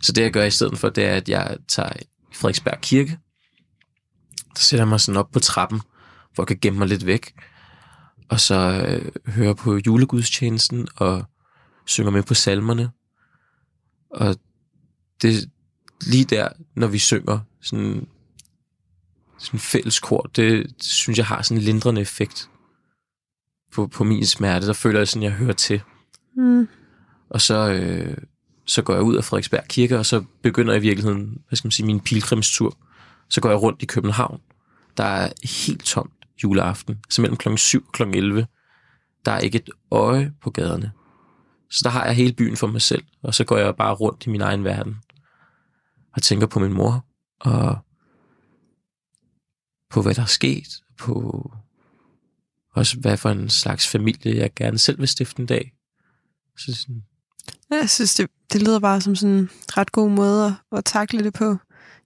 Så 0.03 0.13
det, 0.13 0.23
jeg 0.23 0.33
gør 0.33 0.45
i 0.45 0.51
stedet 0.51 0.79
for, 0.79 0.89
det 0.89 1.05
er, 1.05 1.15
at 1.15 1.29
jeg 1.29 1.57
tager 1.69 1.93
Frederiksberg 2.35 2.81
Kirke, 2.81 3.19
der 4.55 4.59
sætter 4.61 4.85
jeg 4.85 4.89
mig 4.89 5.01
sådan 5.01 5.19
op 5.19 5.31
på 5.31 5.41
trappen, 5.41 5.81
hvor 6.35 6.43
jeg 6.43 6.47
kan 6.49 6.59
gemme 6.63 6.79
mig 6.79 6.89
lidt 6.89 7.07
væk, 7.07 7.33
og 8.29 8.41
så 8.41 8.55
øh, 8.89 9.33
hører 9.33 9.55
på 9.55 9.81
julegudstjenesten, 9.87 10.89
og 10.97 11.25
synger 11.87 12.11
med 12.11 12.23
på 12.23 12.35
salmerne. 12.35 12.91
Og 14.11 14.37
det 15.23 15.51
lige 16.07 16.25
der, 16.25 16.49
når 16.77 16.87
vi 16.87 16.99
synger 16.99 17.39
sådan, 17.63 18.07
sådan 19.39 19.61
fælles 19.61 20.01
kor, 20.01 20.31
det, 20.37 20.67
det 20.79 20.85
synes 20.85 21.19
jeg 21.19 21.27
har 21.27 21.43
sådan 21.43 21.57
en 21.57 21.65
lindrende 21.65 22.01
effekt 22.01 22.51
på, 23.73 23.87
på 23.87 24.05
min 24.05 24.27
smerte. 24.27 24.67
Der 24.67 24.73
føler 24.73 25.01
jeg 25.01 25.09
sådan, 25.09 25.23
jeg 25.23 25.33
hører 25.33 25.53
til. 25.53 25.83
Mm. 26.37 26.69
Og 27.31 27.41
så, 27.41 27.73
øh, 27.73 28.17
så 28.67 28.83
går 28.83 28.95
jeg 28.95 29.03
ud 29.03 29.17
af 29.17 29.25
Frederiksberg 29.25 29.65
Kirke, 29.69 29.99
og 29.99 30.07
så 30.07 30.25
begynder 30.43 30.73
jeg 30.73 30.83
i 30.83 30.87
virkeligheden, 30.87 31.39
hvad 31.49 31.57
skal 31.57 31.67
man 31.67 31.73
sige, 31.73 31.87
min 31.87 32.01
pilgrimstur. 32.01 32.77
Så 33.31 33.41
går 33.41 33.49
jeg 33.49 33.63
rundt 33.63 33.83
i 33.83 33.87
København. 33.87 34.41
Der 34.97 35.05
er 35.05 35.29
helt 35.67 35.85
tomt 35.85 36.13
juleaften. 36.43 36.99
Så 37.11 37.23
mellem 37.23 37.37
klokken 37.37 37.59
7 37.59 37.85
og 37.87 37.93
klokken 37.93 38.17
11. 38.17 38.47
Der 39.25 39.33
er 39.33 39.39
ikke 39.39 39.59
et 39.59 39.71
øje 39.91 40.33
på 40.43 40.51
gaderne. 40.51 40.93
Så 41.71 41.81
der 41.85 41.91
har 41.91 42.05
jeg 42.05 42.15
hele 42.15 42.33
byen 42.33 42.57
for 42.57 42.67
mig 42.67 42.83
selv, 42.83 43.05
og 43.23 43.35
så 43.35 43.45
går 43.45 43.57
jeg 43.57 43.77
bare 43.77 43.95
rundt 43.95 44.27
i 44.27 44.31
min 44.31 44.41
egen 44.41 44.65
verden. 44.65 44.97
Og 46.17 46.23
tænker 46.23 46.47
på 46.47 46.59
min 46.59 46.73
mor, 46.73 47.05
og 47.41 47.79
på 49.91 50.03
hvad 50.03 50.15
der 50.15 50.23
er 50.23 50.27
sket, 50.27 50.83
på 50.99 51.51
også 52.79 52.97
hvad 52.99 53.17
for 53.17 53.31
en 53.31 53.51
slags 53.51 53.89
familie 53.89 54.37
jeg 54.37 54.55
gerne 54.57 54.79
selv 54.79 54.99
vil 54.99 55.09
stifte 55.09 55.41
en 55.41 55.47
dag. 55.47 55.73
Så 56.59 56.75
sådan, 56.75 57.03
Jeg 57.71 57.91
synes, 57.91 58.15
det, 58.15 58.31
det 58.53 58.63
lyder 58.63 58.79
bare 58.79 59.01
som 59.01 59.17
sådan 59.17 59.35
en 59.35 59.51
ret 59.69 59.93
god 59.93 60.11
måde 60.11 60.47
at, 60.47 60.79
at 60.79 60.85
takle 60.85 61.25
det 61.25 61.33
på. 61.33 61.57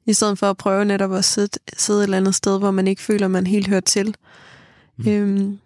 I 0.06 0.12
stedet 0.12 0.38
for 0.38 0.50
at 0.50 0.56
prøve 0.56 0.84
netop 0.84 1.12
at 1.12 1.24
sidde, 1.24 1.58
sidde 1.76 1.98
et 2.00 2.04
eller 2.04 2.16
andet 2.16 2.34
sted, 2.34 2.58
hvor 2.58 2.70
man 2.70 2.88
ikke 2.88 3.02
føler, 3.02 3.28
man 3.28 3.46
helt 3.46 3.68
hører 3.68 3.80
til. 3.80 4.14
Mm. 4.96 5.08
Øhm, 5.08 5.58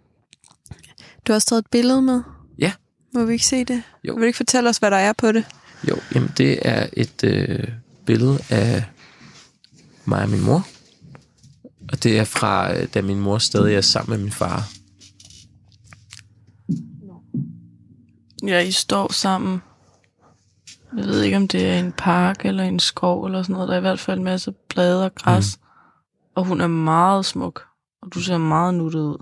du 1.26 1.32
har 1.32 1.34
også 1.34 1.46
taget 1.46 1.58
et 1.58 1.70
billede 1.70 2.02
med. 2.02 2.22
Ja. 2.58 2.72
Må 3.14 3.24
vi 3.24 3.32
ikke 3.32 3.46
se 3.46 3.64
det? 3.64 3.82
Jo. 4.04 4.14
Vil 4.14 4.20
du 4.20 4.26
ikke 4.26 4.36
fortælle 4.36 4.70
os, 4.70 4.78
hvad 4.78 4.90
der 4.90 4.96
er 4.96 5.12
på 5.12 5.32
det? 5.32 5.44
Jo, 5.88 5.96
jamen 6.14 6.32
det 6.38 6.58
er 6.62 6.86
et 6.92 7.24
øh, 7.24 7.68
billede 8.06 8.38
af 8.50 8.84
mig 10.04 10.22
og 10.22 10.28
min 10.28 10.40
mor. 10.40 10.66
Og 11.92 12.02
det 12.02 12.18
er 12.18 12.24
fra, 12.24 12.76
øh, 12.76 12.88
da 12.94 13.02
min 13.02 13.20
mor 13.20 13.38
stadig 13.38 13.74
er 13.74 13.80
sammen 13.80 14.16
med 14.16 14.24
min 14.24 14.32
far. 14.32 14.68
Ja, 18.46 18.58
I 18.58 18.70
står 18.70 19.12
sammen. 19.12 19.62
Jeg 20.96 21.04
ved 21.04 21.22
ikke, 21.22 21.36
om 21.36 21.48
det 21.48 21.66
er 21.68 21.78
en 21.78 21.92
park 21.92 22.44
eller 22.44 22.64
en 22.64 22.78
skov 22.78 23.24
eller 23.24 23.42
sådan 23.42 23.52
noget. 23.52 23.68
Der 23.68 23.74
er 23.74 23.78
i 23.78 23.80
hvert 23.80 24.00
fald 24.00 24.18
en 24.18 24.24
masse 24.24 24.52
blade 24.68 25.04
og 25.04 25.14
græs. 25.14 25.56
Mm. 25.56 25.66
Og 26.34 26.44
hun 26.44 26.60
er 26.60 26.66
meget 26.66 27.26
smuk. 27.26 27.62
Og 28.02 28.14
du 28.14 28.20
ser 28.20 28.38
meget 28.38 28.74
nuttet 28.74 29.00
ud. 29.00 29.16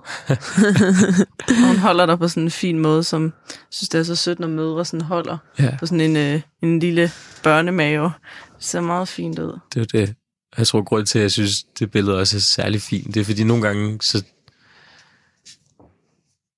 og 1.48 1.66
hun 1.66 1.76
holder 1.76 2.06
dig 2.06 2.18
på 2.18 2.28
sådan 2.28 2.42
en 2.42 2.50
fin 2.50 2.78
måde, 2.78 3.04
som 3.04 3.24
jeg 3.24 3.56
synes, 3.70 3.88
det 3.88 3.98
er 3.98 4.02
så 4.02 4.14
sødt, 4.16 4.40
når 4.40 4.48
mødre 4.48 4.84
sådan 4.84 5.06
holder 5.06 5.38
Ja, 5.58 5.76
på 5.78 5.86
sådan 5.86 6.00
en, 6.00 6.16
øh, 6.16 6.40
en 6.62 6.78
lille 6.78 7.10
børnemave. 7.42 8.12
Det 8.56 8.64
ser 8.64 8.80
meget 8.80 9.08
fint 9.08 9.38
ud. 9.38 9.58
det 9.74 9.80
er 9.80 9.98
det. 9.98 10.14
Jeg 10.58 10.66
tror, 10.66 10.82
grund 10.82 11.06
til, 11.06 11.18
at 11.18 11.22
jeg 11.22 11.32
synes, 11.32 11.62
det 11.62 11.90
billede 11.90 12.18
også 12.18 12.36
er 12.36 12.40
særlig 12.40 12.82
fint, 12.82 13.14
det 13.14 13.20
er, 13.20 13.24
fordi 13.24 13.44
nogle 13.44 13.62
gange, 13.62 14.02
så, 14.02 14.24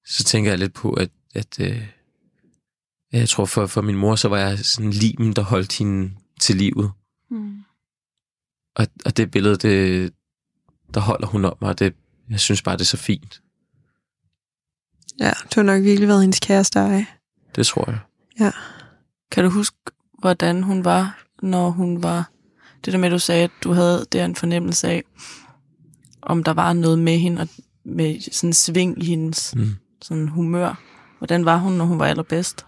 så 0.07 0.25
tænker 0.25 0.51
jeg 0.51 0.59
lidt 0.59 0.75
på, 0.75 0.93
at, 0.93 1.11
at 1.35 1.61
øh, 1.61 1.87
jeg 3.13 3.29
tror, 3.29 3.45
for, 3.45 3.67
for 3.67 3.81
min 3.81 3.97
mor, 3.97 4.17
så 4.17 4.29
var 4.29 4.39
jeg 4.39 4.59
sådan 4.59 4.91
limen, 4.91 5.33
der 5.33 5.43
holdt 5.43 5.79
hende 5.79 6.13
til 6.41 6.57
livet. 6.57 6.93
Mm. 7.31 7.65
Og, 8.75 8.87
og 9.05 9.17
det 9.17 9.31
billede, 9.31 9.57
det, 9.57 10.13
der 10.95 11.01
holder 11.01 11.27
hun 11.27 11.45
om 11.45 11.57
mig, 11.61 11.71
og 11.71 11.79
det, 11.79 11.95
jeg 12.31 12.41
synes 12.41 12.63
bare, 12.63 12.77
det 12.77 12.81
er 12.81 12.85
så 12.85 12.97
fint. 12.97 13.43
Ja, 15.21 15.33
du 15.55 15.61
har 15.61 15.63
nok 15.63 15.83
virkelig 15.83 16.09
været 16.09 16.21
hendes 16.21 16.41
kæreste 16.41 16.79
ej. 16.79 17.05
Det 17.57 17.67
tror 17.67 17.91
jeg. 17.91 17.99
Kan 19.31 19.45
du 19.45 19.51
huske, 19.51 19.77
hvordan 20.19 20.63
hun 20.63 20.85
var, 20.85 21.25
når 21.43 21.71
hun 21.71 22.03
var... 22.03 22.31
Det 22.87 22.93
der 22.93 22.99
med, 22.99 23.09
at 23.09 23.13
du 23.13 23.19
sagde, 23.19 23.45
at 23.45 23.51
du 23.65 23.73
havde 23.73 24.07
der 24.13 24.25
en 24.25 24.35
fornemmelse 24.37 24.89
af, 24.89 25.03
om 26.23 26.45
der 26.45 26.53
var 26.53 26.73
noget 26.73 26.99
med 26.99 27.19
hende, 27.19 27.43
og 27.43 27.49
med 27.85 28.21
sådan 28.33 28.49
en 28.49 28.55
sving 28.55 29.03
i 29.03 29.07
hendes 29.07 29.55
Mm. 29.57 29.75
sådan 30.03 30.29
humør. 30.29 30.83
Hvordan 31.19 31.45
var 31.45 31.57
hun, 31.57 31.73
når 31.73 31.85
hun 31.85 31.99
var 31.99 32.07
allerbedst? 32.07 32.67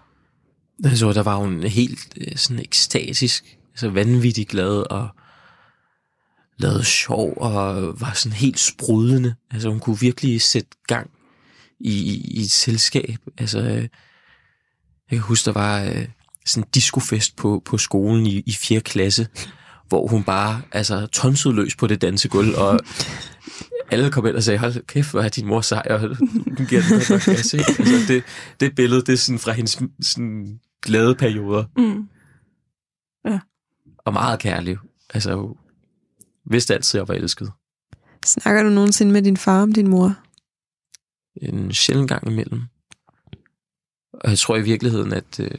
Jeg 0.83 0.97
tror, 0.97 1.13
der 1.13 1.23
var 1.23 1.35
hun 1.35 1.63
helt 1.63 2.13
øh, 2.17 2.35
sådan 2.37 2.63
ekstatisk, 2.63 3.57
altså 3.71 3.89
vanvittigt 3.89 4.49
glad 4.49 4.91
og 4.91 5.09
lavede 6.57 6.83
sjov 6.83 7.33
og 7.37 7.75
var 8.01 8.13
sådan 8.15 8.35
helt 8.37 8.59
sprudlende. 8.59 9.35
Altså 9.51 9.69
hun 9.69 9.79
kunne 9.79 9.99
virkelig 9.99 10.41
sætte 10.41 10.69
gang 10.87 11.09
i, 11.79 11.91
i, 11.91 12.21
i 12.37 12.41
et 12.41 12.51
selskab. 12.51 13.17
Altså 13.37 13.59
øh, 13.59 13.75
jeg 13.75 13.89
kan 15.09 15.19
huske, 15.19 15.45
der 15.45 15.51
var 15.51 15.83
øh, 15.83 16.07
sådan 16.45 16.63
en 16.63 16.69
discofest 16.73 17.35
på, 17.35 17.61
på 17.65 17.77
skolen 17.77 18.25
i, 18.25 18.43
i 18.45 18.51
4. 18.53 18.79
klasse, 18.81 19.27
hvor 19.89 20.07
hun 20.07 20.23
bare 20.23 20.61
altså, 20.71 21.07
tonsede 21.07 21.55
løs 21.55 21.75
på 21.75 21.87
det 21.87 22.01
dansegulv, 22.01 22.55
og 22.57 22.79
alle 23.91 24.11
kom 24.11 24.25
ind 24.25 24.35
og 24.35 24.43
sagde, 24.43 24.59
hold 24.59 24.85
kæft, 24.87 25.11
hvor 25.11 25.21
er 25.21 25.29
din 25.29 25.45
mor 25.47 25.61
sej, 25.61 25.87
og 25.89 25.99
du 26.57 26.65
giver 26.69 26.81
den 26.81 26.91
godt 26.91 27.09
nok? 27.09 27.27
Altså, 27.27 27.57
det, 28.07 28.23
det 28.59 28.75
billede, 28.75 29.01
det 29.01 29.09
er 29.13 29.17
sådan 29.17 29.39
fra 29.39 29.51
hendes 29.51 29.81
sådan, 30.01 30.59
glade 30.81 31.15
perioder, 31.15 31.63
Mm. 31.77 32.07
og 33.97 34.13
meget 34.13 34.39
kærlig. 34.39 34.77
Altså, 35.13 35.35
hun 35.35 35.55
vidste 36.51 36.73
altid, 36.73 36.99
at 36.99 37.01
jeg 37.01 37.07
var 37.07 37.13
elsket. 37.21 37.51
Snakker 38.25 38.63
du 38.63 38.69
nogensinde 38.69 39.11
med 39.11 39.21
din 39.21 39.37
far 39.37 39.61
om 39.61 39.71
din 39.73 39.87
mor? 39.87 40.15
En 41.41 41.73
sjældent 41.73 42.09
gang 42.09 42.27
imellem. 42.31 42.61
Og 44.13 44.29
jeg 44.29 44.37
tror 44.39 44.55
i 44.57 44.61
virkeligheden, 44.61 45.13
at 45.13 45.39
øh, 45.39 45.51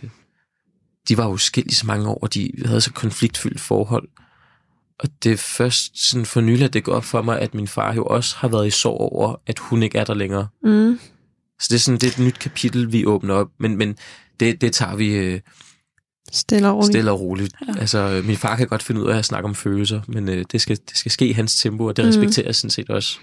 de 1.08 1.16
var 1.16 1.26
jo 1.28 1.36
skilt 1.36 1.70
i 1.72 1.74
så 1.74 1.86
mange 1.86 2.08
år, 2.08 2.18
og 2.22 2.34
de 2.34 2.50
havde 2.64 2.80
så 2.80 2.92
konfliktfyldt 2.92 3.60
forhold. 3.60 4.08
Og 5.00 5.08
det 5.22 5.32
er 5.32 5.36
først 5.36 6.10
sådan 6.10 6.26
for 6.26 6.40
nylig, 6.40 6.64
at 6.64 6.72
det 6.72 6.84
går 6.84 6.92
op 6.92 7.04
for 7.04 7.22
mig, 7.22 7.40
at 7.40 7.54
min 7.54 7.68
far 7.68 7.94
jo 7.94 8.04
også 8.04 8.36
har 8.36 8.48
været 8.48 8.66
i 8.66 8.70
sorg 8.70 9.00
over, 9.00 9.34
at 9.46 9.58
hun 9.58 9.82
ikke 9.82 9.98
er 9.98 10.04
der 10.04 10.14
længere. 10.14 10.48
Mm. 10.64 11.00
Så 11.60 11.66
det 11.70 11.74
er 11.74 11.78
sådan 11.78 11.98
det 12.00 12.06
er 12.06 12.10
et 12.10 12.18
nyt 12.18 12.38
kapitel, 12.38 12.92
vi 12.92 13.06
åbner 13.06 13.34
op. 13.34 13.48
Men, 13.58 13.76
men 13.76 13.96
det, 14.40 14.60
det 14.60 14.72
tager 14.72 14.96
vi 14.96 15.14
øh, 15.14 15.40
Stille 16.32 16.68
og 16.68 16.74
roligt. 16.74 16.92
stille 16.92 17.10
og 17.10 17.20
roligt. 17.20 17.54
Ja. 17.68 17.80
Altså, 17.80 17.98
øh, 17.98 18.24
min 18.24 18.36
far 18.36 18.56
kan 18.56 18.66
godt 18.68 18.82
finde 18.82 19.02
ud 19.02 19.10
af 19.10 19.18
at 19.18 19.24
snakke 19.24 19.48
om 19.48 19.54
følelser, 19.54 20.00
men 20.08 20.28
øh, 20.28 20.44
det, 20.52 20.60
skal, 20.60 20.76
det 20.88 20.96
skal 20.96 21.12
ske 21.12 21.28
i 21.28 21.32
hans 21.32 21.62
tempo, 21.62 21.84
og 21.84 21.96
det 21.96 22.04
respekterer 22.04 22.46
jeg 22.46 22.54
sådan 22.54 22.70
set 22.70 22.90
også. 22.90 23.18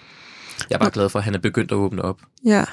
Jeg 0.69 0.75
er 0.75 0.79
bare 0.79 0.91
glad 0.91 1.09
for, 1.09 1.19
at 1.19 1.25
han 1.25 1.35
er 1.35 1.39
begyndt 1.39 1.71
at 1.71 1.75
åbne 1.75 2.01
op. 2.01 2.21
Ja, 2.45 2.65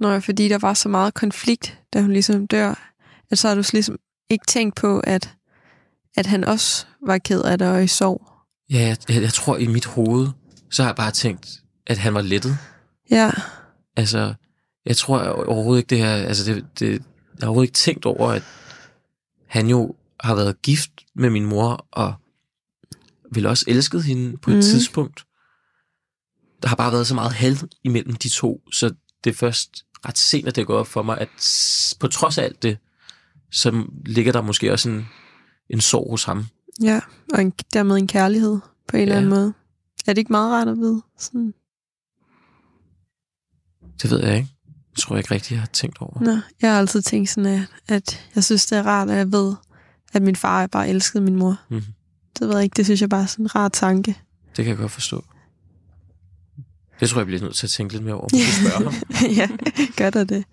Nå, 0.00 0.20
fordi 0.20 0.48
der 0.48 0.58
var 0.58 0.74
så 0.74 0.88
meget 0.88 1.14
konflikt, 1.14 1.78
da 1.92 2.00
hun 2.00 2.12
ligesom 2.12 2.46
dør, 2.46 2.92
at 3.30 3.38
så 3.38 3.48
har 3.48 3.54
du 3.54 3.62
ligesom 3.72 3.98
ikke 4.30 4.44
tænkt 4.48 4.76
på, 4.76 5.00
at, 5.00 5.32
at 6.16 6.26
han 6.26 6.44
også 6.44 6.86
var 7.06 7.18
ked 7.18 7.42
af 7.42 7.58
det 7.58 7.68
og 7.68 7.84
i 7.84 7.86
sorg. 7.86 8.33
Ja, 8.74 8.78
jeg, 8.78 8.96
jeg, 9.08 9.22
jeg 9.22 9.32
tror 9.32 9.56
i 9.56 9.66
mit 9.66 9.86
hoved, 9.86 10.28
så 10.70 10.82
har 10.82 10.90
jeg 10.90 10.96
bare 10.96 11.10
tænkt, 11.10 11.62
at 11.86 11.98
han 11.98 12.14
var 12.14 12.22
lettet. 12.22 12.58
Ja, 13.10 13.30
Altså, 13.96 14.34
jeg 14.86 14.96
tror 14.96 15.18
overhovedet 15.28 15.80
ikke 15.80 15.90
det 15.90 15.98
her, 15.98 16.14
altså 16.14 16.52
det, 16.52 16.66
det, 16.78 16.90
jeg 16.90 17.00
har 17.40 17.46
overhovedet 17.46 17.68
ikke 17.68 17.76
tænkt 17.76 18.06
over, 18.06 18.30
at 18.30 18.42
han 19.46 19.66
jo 19.68 19.94
har 20.20 20.34
været 20.34 20.62
gift 20.62 20.90
med 21.14 21.30
min 21.30 21.44
mor, 21.44 21.86
og 21.90 22.14
ville 23.32 23.48
også 23.48 23.64
elsket 23.68 24.04
hende 24.04 24.36
på 24.36 24.50
et 24.50 24.56
mm. 24.56 24.62
tidspunkt. 24.62 25.24
Der 26.62 26.68
har 26.68 26.76
bare 26.76 26.92
været 26.92 27.06
så 27.06 27.14
meget 27.14 27.32
held 27.32 27.58
imellem 27.84 28.14
de 28.14 28.28
to, 28.28 28.62
så 28.72 28.94
det 29.24 29.30
er 29.30 29.34
først 29.34 29.84
ret 30.06 30.18
sent, 30.18 30.48
at 30.48 30.56
det 30.56 30.66
går 30.66 30.78
op 30.78 30.86
for 30.86 31.02
mig, 31.02 31.18
at 31.18 31.28
på 32.00 32.08
trods 32.08 32.38
af 32.38 32.44
alt 32.44 32.62
det, 32.62 32.78
så 33.50 33.84
ligger 34.06 34.32
der 34.32 34.42
måske 34.42 34.72
også 34.72 34.88
en, 34.88 35.06
en 35.70 35.80
sorg 35.80 36.10
hos 36.10 36.24
ham. 36.24 36.46
Ja, 36.82 37.00
og 37.34 37.40
en, 37.42 37.52
dermed 37.72 37.96
en 37.96 38.06
kærlighed 38.06 38.58
på 38.88 38.96
en 38.96 39.02
eller 39.02 39.14
Ja. 39.14 39.18
anden 39.20 39.30
måde. 39.30 39.52
Er 40.06 40.12
det 40.12 40.18
ikke 40.18 40.32
meget 40.32 40.52
rart 40.52 40.68
at 40.68 40.76
vide? 40.78 41.02
Sådan. 41.18 41.54
Det 44.02 44.10
ved 44.10 44.24
jeg 44.24 44.36
ikke. 44.36 44.48
Det 44.94 44.98
tror 45.02 45.16
jeg 45.16 45.20
ikke 45.20 45.34
rigtig, 45.34 45.52
jeg 45.52 45.60
har 45.60 45.66
tænkt 45.66 45.98
over. 46.00 46.20
Nå, 46.20 46.36
jeg 46.62 46.72
har 46.72 46.78
altid 46.78 47.02
tænkt 47.02 47.30
sådan, 47.30 47.52
at, 47.52 47.68
at 47.88 48.28
jeg 48.34 48.44
synes, 48.44 48.66
det 48.66 48.78
er 48.78 48.82
rart, 48.82 49.10
at 49.10 49.16
jeg 49.16 49.32
ved, 49.32 49.54
at 50.12 50.22
min 50.22 50.36
far 50.36 50.66
bare 50.66 50.88
elskede 50.88 51.24
min 51.24 51.36
mor. 51.36 51.56
Mhm. 51.70 51.82
Det 52.38 52.48
ved 52.48 52.54
jeg 52.54 52.64
ikke, 52.64 52.74
det 52.76 52.84
synes 52.84 53.00
jeg 53.00 53.08
bare 53.08 53.22
er 53.22 53.26
sådan 53.26 53.44
en 53.44 53.54
rar 53.54 53.68
tanke. 53.68 54.18
Det 54.56 54.64
kan 54.64 54.66
jeg 54.66 54.76
godt 54.76 54.92
forstå. 54.92 55.24
Det 57.00 57.08
tror 57.08 57.16
jeg, 57.16 57.20
jeg 57.20 57.26
bliver 57.26 57.42
nødt 57.42 57.56
til 57.56 57.66
at 57.66 57.70
tænke 57.70 57.92
lidt 57.94 58.04
mere 58.04 58.14
over, 58.14 58.28
hvis 58.28 58.40
du 58.62 58.68
spørger 58.68 58.90
ham. 58.90 58.94
ja, 59.36 59.48
gør 59.96 60.10
der 60.10 60.24
det. 60.24 60.44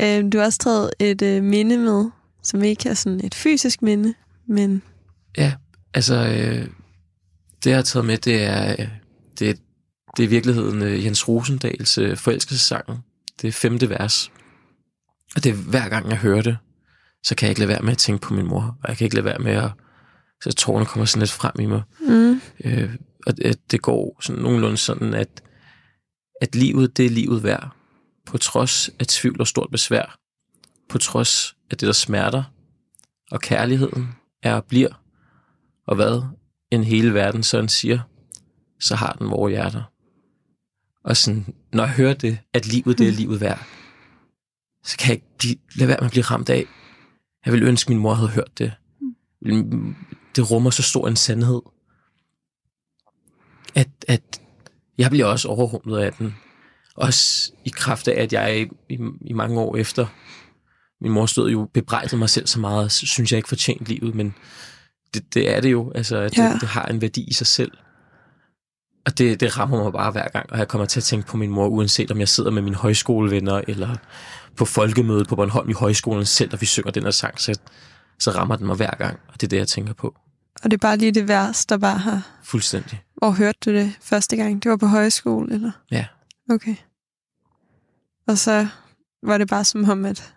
Øhm, 0.00 0.30
du 0.30 0.38
har 0.38 0.44
også 0.44 0.58
taget 0.58 0.90
et 0.98 1.22
øh, 1.22 1.42
minde 1.42 1.78
med, 1.78 2.10
som 2.42 2.62
ikke 2.62 2.88
er 2.88 2.94
sådan 2.94 3.20
et 3.24 3.34
fysisk 3.34 3.82
minde, 3.82 4.14
men 4.48 4.82
Ja, 5.36 5.54
altså, 5.94 6.14
øh, 6.14 6.68
det 7.64 7.70
jeg 7.70 7.76
har 7.76 7.82
taget 7.82 8.06
med, 8.06 8.18
det 8.18 8.42
er, 8.42 8.72
øh, 8.78 8.88
det, 9.38 9.60
det 10.16 10.22
er 10.22 10.26
i 10.26 10.30
virkeligheden 10.30 10.82
øh, 10.82 11.04
Jens 11.04 11.28
Rosendals 11.28 11.98
øh, 11.98 12.16
forelskelsessangen. 12.16 12.98
Det 13.42 13.48
er 13.48 13.52
femte 13.52 13.90
vers. 13.90 14.30
Og 15.36 15.44
det 15.44 15.50
er 15.50 15.56
hver 15.56 15.88
gang 15.88 16.08
jeg 16.08 16.18
hører 16.18 16.42
det, 16.42 16.56
så 17.22 17.34
kan 17.34 17.46
jeg 17.46 17.50
ikke 17.50 17.60
lade 17.60 17.68
være 17.68 17.82
med 17.82 17.92
at 17.92 17.98
tænke 17.98 18.26
på 18.26 18.34
min 18.34 18.46
mor, 18.46 18.78
og 18.82 18.88
jeg 18.88 18.96
kan 18.96 19.04
ikke 19.04 19.16
lade 19.16 19.24
være 19.24 19.38
med 19.38 19.52
at, 19.52 19.70
så 20.42 20.52
tårerne 20.52 20.86
kommer 20.86 21.06
sådan 21.06 21.20
lidt 21.20 21.30
frem 21.30 21.52
i 21.60 21.66
mig. 21.66 21.82
Mm. 22.00 22.40
Øh, 22.64 22.94
og 23.26 23.36
det, 23.36 23.70
det 23.70 23.82
går 23.82 24.18
sådan 24.20 24.42
nogenlunde 24.42 24.76
sådan, 24.76 25.14
at, 25.14 25.42
at 26.40 26.54
livet, 26.54 26.96
det 26.96 27.06
er 27.06 27.10
livet 27.10 27.42
værd. 27.42 27.70
På 28.26 28.38
trods 28.38 28.90
af 28.98 29.06
tvivl 29.06 29.40
og 29.40 29.46
stort 29.46 29.70
besvær. 29.70 30.18
På 30.88 30.98
trods 30.98 31.56
af 31.70 31.76
det, 31.76 31.86
der 31.86 31.92
smerter. 31.92 32.42
Og 33.30 33.40
kærligheden 33.40 34.08
er 34.42 34.54
og 34.54 34.64
bliver. 34.64 35.00
Og 35.88 35.96
hvad 35.96 36.22
en 36.70 36.84
hele 36.84 37.14
verden 37.14 37.42
sådan 37.42 37.68
siger, 37.68 38.00
så 38.80 38.94
har 38.94 39.12
den 39.12 39.30
vores 39.30 39.50
hjerter. 39.50 39.82
Og 41.04 41.16
sådan, 41.16 41.54
når 41.72 41.84
jeg 41.84 41.92
hører 41.92 42.14
det, 42.14 42.38
at 42.52 42.66
livet, 42.66 42.98
det 42.98 43.08
er 43.08 43.12
livet 43.12 43.40
værd, 43.40 43.66
så 44.84 44.96
kan 44.98 45.08
jeg 45.08 45.14
ikke 45.14 45.36
blive, 45.38 45.56
lade 45.74 45.88
være 45.88 45.96
med 46.00 46.06
at 46.06 46.10
blive 46.10 46.22
ramt 46.24 46.50
af. 46.50 46.64
Jeg 47.44 47.52
vil 47.52 47.62
ønske, 47.62 47.88
at 47.88 47.88
min 47.88 47.98
mor 47.98 48.14
havde 48.14 48.30
hørt 48.30 48.58
det. 48.58 48.72
Det 50.36 50.50
rummer 50.50 50.70
så 50.70 50.82
stor 50.82 51.08
en 51.08 51.16
sandhed, 51.16 51.60
at, 53.74 53.88
at 54.08 54.40
jeg 54.98 55.10
bliver 55.10 55.26
også 55.26 55.48
overrumlet 55.48 55.98
af 55.98 56.12
den. 56.12 56.34
Også 56.94 57.52
i 57.64 57.68
kraft 57.68 58.08
af, 58.08 58.22
at 58.22 58.32
jeg 58.32 58.68
i, 58.88 58.98
i 59.20 59.32
mange 59.32 59.60
år 59.60 59.76
efter 59.76 60.06
min 61.00 61.12
mor 61.12 61.26
stod 61.26 61.50
jo 61.50 61.68
bebrejdede 61.74 62.16
mig 62.16 62.30
selv 62.30 62.46
så 62.46 62.60
meget, 62.60 62.92
så 62.92 63.06
synes 63.06 63.32
jeg 63.32 63.36
ikke 63.36 63.48
fortjent 63.48 63.88
livet, 63.88 64.14
men 64.14 64.34
det, 65.14 65.34
det 65.34 65.56
er 65.56 65.60
det 65.60 65.72
jo. 65.72 65.92
Altså, 65.94 66.16
at 66.16 66.38
Ja. 66.38 66.52
det, 66.52 66.60
det 66.60 66.68
har 66.68 66.84
en 66.84 67.00
værdi 67.00 67.24
i 67.24 67.32
sig 67.32 67.46
selv. 67.46 67.72
Og 69.06 69.18
det, 69.18 69.40
det 69.40 69.58
rammer 69.58 69.82
mig 69.82 69.92
bare 69.92 70.10
hver 70.12 70.28
gang, 70.28 70.52
og 70.52 70.58
jeg 70.58 70.68
kommer 70.68 70.86
til 70.86 71.00
at 71.00 71.04
tænke 71.04 71.26
på 71.28 71.36
min 71.36 71.50
mor, 71.50 71.66
uanset 71.66 72.10
om 72.10 72.18
jeg 72.20 72.28
sidder 72.28 72.50
med 72.50 72.62
mine 72.62 72.76
højskolevenner, 72.76 73.60
eller 73.68 73.96
på 74.56 74.64
folkemødet 74.64 75.28
på 75.28 75.36
Bornholm 75.36 75.70
i 75.70 75.72
højskolen 75.72 76.26
selv, 76.26 76.52
og 76.52 76.60
vi 76.60 76.66
synger 76.66 76.90
den 76.90 77.02
her 77.02 77.10
sang, 77.10 77.40
så, 77.40 77.58
så 78.18 78.30
rammer 78.30 78.56
den 78.56 78.66
mig 78.66 78.76
hver 78.76 78.90
gang, 78.98 79.18
og 79.28 79.34
det 79.34 79.42
er 79.42 79.48
det, 79.48 79.56
jeg 79.56 79.68
tænker 79.68 79.92
på. 79.92 80.14
Og 80.62 80.70
det 80.70 80.72
er 80.72 80.78
bare 80.78 80.96
lige 80.96 81.12
det 81.12 81.28
vers, 81.28 81.66
der 81.66 81.78
bare 81.78 81.98
har... 81.98 82.22
Fuldstændig. 82.44 83.02
Hvor 83.16 83.30
hørte 83.30 83.58
du 83.64 83.70
det 83.70 83.92
første 84.02 84.36
gang? 84.36 84.62
Det 84.62 84.70
var 84.70 84.76
på 84.76 84.86
højskole, 84.86 85.54
eller? 85.54 85.70
Ja. 85.90 86.06
Okay. 86.50 86.74
Og 88.26 88.38
så 88.38 88.66
var 89.22 89.38
det 89.38 89.48
bare 89.48 89.64
som 89.64 89.90
om, 89.90 90.04
at 90.04 90.34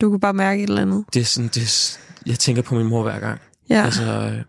du 0.00 0.10
kunne 0.10 0.20
bare 0.20 0.32
mærke 0.34 0.62
et 0.62 0.68
eller 0.68 0.82
andet. 0.82 1.04
Det 1.14 1.20
er 1.20 1.24
sådan, 1.24 1.48
det 1.54 1.62
er, 1.62 1.98
jeg 2.26 2.38
tænker 2.38 2.62
på 2.62 2.74
min 2.74 2.86
mor 2.86 3.02
hver 3.02 3.18
gang. 3.20 3.40
Ja, 3.72 3.84
Altså, 3.84 4.42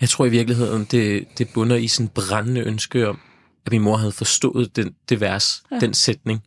jeg 0.00 0.08
tror 0.08 0.26
i 0.26 0.28
virkeligheden, 0.30 0.84
det, 0.84 1.24
det 1.38 1.48
bunder 1.54 1.76
i 1.76 1.88
sådan 1.88 2.06
en 2.06 2.10
brændende 2.14 2.60
ønske 2.60 3.08
om, 3.08 3.18
at 3.66 3.72
min 3.72 3.82
mor 3.82 3.96
havde 3.96 4.12
forstået 4.12 4.76
den, 4.76 4.94
det 5.08 5.20
vers, 5.20 5.62
Ja. 5.72 5.78
den 5.80 5.94
sætning. 5.94 6.42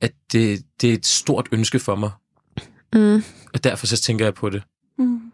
At 0.00 0.12
det, 0.32 0.64
det 0.80 0.90
er 0.90 0.94
et 0.94 1.06
stort 1.06 1.48
ønske 1.52 1.78
for 1.78 1.94
mig, 1.96 2.10
mm, 2.94 3.22
og 3.54 3.64
derfor 3.64 3.86
så 3.86 3.96
tænker 3.96 4.24
jeg 4.24 4.34
på 4.34 4.50
det. 4.50 4.62
Mm. 4.98 5.32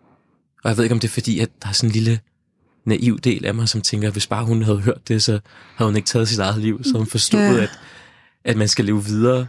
Og 0.64 0.68
jeg 0.70 0.76
ved 0.76 0.84
ikke, 0.84 0.94
om 0.94 1.00
det 1.00 1.08
er 1.08 1.12
fordi, 1.12 1.40
at 1.40 1.50
der 1.62 1.68
er 1.68 1.72
sådan 1.72 1.88
en 1.90 1.92
lille 1.94 2.20
naiv 2.84 3.18
del 3.18 3.44
af 3.46 3.54
mig, 3.54 3.68
som 3.68 3.80
tænker, 3.82 4.08
at 4.08 4.14
hvis 4.14 4.26
bare 4.26 4.44
hun 4.44 4.62
havde 4.62 4.80
hørt 4.80 5.08
det, 5.08 5.22
så 5.22 5.40
havde 5.74 5.88
hun 5.90 5.96
ikke 5.96 6.06
taget 6.06 6.28
sit 6.28 6.38
eget 6.38 6.58
liv, 6.62 6.84
så 6.84 6.92
hun 6.98 7.06
forstået, 7.06 7.40
Ja. 7.42 7.52
ja. 7.52 7.62
at, 7.62 7.78
at 8.44 8.56
man 8.56 8.68
skal 8.68 8.84
leve 8.84 9.04
videre. 9.04 9.46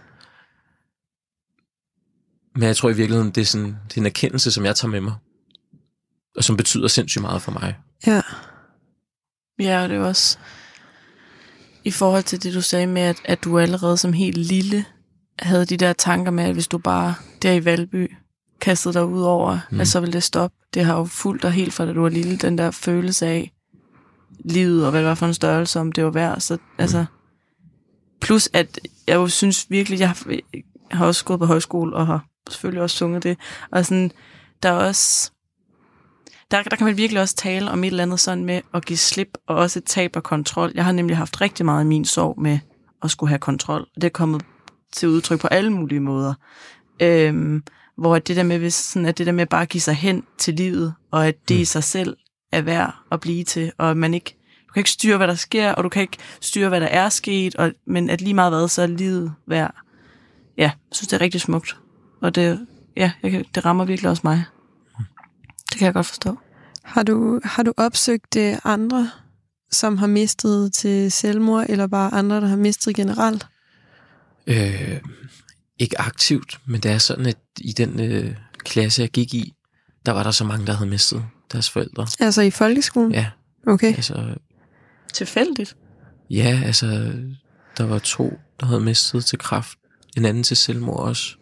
Men 2.58 2.68
jeg 2.68 2.76
tror 2.76 2.90
i 2.90 2.96
virkeligheden, 2.96 3.32
det 3.32 3.42
er, 3.42 3.46
sådan, 3.46 3.78
det 3.88 3.98
er 3.98 4.02
en 4.02 4.06
erkendelse, 4.06 4.52
som 4.52 4.66
jeg 4.66 4.76
tager 4.76 4.92
med 4.92 5.02
mig, 5.02 5.14
og 6.36 6.44
som 6.44 6.58
betyder 6.58 6.88
sindssygt 6.88 7.22
meget 7.22 7.42
for 7.42 7.52
mig. 7.52 7.78
ja, 8.08 8.22
Ja, 9.60 9.84
og 9.84 9.90
det 9.90 9.98
er 9.98 10.04
også 10.04 10.38
i 11.84 11.92
forhold 11.92 12.24
til 12.24 12.44
det, 12.44 12.54
du 12.54 12.62
sagde 12.62 12.88
med, 12.88 13.02
at, 13.02 13.22
at 13.26 13.44
du 13.44 13.60
allerede 13.60 13.98
som 13.98 14.14
helt 14.14 14.38
lille 14.38 14.86
havde 15.40 15.66
de 15.66 15.78
der 15.78 15.94
tanker 15.94 16.32
med, 16.32 16.44
at 16.44 16.54
hvis 16.54 16.68
du 16.68 16.78
bare 16.78 17.16
der 17.42 17.52
i 17.52 17.66
Valby 17.66 18.12
kastede 18.62 18.94
dig 18.94 19.06
ud 19.06 19.22
over, 19.22 19.54
mm. 19.54 19.76
Mm. 19.76 19.82
at 19.82 19.88
så 19.88 20.00
ville 20.00 20.14
det 20.14 20.24
stoppe. 20.24 20.58
Det 20.74 20.86
har 20.86 20.98
jo 20.98 21.06
fulgt 21.06 21.44
dig 21.44 21.52
helt 21.52 21.74
fra 21.74 21.86
da 21.86 21.94
du 21.94 22.02
var 22.02 22.10
lille, 22.10 22.38
den 22.38 22.58
der 22.58 22.72
følelse 22.72 23.28
af 23.28 23.52
livet, 24.46 24.86
og 24.86 24.92
hvad 24.92 25.02
det 25.02 25.10
var 25.10 25.16
for 25.16 25.26
en 25.26 25.34
størrelse, 25.34 25.80
om 25.80 25.92
det 25.92 26.04
var 26.04 26.12
værd. 26.12 26.40
Så, 26.40 26.58
altså, 26.78 27.06
plus 28.22 28.50
at 28.54 28.80
jeg 29.08 29.16
jo 29.16 29.28
synes 29.28 29.66
virkelig, 29.70 30.00
jeg 30.00 30.10
har, 30.10 30.26
jeg 30.30 30.64
har 30.92 31.06
også 31.06 31.26
gået 31.26 31.40
på 31.40 31.46
højskole, 31.46 31.96
og 31.96 32.08
har 32.08 32.26
selvfølgelig 32.52 32.82
også 32.82 32.98
sunget 32.98 33.24
det, 33.24 33.38
og 33.72 33.86
sådan, 33.86 34.12
der 34.64 34.70
er 34.70 34.74
også 34.74 35.32
der, 36.52 36.64
der 36.64 36.76
kan 36.76 36.86
man 36.86 36.98
virkelig 36.98 37.22
også 37.22 37.36
tale 37.36 37.72
om 37.72 37.84
et 37.84 37.88
eller 37.88 38.04
andet 38.04 38.20
sådan 38.20 38.46
med 38.46 38.62
at 38.74 38.86
give 38.86 38.98
slip, 38.98 39.38
og 39.48 39.56
også 39.56 39.80
et 39.80 39.86
tab 39.86 40.16
af 40.16 40.24
kontrol. 40.24 40.72
Jeg 40.76 40.86
har 40.86 40.92
nemlig 40.92 41.18
haft 41.18 41.42
rigtig 41.42 41.66
meget 41.66 41.84
i 41.84 41.88
min 41.88 42.06
sorg 42.06 42.42
med 42.42 42.60
at 43.04 43.12
skulle 43.12 43.30
have 43.30 43.40
kontrol. 43.40 43.82
og 43.82 43.96
Det 43.96 44.04
er 44.04 44.10
kommet 44.10 44.42
til 44.92 45.10
udtryk 45.10 45.40
på 45.40 45.48
alle 45.48 45.70
mulige 45.70 46.00
måder. 46.00 46.34
Øhm, 47.00 47.64
hvor 47.98 48.20
det 48.20 48.36
der 48.36 48.44
med, 48.44 48.60
hvis, 48.60 48.74
sådan, 48.74 49.06
at 49.06 49.18
det 49.18 49.26
der 49.26 49.32
med 49.32 49.46
bare 49.46 49.62
at 49.62 49.70
give 49.70 49.82
sig 49.82 49.96
hen 49.96 50.24
til 50.38 50.54
livet, 50.54 50.94
og 51.12 51.28
at 51.28 51.36
det 51.50 51.56
i 51.56 51.66
sig 51.66 51.84
selv 51.84 52.18
er 52.52 52.62
værd 52.62 52.96
at 53.12 53.20
blive 53.20 53.44
til, 53.44 53.72
og 53.78 53.92
at 53.92 53.98
man 53.98 54.14
ikke, 54.14 54.38
du 54.68 54.74
kan 54.74 54.80
ikke 54.80 54.90
styre, 54.90 55.18
hvad 55.18 55.28
der 55.28 55.36
sker, 55.36 55.72
og 55.72 55.84
du 55.84 55.90
kan 55.90 56.02
ikke 56.02 56.18
styre, 56.42 56.70
hvad 56.70 56.82
der 56.82 56.88
er 56.88 57.10
sket, 57.10 57.56
og, 57.56 57.72
men 57.88 58.10
at 58.10 58.22
lige 58.22 58.34
meget 58.34 58.52
hvad, 58.52 58.68
så 58.68 58.82
er 58.82 58.88
livet 58.88 59.34
værd. 59.48 59.76
Ja, 60.58 60.62
jeg 60.62 60.72
synes, 60.92 61.08
det 61.08 61.18
er 61.18 61.22
rigtig 61.22 61.42
smukt. 61.42 61.78
Og 62.22 62.36
det, 62.36 62.68
ja, 62.98 63.12
jeg 63.24 63.32
kan, 63.32 63.46
det 63.56 63.66
rammer 63.66 63.86
virkelig 63.86 64.10
også 64.10 64.22
mig. 64.24 64.44
Det 65.72 65.78
kan 65.78 65.86
jeg 65.86 65.94
godt 65.94 66.06
forstå. 66.06 66.38
Har 66.84 67.04
du, 67.04 67.40
har 67.44 67.64
du 67.64 67.74
opsøgt 67.78 68.36
øh, 68.38 68.56
andre, 68.64 69.12
som 69.72 69.98
har 69.98 70.08
mistet 70.08 70.74
til 70.74 71.12
selvmord, 71.12 71.66
eller 71.70 71.88
bare 71.88 72.14
andre, 72.14 72.42
der 72.42 72.48
har 72.48 72.56
mistet 72.58 72.96
generelt? 72.96 73.48
Øh, 74.48 75.00
ikke 75.80 76.02
aktivt, 76.02 76.60
men 76.66 76.82
det 76.82 76.92
er 76.92 76.98
sådan, 76.98 77.26
at 77.26 77.38
i 77.60 77.72
den 77.74 78.00
øh, 78.00 78.36
klasse, 78.60 79.02
jeg 79.02 79.10
gik 79.10 79.34
i, 79.34 79.54
der 80.06 80.12
var 80.12 80.24
der 80.24 80.32
så 80.32 80.44
mange, 80.44 80.68
der 80.68 80.74
havde 80.74 80.90
mistet 80.90 81.26
deres 81.52 81.70
forældre. 81.70 82.08
Altså 82.20 82.42
i 82.42 82.52
folkeskolen? 82.52 83.12
Ja, 83.12 83.26
Okay. 83.68 83.88
altså, 83.96 84.36
Tilfældigt. 85.14 85.76
ja, 86.30 86.62
altså, 86.66 87.14
der 87.78 87.84
var 87.84 88.00
to, 88.00 88.40
der 88.60 88.66
havde 88.66 88.82
mistet 88.82 89.26
til 89.26 89.40
kraft. 89.40 89.78
En 90.18 90.26
anden 90.26 90.44
til 90.44 90.58
selvmord 90.58 91.00
også. 91.00 91.36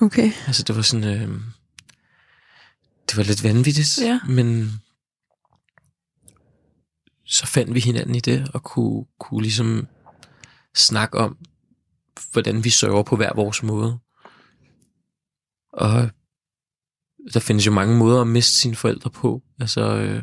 Okay. 0.00 0.32
Altså, 0.46 0.62
det 0.62 0.76
var 0.76 0.82
sådan... 0.82 1.04
Øh, 1.04 1.40
det 3.08 3.16
var 3.16 3.22
lidt 3.22 3.44
vanvittigt, 3.44 3.98
Ja. 4.00 4.20
men 4.28 4.72
så 7.24 7.46
fandt 7.46 7.74
vi 7.74 7.80
hinanden 7.80 8.14
i 8.14 8.20
det, 8.20 8.50
og 8.54 8.62
kunne, 8.62 9.04
kunne 9.20 9.42
ligesom 9.42 9.86
snakke 10.76 11.18
om, 11.18 11.36
hvordan 12.32 12.64
vi 12.64 12.70
sørger 12.70 13.02
på 13.02 13.16
hver 13.16 13.34
vores 13.34 13.62
måde. 13.62 13.98
Og 15.72 16.10
der 17.34 17.40
findes 17.40 17.66
jo 17.66 17.72
mange 17.72 17.96
måder 17.96 18.20
at 18.20 18.26
miste 18.26 18.56
sine 18.56 18.76
forældre 18.76 19.10
på. 19.10 19.42
Altså, 19.60 19.80
øh, 19.96 20.22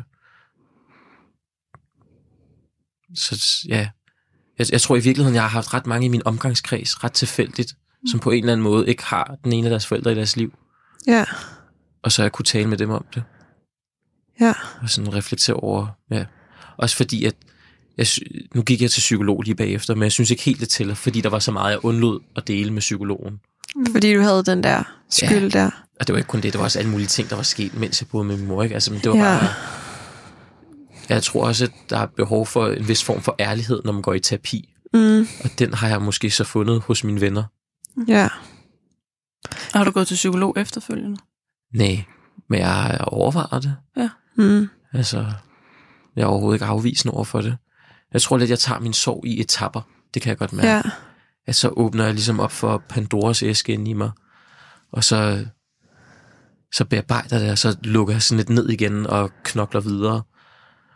så 3.14 3.64
ja, 3.68 3.90
jeg, 4.58 4.66
jeg 4.72 4.80
tror 4.80 4.96
i 4.96 5.00
virkeligheden, 5.00 5.34
jeg 5.34 5.42
har 5.42 5.48
haft 5.48 5.74
ret 5.74 5.86
mange 5.86 6.04
i 6.06 6.08
min 6.08 6.22
omgangskreds, 6.26 7.04
ret 7.04 7.12
tilfældigt. 7.12 7.76
Som 8.10 8.20
på 8.20 8.30
en 8.30 8.38
eller 8.38 8.52
anden 8.52 8.64
måde 8.64 8.88
ikke 8.88 9.04
har 9.04 9.36
den 9.44 9.52
ene 9.52 9.66
af 9.66 9.70
deres 9.70 9.86
forældre 9.86 10.12
i 10.12 10.14
deres 10.14 10.36
liv. 10.36 10.52
Ja. 11.06 11.24
Og 12.02 12.12
så 12.12 12.22
jeg 12.22 12.32
kunne 12.32 12.44
tale 12.44 12.68
med 12.68 12.78
dem 12.78 12.90
om 12.90 13.04
det. 13.14 13.22
Ja. 14.40 14.52
Og 14.82 14.90
sådan 14.90 15.14
reflektere 15.14 15.56
over, 15.56 15.86
ja. 16.10 16.24
Også 16.76 16.96
fordi, 16.96 17.24
at 17.24 17.34
jeg, 17.98 18.06
nu 18.54 18.62
gik 18.62 18.82
jeg 18.82 18.90
til 18.90 19.00
psykolog 19.00 19.42
lige 19.42 19.54
bagefter, 19.54 19.94
men 19.94 20.02
jeg 20.02 20.12
synes 20.12 20.30
ikke 20.30 20.42
helt 20.42 20.60
det 20.60 20.68
tæller, 20.68 20.94
fordi 20.94 21.20
der 21.20 21.28
var 21.28 21.38
så 21.38 21.52
meget, 21.52 21.70
jeg 21.70 21.84
undlod 21.84 22.20
at 22.36 22.48
dele 22.48 22.72
med 22.72 22.80
psykologen. 22.80 23.40
Fordi 23.92 24.14
du 24.14 24.20
havde 24.20 24.44
den 24.44 24.62
der 24.62 24.82
skyld 25.10 25.54
ja. 25.54 25.58
der. 25.58 25.70
Og 26.00 26.06
det 26.06 26.12
var 26.12 26.18
ikke 26.18 26.28
kun 26.28 26.40
det, 26.40 26.52
der 26.52 26.58
var 26.58 26.64
også 26.64 26.78
alle 26.78 26.90
mulige 26.90 27.06
ting, 27.06 27.30
der 27.30 27.36
var 27.36 27.42
sket, 27.42 27.74
mens 27.74 28.00
jeg 28.00 28.08
boede 28.08 28.26
med 28.26 28.36
min 28.36 28.46
mor. 28.46 28.62
Ikke? 28.62 28.74
Altså, 28.74 28.92
men 28.92 29.00
det 29.00 29.10
var 29.10 29.16
ja. 29.16 29.22
bare... 29.22 29.48
Jeg 31.08 31.22
tror 31.22 31.46
også, 31.46 31.64
at 31.64 31.72
der 31.90 31.98
er 31.98 32.06
behov 32.06 32.46
for 32.46 32.66
en 32.66 32.88
vis 32.88 33.04
form 33.04 33.22
for 33.22 33.36
ærlighed, 33.40 33.82
når 33.84 33.92
man 33.92 34.02
går 34.02 34.14
i 34.14 34.20
terapi. 34.20 34.74
Mm. 34.94 35.28
Og 35.44 35.50
den 35.58 35.74
har 35.74 35.88
jeg 35.88 36.02
måske 36.02 36.30
så 36.30 36.44
fundet 36.44 36.80
hos 36.80 37.04
mine 37.04 37.20
venner. 37.20 37.44
Ja. 38.08 38.28
Og 39.50 39.80
har 39.80 39.84
du 39.84 39.90
gået 39.90 40.08
til 40.08 40.14
psykolog 40.14 40.54
efterfølgende? 40.56 41.16
Nej, 41.74 42.04
men 42.48 42.60
jeg 42.60 42.98
overvejer 43.06 43.60
det. 43.60 43.76
Mm. 44.36 44.68
Altså, 44.92 45.26
jeg 46.16 46.22
er 46.22 46.26
overhovedet 46.26 46.56
ikke 46.56 46.64
afvisende 46.64 47.14
over 47.14 47.24
for 47.24 47.40
det. 47.40 47.56
Jeg 48.12 48.22
tror 48.22 48.36
lidt, 48.36 48.50
jeg 48.50 48.58
tager 48.58 48.80
min 48.80 48.92
sorg 48.92 49.26
i 49.26 49.40
etapper. 49.40 49.80
Det 50.14 50.22
kan 50.22 50.30
jeg 50.30 50.38
godt 50.38 50.52
mærke. 50.52 50.68
Ja. 50.68 50.82
At 51.46 51.56
så 51.56 51.68
åbner 51.68 52.04
jeg 52.04 52.14
ligesom 52.14 52.40
op 52.40 52.52
for 52.52 52.82
Pandoras 52.88 53.42
æske 53.42 53.72
inde 53.72 53.90
i 53.90 53.94
mig. 53.94 54.10
Og 54.92 55.04
så, 55.04 55.46
så 56.74 56.84
bearbejder 56.84 57.38
det, 57.38 57.50
og 57.50 57.58
så 57.58 57.76
lukker 57.82 58.14
jeg 58.14 58.22
sådan 58.22 58.36
lidt 58.36 58.48
ned 58.48 58.68
igen 58.68 59.06
og 59.06 59.30
knokler 59.44 59.80
videre. 59.80 60.22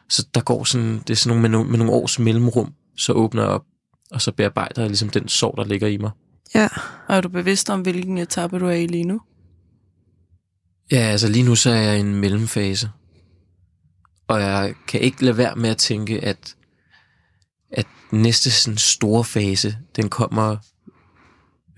Så 0.08 0.26
der 0.34 0.40
går 0.40 0.64
sådan, 0.64 0.98
det 0.98 1.10
er 1.10 1.14
sådan 1.14 1.28
nogle, 1.28 1.42
med, 1.42 1.50
nogle, 1.50 1.70
med 1.70 1.78
nogle 1.78 1.92
års 1.92 2.18
mellemrum, 2.18 2.74
så 2.96 3.12
åbner 3.12 3.42
jeg 3.42 3.50
op, 3.50 3.64
og 4.10 4.22
så 4.22 4.32
bearbejder 4.32 4.82
jeg 4.82 4.88
ligesom 4.88 5.08
den 5.08 5.28
sorg, 5.28 5.54
der 5.56 5.64
ligger 5.64 5.88
i 5.88 5.96
mig. 5.96 6.10
Ja. 6.54 6.68
Og 7.08 7.16
er 7.16 7.20
du 7.20 7.28
bevidst 7.28 7.70
om, 7.70 7.80
hvilken 7.80 8.18
etape 8.18 8.58
du 8.58 8.66
er 8.66 8.72
i 8.72 8.86
lige 8.86 9.04
nu? 9.04 9.20
Ja, 10.92 10.96
altså 10.96 11.28
lige 11.28 11.42
nu 11.42 11.54
så 11.54 11.70
er 11.70 11.80
jeg 11.80 11.96
i 11.96 12.00
en 12.00 12.14
mellemfase. 12.14 12.90
Og 14.28 14.40
jeg 14.40 14.74
kan 14.88 15.00
ikke 15.00 15.24
lade 15.24 15.36
være 15.36 15.56
med 15.56 15.70
at 15.70 15.76
tænke, 15.76 16.24
at, 16.24 16.56
at 17.72 17.86
næste 18.12 18.50
sådan 18.50 18.78
store 18.78 19.24
fase, 19.24 19.78
den 19.96 20.08
kommer 20.08 20.56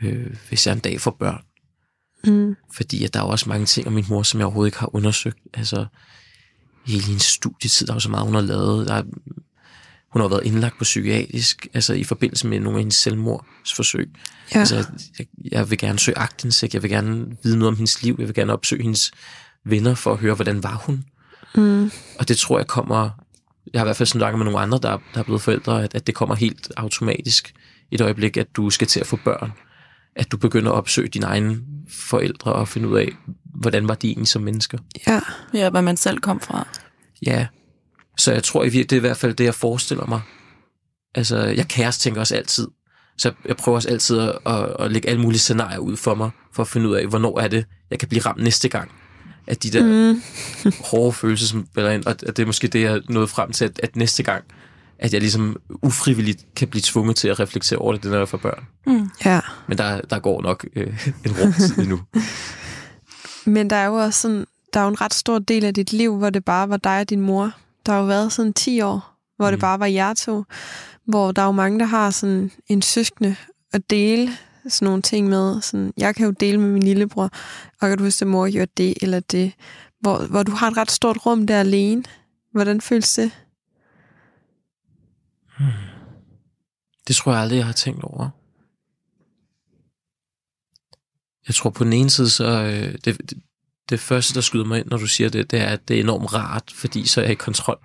øh, 0.03 0.37
hvis 0.49 0.66
jeg 0.66 0.73
en 0.73 0.79
dag 0.79 1.01
får 1.01 1.11
børn. 1.11 1.45
Mm. 2.25 2.57
Fordi 2.75 3.05
at 3.05 3.14
der 3.14 3.20
er 3.20 3.25
også 3.25 3.49
mange 3.49 3.66
ting 3.66 3.87
om 3.87 3.93
min 3.93 4.05
mor, 4.09 4.23
som 4.23 4.41
jeg 4.41 4.47
overhovedet 4.47 4.68
ikke 4.68 4.79
har 4.79 4.95
undersøgt. 4.95 5.39
Altså, 5.55 5.87
hele 6.87 7.03
hendes 7.03 7.23
studietid, 7.23 7.87
der 7.87 7.93
er 7.93 7.97
jo 7.97 8.01
så 8.01 8.11
meget, 8.11 8.27
hun 8.27 8.35
har 8.35 8.43
lavet. 8.43 8.89
Der 8.89 8.95
er, 8.95 9.03
hun 10.13 10.23
har 10.23 10.29
været 10.29 10.45
indlagt 10.45 10.79
på 10.79 10.85
psykiatrisk, 10.85 11.67
altså 11.75 11.93
i 11.95 12.05
forbindelse 12.05 12.47
med 12.47 12.61
nogle 12.61 12.79
af 12.79 12.81
hendes 12.81 12.97
selvmordsforsøg. 12.97 14.11
Ja. 14.55 14.59
Altså, 14.59 14.87
jeg, 15.19 15.27
jeg 15.53 15.71
vil 15.71 15.79
gerne 15.79 15.99
søge 15.99 16.19
agtindsigt, 16.19 16.75
jeg 16.75 16.83
vil 16.83 16.91
gerne 16.91 17.27
vide 17.43 17.59
noget 17.59 17.69
om 17.69 17.77
hendes 17.77 18.03
liv, 18.03 18.17
jeg 18.19 18.27
vil 18.27 18.35
gerne 18.35 18.53
opsøge 18.53 18.83
hendes 18.83 19.13
venner 19.65 19.95
for 19.95 20.13
at 20.13 20.19
høre, 20.19 20.35
hvordan 20.35 20.63
var 20.63 20.83
hun. 20.87 21.05
Mm. 21.55 21.91
Og 22.19 22.29
det 22.29 22.37
tror 22.37 22.59
jeg 22.59 22.67
kommer, 22.67 23.11
jeg 23.73 23.81
har 23.81 23.85
i 23.85 23.87
hvert 23.87 23.97
fald 23.97 24.07
snakket 24.07 24.39
med 24.39 24.45
nogle 24.45 24.61
andre, 24.61 24.79
der, 24.83 24.99
der 25.15 25.21
er 25.21 25.25
blevet 25.25 25.43
forældre, 25.43 25.85
at, 25.85 25.95
at 25.95 26.07
det 26.07 26.15
kommer 26.15 26.35
helt 26.35 26.73
automatisk 26.77 27.55
et 27.91 28.01
øjeblik, 28.01 28.37
at 28.37 28.57
du 28.57 28.71
skal 28.71 28.87
til 28.87 29.01
at 29.01 29.07
få 29.07 29.19
børn. 29.25 29.53
At 30.17 30.33
du 30.33 30.37
begynder 30.37 30.71
at 30.71 30.77
opsøge 30.77 31.09
dine 31.09 31.27
egne 31.27 31.59
forældre 31.89 32.53
og 32.53 32.69
finde 32.69 32.89
ud 32.89 32.99
af, 32.99 33.09
hvordan 33.45 33.89
var 33.89 33.95
de 33.95 34.09
egentlig 34.09 34.29
som 34.29 34.43
mennesker. 34.43 34.79
Ja. 35.07 35.21
Ja, 35.55 35.71
hvad 35.71 35.83
man 35.83 35.97
selv 35.97 36.19
kom 36.19 36.41
fra. 36.41 36.69
Ja, 37.27 37.47
så 38.19 38.33
jeg 38.33 38.43
tror 38.43 38.61
i 38.61 38.65
virkeligheden, 38.65 38.91
det 38.91 38.97
er 38.97 39.01
i 39.01 39.09
hvert 39.09 39.17
fald 39.17 39.35
det, 39.35 39.45
jeg 39.45 39.55
forestiller 39.55 40.07
mig. 40.07 40.21
Altså, 41.15 41.39
jeg 41.39 41.69
kæreste 41.69 42.03
tænker 42.03 42.21
også 42.21 42.37
altid. 42.37 42.69
Så 43.19 43.33
jeg 43.45 43.57
prøver 43.57 43.77
også 43.77 43.89
altid 43.89 44.19
at, 44.19 44.39
at, 44.47 44.77
at 44.79 44.93
lægge 44.93 45.09
alle 45.09 45.23
mulige 45.23 45.39
scenarier 45.39 45.79
ud 45.79 45.97
for 45.97 46.15
mig, 46.15 46.31
for 46.53 46.63
at 46.63 46.69
finde 46.69 46.89
ud 46.89 46.95
af, 46.95 47.07
hvornår 47.07 47.41
er 47.41 47.49
det, 47.49 47.65
jeg 47.91 47.99
kan 47.99 48.09
blive 48.09 48.23
ramt 48.23 48.43
næste 48.43 48.69
gang. 48.69 48.91
At 49.47 49.63
de 49.63 49.71
der 49.71 50.13
Mm. 50.13 50.23
hårde 50.91 51.13
følelser, 51.13 51.47
som 51.47 51.67
spiller 51.73 51.91
ind, 51.91 52.05
og 52.05 52.11
at 52.11 52.37
det 52.37 52.39
er 52.39 52.47
måske 52.47 52.69
det, 52.69 52.83
jeg 52.83 53.01
nåede 53.09 53.29
frem 53.29 53.53
til, 53.53 53.65
at, 53.65 53.81
at 53.83 53.97
næste 53.97 54.23
gang, 54.23 54.45
at 54.99 55.13
jeg 55.13 55.21
ligesom 55.21 55.57
ufrivilligt 55.83 56.45
kan 56.57 56.69
blive 56.69 56.83
tvunget 56.85 57.17
til 57.17 57.29
at 57.29 57.41
reflektere 57.41 57.79
over 57.79 57.97
det, 57.97 58.11
når 58.11 58.19
jeg 58.19 58.29
får 58.29 58.39
børn. 58.39 58.67
Mm. 58.87 59.11
Ja. 59.25 59.41
Men 59.69 59.79
der, 59.79 60.01
der 60.01 60.19
går 60.19 60.43
nok 60.43 60.67
øh, 60.77 60.87
en 61.27 61.33
rum 61.43 61.53
tid 61.53 61.79
endnu. 61.79 62.01
Men 63.45 63.71
der 63.71 63.77
er 63.77 63.87
jo 63.87 63.95
også 63.95 64.21
sådan, 64.21 64.47
der 64.75 64.81
er 64.81 64.85
jo 64.85 64.91
en 64.91 65.01
ret 65.01 65.15
stor 65.15 65.39
del 65.39 65.65
af 65.65 65.75
dit 65.75 65.93
liv, 65.93 66.17
hvor 66.17 66.31
det 66.31 66.45
bare 66.45 66.69
var 66.69 66.77
dig 66.77 67.01
og 67.01 67.11
din 67.11 67.21
mor. 67.21 67.53
Der 67.87 67.93
har 67.93 68.01
jo 68.01 68.07
været 68.07 68.33
sådan 68.33 68.53
10 68.53 68.80
år, 68.80 69.16
hvor 69.37 69.47
mm. 69.47 69.53
det 69.53 69.61
bare 69.61 69.80
var 69.80 69.87
jer 69.87 70.14
to. 70.14 70.45
Hvor 71.05 71.33
der 71.33 71.43
er 71.43 71.47
jo 71.47 71.53
mange, 71.53 71.78
der 71.78 71.85
har 71.85 72.11
sådan 72.11 72.51
en 72.66 72.83
søskende 72.83 73.37
at 73.72 73.91
dele 73.91 74.30
sådan 74.68 74.87
nogle 74.87 75.03
ting 75.03 75.28
med. 75.28 75.62
Sådan, 75.62 75.93
jeg 75.97 76.14
kan 76.14 76.26
jo 76.26 76.30
dele 76.30 76.61
med 76.61 76.68
min 76.68 76.83
lillebror, 76.83 77.30
og 77.80 77.89
kan 77.89 77.99
du 77.99 78.05
huske, 78.05 78.22
at 78.22 78.28
mor 78.28 78.51
gjorde 78.51 78.72
det 78.76 78.95
eller 79.03 79.20
det. 79.20 79.53
Hvor, 80.01 80.26
hvor 80.26 80.43
du 80.43 80.53
har 80.53 80.70
et 80.70 80.76
ret 80.76 80.91
stort 80.91 81.26
rum 81.26 81.47
der 81.47 81.61
alene. 81.61 82.05
Hvordan 82.53 82.80
føles 82.80 83.12
det? 83.12 83.30
Det 87.09 87.16
tror 87.16 87.33
jeg 87.33 87.41
aldrig, 87.41 87.57
jeg 87.57 87.66
har 87.66 87.72
tænkt 87.72 88.05
over. 88.05 88.28
Jeg 91.47 91.55
tror 91.55 91.70
på 91.70 91.85
den 91.85 91.93
ene 91.93 92.11
side, 92.11 92.30
så 92.30 92.45
øh, 92.45 92.99
det, 93.05 93.30
det, 93.30 93.43
det 93.93 94.01
første, 94.01 94.34
der 94.34 94.40
skyder 94.40 94.64
mig 94.64 94.78
ind, 94.78 94.86
når 94.86 94.97
du 94.97 95.07
siger 95.07 95.30
det, 95.30 95.51
det 95.51 95.61
er, 95.61 95.66
at 95.66 95.88
det 95.88 95.97
er 95.97 96.01
enormt 96.01 96.34
rart, 96.34 96.72
fordi 96.74 97.07
så 97.07 97.20
er 97.20 97.24
jeg 97.24 97.32
i 97.32 97.34
kontrol. 97.34 97.78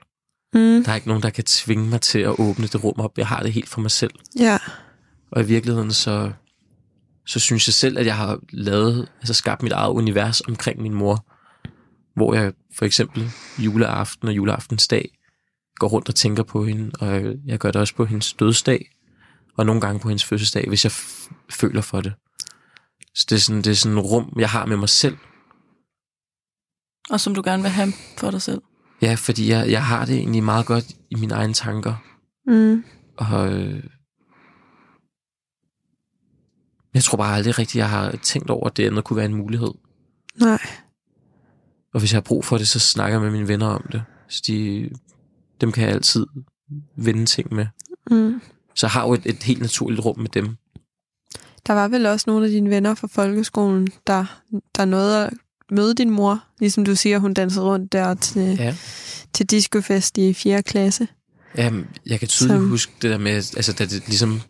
Mm. 0.54 0.84
Der 0.84 0.92
er 0.92 0.96
ikke 0.96 1.08
nogen, 1.08 1.24
der 1.24 1.30
kan 1.30 1.44
tvinge 1.44 1.90
mig 1.90 2.02
til 2.02 2.20
at 2.20 2.40
åbne 2.40 2.68
det 2.68 2.84
rum 2.84 3.00
op. 3.00 3.18
Jeg 3.18 3.28
har 3.28 3.44
det 3.44 3.54
helt 3.54 3.70
for 3.70 3.82
mig 3.82 3.92
selv. 3.92 4.12
Ja. 4.40 4.58
Og 5.32 5.42
i 5.42 5.46
virkeligheden, 5.46 5.92
så, 5.92 6.32
så 7.26 7.40
synes 7.40 7.68
jeg 7.68 7.74
selv, 7.74 7.98
at 7.98 8.06
jeg 8.06 8.16
har 8.16 8.40
lavet, 8.50 9.10
altså 9.20 9.34
skabt 9.34 9.64
mit 9.64 9.72
eget 9.72 9.92
univers 9.92 10.42
omkring 10.42 10.82
min 10.82 10.94
mor. 10.94 11.26
Hvor 12.16 12.34
jeg 12.34 12.54
for 12.78 12.86
eksempel 12.86 13.32
juleaften 13.58 14.28
og 14.28 14.36
juleaftensdag 14.36 15.10
går 15.76 15.88
rundt 15.88 16.10
og 16.10 16.16
tænker 16.16 16.44
på 16.44 16.66
hende, 16.66 16.92
og 17.00 17.36
jeg 17.46 17.60
gør 17.60 17.72
det 17.72 17.82
også 17.82 17.96
på 17.96 18.06
hendes 18.06 18.34
dødsdag, 18.34 18.90
og 19.58 19.66
nogle 19.66 19.82
gange 19.82 20.00
på 20.00 20.10
hendes 20.10 20.26
fødselsdag, 20.26 20.66
hvis 20.68 20.84
jeg 20.84 20.92
føler 21.50 21.82
for 21.82 22.02
det. 22.02 22.14
Så 23.16 23.26
det 23.30 23.36
er, 23.36 23.40
sådan, 23.40 23.62
det 23.62 23.68
er 23.68 23.76
sådan 23.76 23.98
et 23.98 24.04
rum, 24.04 24.34
jeg 24.40 24.50
har 24.50 24.66
med 24.66 24.78
mig 24.78 24.90
selv. 24.90 25.18
Og 27.10 27.20
som 27.20 27.36
du 27.36 27.42
gerne 27.46 27.64
vil 27.64 27.72
have 27.72 27.94
for 28.18 28.32
dig 28.32 28.42
selv. 28.42 28.62
Ja, 29.02 29.14
fordi 29.14 29.50
jeg, 29.50 29.72
jeg 29.72 29.86
har 29.86 30.06
det 30.06 30.16
egentlig 30.16 30.44
meget 30.44 30.66
godt 30.66 30.86
i 31.10 31.16
mine 31.16 31.34
egne 31.34 31.54
tanker. 31.54 31.96
Mm. 32.48 32.84
Og 33.18 33.54
øh, 33.54 33.84
jeg 36.94 37.04
tror 37.04 37.18
bare 37.18 37.36
aldrig 37.36 37.60
rigtigt, 37.60 37.80
jeg 37.80 37.90
har 37.90 38.12
tænkt 38.12 38.50
over, 38.50 38.68
at 38.68 38.78
det 38.78 38.88
andet 38.88 39.04
kunne 39.04 39.18
være 39.18 39.26
en 39.26 39.36
mulighed. 39.36 39.72
Nej. 40.40 40.62
Og 41.94 42.00
hvis 42.00 42.12
jeg 42.12 42.18
har 42.18 42.22
brug 42.22 42.46
for 42.46 42.58
det, 42.58 42.68
så 42.68 42.80
snakker 42.80 43.14
jeg 43.14 43.22
med 43.22 43.32
mine 43.32 43.48
venner 43.48 43.68
om 43.68 43.86
det. 43.92 44.04
Så 44.28 44.44
de, 44.48 44.90
dem 45.62 45.72
kan 45.72 45.84
jeg 45.84 45.94
altid 45.94 46.26
vende 46.96 47.26
ting 47.26 47.54
med. 47.54 47.68
Mm. 48.12 48.42
Så 48.76 48.86
jeg 48.86 48.92
har 48.92 49.08
jo 49.08 49.14
et, 49.14 49.26
et 49.26 49.44
helt 49.44 49.62
naturligt 49.62 50.06
rum 50.06 50.20
med 50.20 50.30
dem. 50.30 50.56
Der 51.68 51.74
var 51.74 51.88
vel 51.88 52.06
også 52.06 52.24
nogle 52.28 52.46
af 52.46 52.52
dine 52.52 52.70
venner 52.70 52.96
fra 52.96 53.08
folkeskolen, 53.08 53.88
der, 54.08 54.42
der 54.76 54.86
nåede 54.86 55.28
at 55.28 55.34
møde 55.72 55.96
din 55.96 56.10
mor. 56.10 56.44
Ligesom 56.60 56.86
du 56.86 56.96
siger, 56.96 57.20
hun 57.20 57.34
dansede 57.34 57.66
rundt 57.66 57.92
der 57.92 58.14
til, 58.14 58.56
Ja. 58.60 58.76
til 59.34 59.46
discofest 59.46 60.18
i 60.18 60.34
4. 60.34 60.64
klasse. 60.64 61.08
Jamen, 61.58 61.88
jeg 62.06 62.20
kan 62.20 62.28
tydeligt 62.28 62.58
Som- 62.60 62.70
huske 62.70 62.94
det 63.02 63.12
der 63.12 63.18
med, 63.18 63.34
altså 63.36 63.74
da, 63.74 63.86
det, 63.86 64.08
ligesom, 64.08 64.42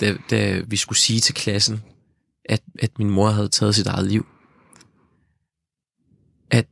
da, 0.00 0.16
da 0.30 0.62
vi 0.66 0.76
skulle 0.76 0.98
sige 0.98 1.20
til 1.20 1.34
klassen, 1.34 1.82
at, 2.44 2.62
at 2.78 2.98
min 2.98 3.10
mor 3.10 3.30
havde 3.30 3.48
taget 3.48 3.74
sit 3.74 3.86
eget 3.86 4.06
liv. 4.10 4.26
At 6.50 6.66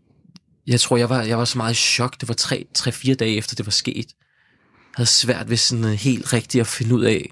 jeg 0.67 0.81
tror, 0.81 0.97
jeg 0.97 1.11
var, 1.11 1.23
jeg 1.23 1.39
var 1.39 1.45
så 1.45 1.59
meget 1.59 1.73
i 1.73 1.77
chok. 1.77 2.21
Det 2.21 2.29
var 2.29 2.35
tre, 2.35 2.67
tre, 2.75 2.93
fire 2.93 3.15
dage 3.15 3.37
efter 3.37 3.55
det 3.57 3.67
var 3.67 3.71
sket. 3.73 3.97
Jeg 3.97 4.97
havde 4.97 5.09
svært 5.11 5.51
ved 5.51 5.57
sådan 5.57 5.85
helt 5.85 6.33
rigtigt 6.33 6.61
at 6.61 6.67
finde 6.67 6.95
ud 6.95 7.05
af. 7.05 7.31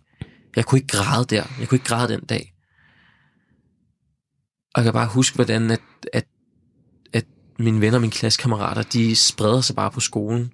Jeg 0.57 0.65
kunne 0.65 0.79
ikke 0.79 0.89
græde 0.89 1.25
der. 1.25 1.45
Jeg 1.61 1.69
kunne 1.69 1.77
ikke 1.77 1.85
græde 1.89 2.13
den 2.13 2.21
dag. 2.21 2.55
Og 4.75 4.79
jeg 4.81 4.85
kan 4.85 4.93
bare 4.93 5.07
huske, 5.09 5.35
hvordan 5.35 5.71
at, 5.71 5.81
at 6.13 6.27
mine 7.63 7.81
venner 7.81 7.97
og 7.97 8.01
mine 8.01 8.13
klassekammerater, 8.13 8.83
de 8.83 9.17
spreder 9.17 9.61
sig 9.61 9.77
bare 9.77 9.91
på 9.91 10.01
skolen. 10.01 10.53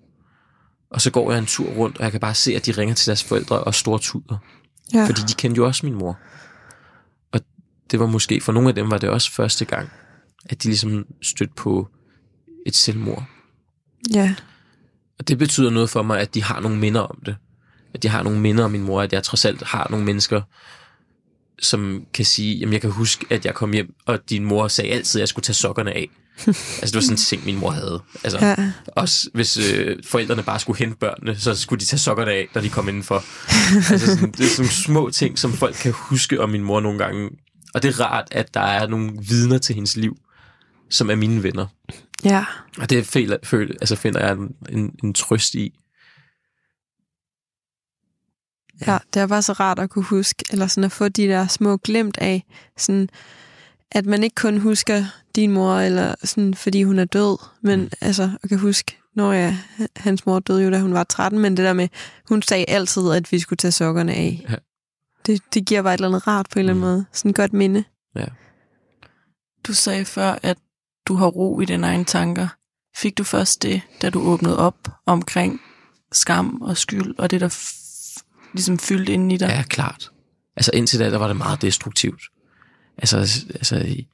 Og 0.90 1.00
så 1.00 1.10
går 1.10 1.30
jeg 1.30 1.38
en 1.38 1.46
tur 1.46 1.70
rundt, 1.70 1.98
og 1.98 2.04
jeg 2.04 2.10
kan 2.10 2.20
bare 2.20 2.34
se, 2.34 2.56
at 2.56 2.66
de 2.66 2.72
ringer 2.72 2.94
til 2.94 3.06
deres 3.06 3.24
forældre 3.24 3.60
og 3.60 3.74
store 3.74 3.98
tuder. 3.98 4.36
Ja. 4.94 5.06
Fordi 5.06 5.20
de 5.28 5.34
kendte 5.34 5.58
jo 5.58 5.66
også 5.66 5.86
min 5.86 5.94
mor. 5.94 6.18
Og 7.32 7.40
det 7.90 8.00
var 8.00 8.06
måske, 8.06 8.40
for 8.40 8.52
nogle 8.52 8.68
af 8.68 8.74
dem 8.74 8.90
var 8.90 8.98
det 8.98 9.08
også 9.08 9.32
første 9.32 9.64
gang, 9.64 9.90
at 10.44 10.62
de 10.62 10.68
ligesom 10.68 11.06
stødte 11.22 11.54
på 11.56 11.88
et 12.66 12.76
selvmord. 12.76 13.24
ja. 14.14 14.34
Og 15.18 15.28
det 15.28 15.38
betyder 15.38 15.70
noget 15.70 15.90
for 15.90 16.02
mig, 16.02 16.20
at 16.20 16.34
de 16.34 16.42
har 16.42 16.60
nogle 16.60 16.78
minder 16.78 17.00
om 17.00 17.22
det. 17.26 17.36
At 17.94 18.02
de 18.02 18.08
har 18.08 18.22
nogle 18.22 18.40
minder 18.40 18.64
om 18.64 18.70
min 18.70 18.82
mor, 18.82 19.02
at 19.02 19.12
jeg 19.12 19.22
trods 19.22 19.44
alt 19.44 19.62
har 19.62 19.86
nogle 19.90 20.04
mennesker, 20.04 20.42
som 21.62 22.02
kan 22.14 22.24
sige, 22.24 22.56
jamen 22.58 22.72
jeg 22.72 22.80
kan 22.80 22.90
huske, 22.90 23.26
at 23.30 23.44
jeg 23.46 23.54
kom 23.54 23.72
hjem, 23.72 23.94
og 24.06 24.18
din 24.30 24.44
mor 24.44 24.68
sagde 24.68 24.90
altid, 24.90 25.18
at 25.18 25.20
jeg 25.20 25.28
skulle 25.28 25.44
tage 25.44 25.54
sokkerne 25.54 25.92
af. 25.92 26.10
altså 26.46 26.80
det 26.86 26.94
var 26.94 27.00
sådan 27.00 27.12
en 27.14 27.16
ting, 27.16 27.44
min 27.44 27.56
mor 27.58 27.70
havde. 27.70 28.02
Altså, 28.24 28.38
Ja. 28.46 28.56
også 28.86 29.30
hvis 29.34 29.56
øh, 29.74 29.96
forældrene 30.06 30.42
bare 30.42 30.60
skulle 30.60 30.78
hente 30.78 30.96
børnene, 30.96 31.36
så 31.38 31.54
skulle 31.54 31.80
de 31.80 31.84
tage 31.86 32.00
sokkerne 32.00 32.30
af, 32.32 32.48
når 32.54 32.60
de 32.60 32.68
kom 32.68 32.88
indenfor. 32.88 33.24
altså 33.92 34.06
sådan, 34.06 34.30
det 34.30 34.40
er 34.40 34.44
sådan 34.48 34.62
nogle 34.62 34.72
små 34.72 35.10
ting, 35.10 35.38
som 35.38 35.52
folk 35.52 35.74
kan 35.74 35.92
huske 35.96 36.40
om 36.40 36.50
min 36.50 36.62
mor 36.62 36.80
nogle 36.80 36.98
gange. 36.98 37.30
Og 37.74 37.82
det 37.82 37.88
er 37.94 38.00
rart, 38.00 38.28
at 38.30 38.54
der 38.54 38.60
er 38.60 38.86
nogle 38.86 39.12
vidner 39.28 39.58
til 39.58 39.74
hendes 39.74 39.96
liv, 39.96 40.16
som 40.90 41.10
er 41.10 41.14
mine 41.14 41.42
venner. 41.42 41.66
Ja. 42.24 42.44
Og 42.78 42.90
det 42.90 43.06
føler, 43.06 43.36
føler, 43.44 43.74
altså 43.80 43.96
finder 43.96 44.20
jeg 44.26 44.32
en, 44.32 44.48
en, 44.78 44.90
en 45.04 45.14
trøst 45.14 45.54
i. 45.54 45.72
Ja, 48.86 48.98
det 49.14 49.22
er 49.22 49.26
bare 49.26 49.42
så 49.42 49.52
rart 49.52 49.78
at 49.78 49.90
kunne 49.90 50.04
huske, 50.04 50.44
eller 50.50 50.66
sådan 50.66 50.84
at 50.84 50.92
få 50.92 51.08
de 51.08 51.26
der 51.26 51.46
små 51.46 51.76
glemt 51.76 52.18
af, 52.18 52.44
sådan, 52.76 53.08
at 53.92 54.06
man 54.06 54.22
ikke 54.22 54.34
kun 54.34 54.58
husker 54.58 55.04
din 55.36 55.52
mor, 55.52 55.74
eller 55.74 56.14
sådan, 56.24 56.54
fordi 56.54 56.82
hun 56.82 56.98
er 56.98 57.04
død, 57.04 57.38
men 57.62 57.80
mm. 57.80 57.90
altså, 58.00 58.30
at 58.42 58.48
kan 58.48 58.58
huske, 58.58 58.98
når 59.14 59.32
ja, 59.32 59.56
hans 59.96 60.26
mor 60.26 60.38
døde 60.38 60.62
jo, 60.64 60.70
da 60.70 60.80
hun 60.80 60.94
var 60.94 61.04
13, 61.04 61.38
men 61.40 61.56
det 61.56 61.64
der 61.64 61.72
med, 61.72 61.88
hun 62.28 62.42
sagde 62.42 62.64
altid, 62.68 63.10
at 63.10 63.32
vi 63.32 63.38
skulle 63.38 63.56
tage 63.56 63.72
sokkerne 63.72 64.14
af. 64.14 64.46
Ja. 64.50 64.54
Det, 65.26 65.42
det 65.54 65.66
giver 65.66 65.82
bare 65.82 65.94
et 65.94 65.98
eller 65.98 66.08
andet 66.08 66.26
rart 66.26 66.46
på 66.50 66.58
en 66.58 66.60
eller 66.60 66.72
anden 66.72 66.84
Mm. 66.84 66.90
måde. 66.90 67.04
Sådan 67.12 67.30
et 67.30 67.36
godt 67.36 67.52
minde. 67.52 67.84
Du 69.66 69.72
sagde 69.74 70.04
før, 70.04 70.38
at 70.42 70.58
du 71.06 71.14
har 71.14 71.26
ro 71.26 71.60
i 71.60 71.64
dine 71.64 71.86
egne 71.86 72.04
tanker. 72.04 72.48
Fik 72.96 73.18
du 73.18 73.24
først 73.24 73.62
det, 73.62 73.80
da 74.02 74.10
du 74.10 74.20
åbnede 74.20 74.58
op 74.58 74.88
omkring 75.06 75.60
skam 76.12 76.62
og 76.62 76.76
skyld, 76.76 77.14
og 77.18 77.30
det, 77.30 77.40
der 77.40 77.48
ligesom 78.52 78.78
fyldt 78.78 79.08
ind 79.08 79.32
i 79.32 79.36
dig? 79.36 79.48
Ja, 79.48 79.62
klart. 79.62 80.10
Altså 80.56 80.70
indtil 80.74 81.00
da, 81.00 81.10
der 81.10 81.18
var 81.18 81.28
det 81.28 81.36
meget 81.36 81.62
destruktivt. 81.62 82.22
Altså, 82.96 83.16
altså 83.54 84.04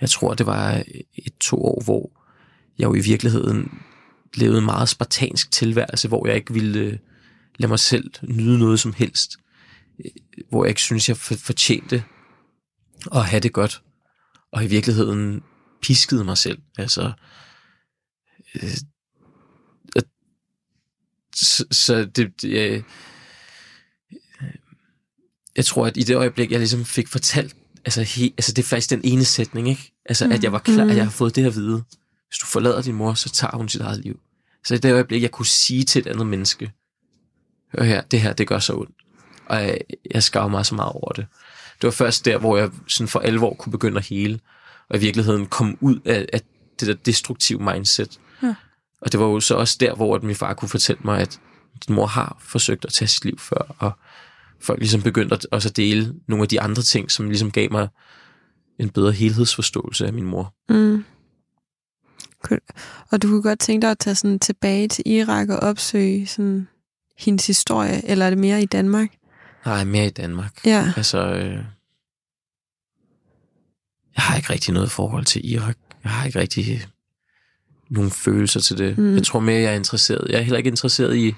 jeg 0.00 0.10
tror, 0.10 0.34
det 0.34 0.46
var 0.46 0.82
et 1.14 1.32
to 1.40 1.64
år, 1.64 1.82
hvor 1.84 2.10
jeg 2.78 2.84
jo 2.84 2.94
i 2.94 3.00
virkeligheden 3.00 3.82
levede 4.34 4.58
en 4.58 4.64
meget 4.64 4.88
spartansk 4.88 5.50
tilværelse, 5.50 6.08
hvor 6.08 6.26
jeg 6.26 6.36
ikke 6.36 6.52
ville 6.52 6.78
øh, 6.80 6.98
lade 7.58 7.68
mig 7.68 7.78
selv 7.78 8.10
nyde 8.22 8.58
noget 8.58 8.80
som 8.80 8.92
helst. 8.92 9.36
Øh, 10.04 10.10
hvor 10.48 10.64
jeg 10.64 10.68
ikke 10.68 10.80
synes, 10.80 11.08
jeg 11.08 11.16
fortjente 11.16 12.04
at 13.14 13.24
have 13.24 13.40
det 13.40 13.52
godt. 13.52 13.82
Og 14.52 14.64
i 14.64 14.66
virkeligheden 14.66 15.42
piskede 15.82 16.24
mig 16.24 16.38
selv. 16.38 16.58
Altså, 16.78 17.12
øh, 18.54 18.70
så, 21.34 21.64
så 21.70 22.04
det, 22.04 22.42
det 22.42 22.70
øh, 22.70 22.82
jeg 25.58 25.66
tror, 25.66 25.86
at 25.86 25.96
i 25.96 26.02
det 26.02 26.16
øjeblik, 26.16 26.50
jeg 26.50 26.58
ligesom 26.58 26.84
fik 26.84 27.08
fortalt 27.08 27.56
altså, 27.84 28.02
he, 28.02 28.24
altså 28.24 28.52
det 28.52 28.62
er 28.62 28.66
faktisk 28.66 28.90
den 28.90 29.00
ene 29.04 29.24
sætning, 29.24 29.68
ikke? 29.68 29.92
Altså, 30.06 30.26
mm. 30.26 30.32
at 30.32 30.44
jeg 30.44 30.52
var 30.52 30.58
klar, 30.58 30.84
mm. 30.84 30.90
at 30.90 30.96
jeg 30.96 31.04
har 31.04 31.10
fået 31.10 31.34
det 31.34 31.42
her 31.42 31.50
at 31.50 31.56
vide. 31.56 31.82
Hvis 32.28 32.38
du 32.40 32.46
forlader 32.46 32.82
din 32.82 32.94
mor, 32.94 33.14
så 33.14 33.28
tager 33.28 33.56
hun 33.56 33.68
sit 33.68 33.80
eget 33.80 34.00
liv. 34.00 34.20
Så 34.64 34.74
i 34.74 34.78
det 34.78 34.92
øjeblik, 34.92 35.22
jeg 35.22 35.30
kunne 35.30 35.46
sige 35.46 35.84
til 35.84 36.00
et 36.00 36.06
andet 36.06 36.26
menneske, 36.26 36.72
hør 37.72 37.84
her, 37.84 38.00
det 38.00 38.20
her, 38.20 38.32
det 38.32 38.46
gør 38.46 38.58
så 38.58 38.74
ondt. 38.74 38.94
Og 39.46 39.56
jeg, 39.56 39.78
jeg 40.10 40.22
skav 40.22 40.50
mig 40.50 40.66
så 40.66 40.74
meget 40.74 40.92
over 40.92 41.12
det. 41.12 41.26
Det 41.80 41.84
var 41.84 41.90
først 41.90 42.24
der, 42.24 42.38
hvor 42.38 42.56
jeg 42.56 42.70
sådan 42.88 43.08
for 43.08 43.20
alvor 43.20 43.54
kunne 43.54 43.72
begynde 43.72 43.98
at 43.98 44.06
hele, 44.06 44.40
og 44.90 44.96
i 44.96 45.00
virkeligheden 45.00 45.46
komme 45.46 45.76
ud 45.80 46.00
af, 46.04 46.26
af 46.32 46.40
det 46.80 46.88
der 46.88 46.94
destruktive 46.94 47.60
mindset. 47.74 48.20
Ja. 48.42 48.54
Og 49.00 49.12
det 49.12 49.20
var 49.20 49.26
jo 49.26 49.40
så 49.40 49.54
også 49.54 49.76
der, 49.80 49.94
hvor 49.94 50.14
at 50.14 50.22
min 50.22 50.36
far 50.36 50.54
kunne 50.54 50.68
fortælle 50.68 51.00
mig, 51.04 51.20
at 51.20 51.40
din 51.86 51.94
mor 51.94 52.06
har 52.06 52.36
forsøgt 52.40 52.84
at 52.84 52.92
tage 52.92 53.08
sit 53.08 53.24
liv 53.24 53.38
før, 53.38 53.74
og 53.78 53.92
folk 54.60 54.78
ligesom 54.78 55.02
begyndte 55.02 55.34
at, 55.34 55.46
også 55.50 55.68
at 55.68 55.76
dele 55.76 56.14
nogle 56.28 56.42
af 56.42 56.48
de 56.48 56.60
andre 56.60 56.82
ting, 56.82 57.10
som 57.10 57.28
ligesom 57.28 57.50
gav 57.50 57.68
mig 57.70 57.88
en 58.78 58.90
bedre 58.90 59.12
helhedsforståelse 59.12 60.06
af 60.06 60.12
min 60.12 60.24
mor. 60.24 60.54
Mm. 60.68 61.04
Cool. 62.42 62.60
Og 63.10 63.22
du 63.22 63.28
kunne 63.28 63.42
godt 63.42 63.58
tænke 63.58 63.84
dig 63.84 63.90
at 63.90 63.98
tage 63.98 64.14
sådan 64.14 64.38
tilbage 64.38 64.88
til 64.88 65.08
Irak 65.08 65.48
og 65.48 65.56
opsøge 65.58 66.26
sådan 66.26 66.68
hendes 67.18 67.46
historie, 67.46 68.08
eller 68.10 68.26
er 68.26 68.30
det 68.30 68.38
mere 68.38 68.62
i 68.62 68.66
Danmark? 68.66 69.08
Nej, 69.64 69.84
mere 69.84 70.06
i 70.06 70.10
Danmark. 70.10 70.66
Ja. 70.66 70.92
Altså, 70.96 71.18
øh, 71.18 71.64
jeg 74.16 74.24
har 74.24 74.36
ikke 74.36 74.50
rigtig 74.50 74.74
noget 74.74 74.90
forhold 74.90 75.24
til 75.24 75.52
Irak. 75.52 75.76
Jeg 76.04 76.12
har 76.12 76.26
ikke 76.26 76.38
rigtig 76.38 76.86
nogen 77.88 78.10
følelser 78.10 78.60
til 78.60 78.78
det. 78.78 78.98
Mm. 78.98 79.14
Jeg 79.14 79.22
tror 79.22 79.40
mere, 79.40 79.60
jeg 79.60 79.72
er 79.72 79.76
interesseret. 79.76 80.26
Jeg 80.30 80.38
er 80.38 80.42
heller 80.42 80.56
ikke 80.56 80.70
interesseret 80.70 81.16
i... 81.16 81.34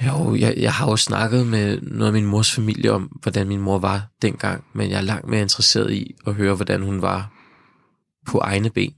Jo, 0.00 0.34
jeg, 0.34 0.54
jeg 0.56 0.72
har 0.72 0.90
jo 0.90 0.96
snakket 0.96 1.46
med 1.46 1.80
noget 1.80 2.06
af 2.06 2.12
min 2.12 2.26
mors 2.26 2.52
familie 2.52 2.92
om, 2.92 3.02
hvordan 3.02 3.48
min 3.48 3.60
mor 3.60 3.78
var 3.78 4.08
dengang, 4.22 4.64
men 4.72 4.90
jeg 4.90 4.96
er 4.96 5.02
langt 5.02 5.28
mere 5.28 5.42
interesseret 5.42 5.92
i 5.92 6.14
at 6.26 6.34
høre, 6.34 6.54
hvordan 6.54 6.82
hun 6.82 7.02
var 7.02 7.32
på 8.26 8.38
egne 8.38 8.70
ben. 8.70 8.94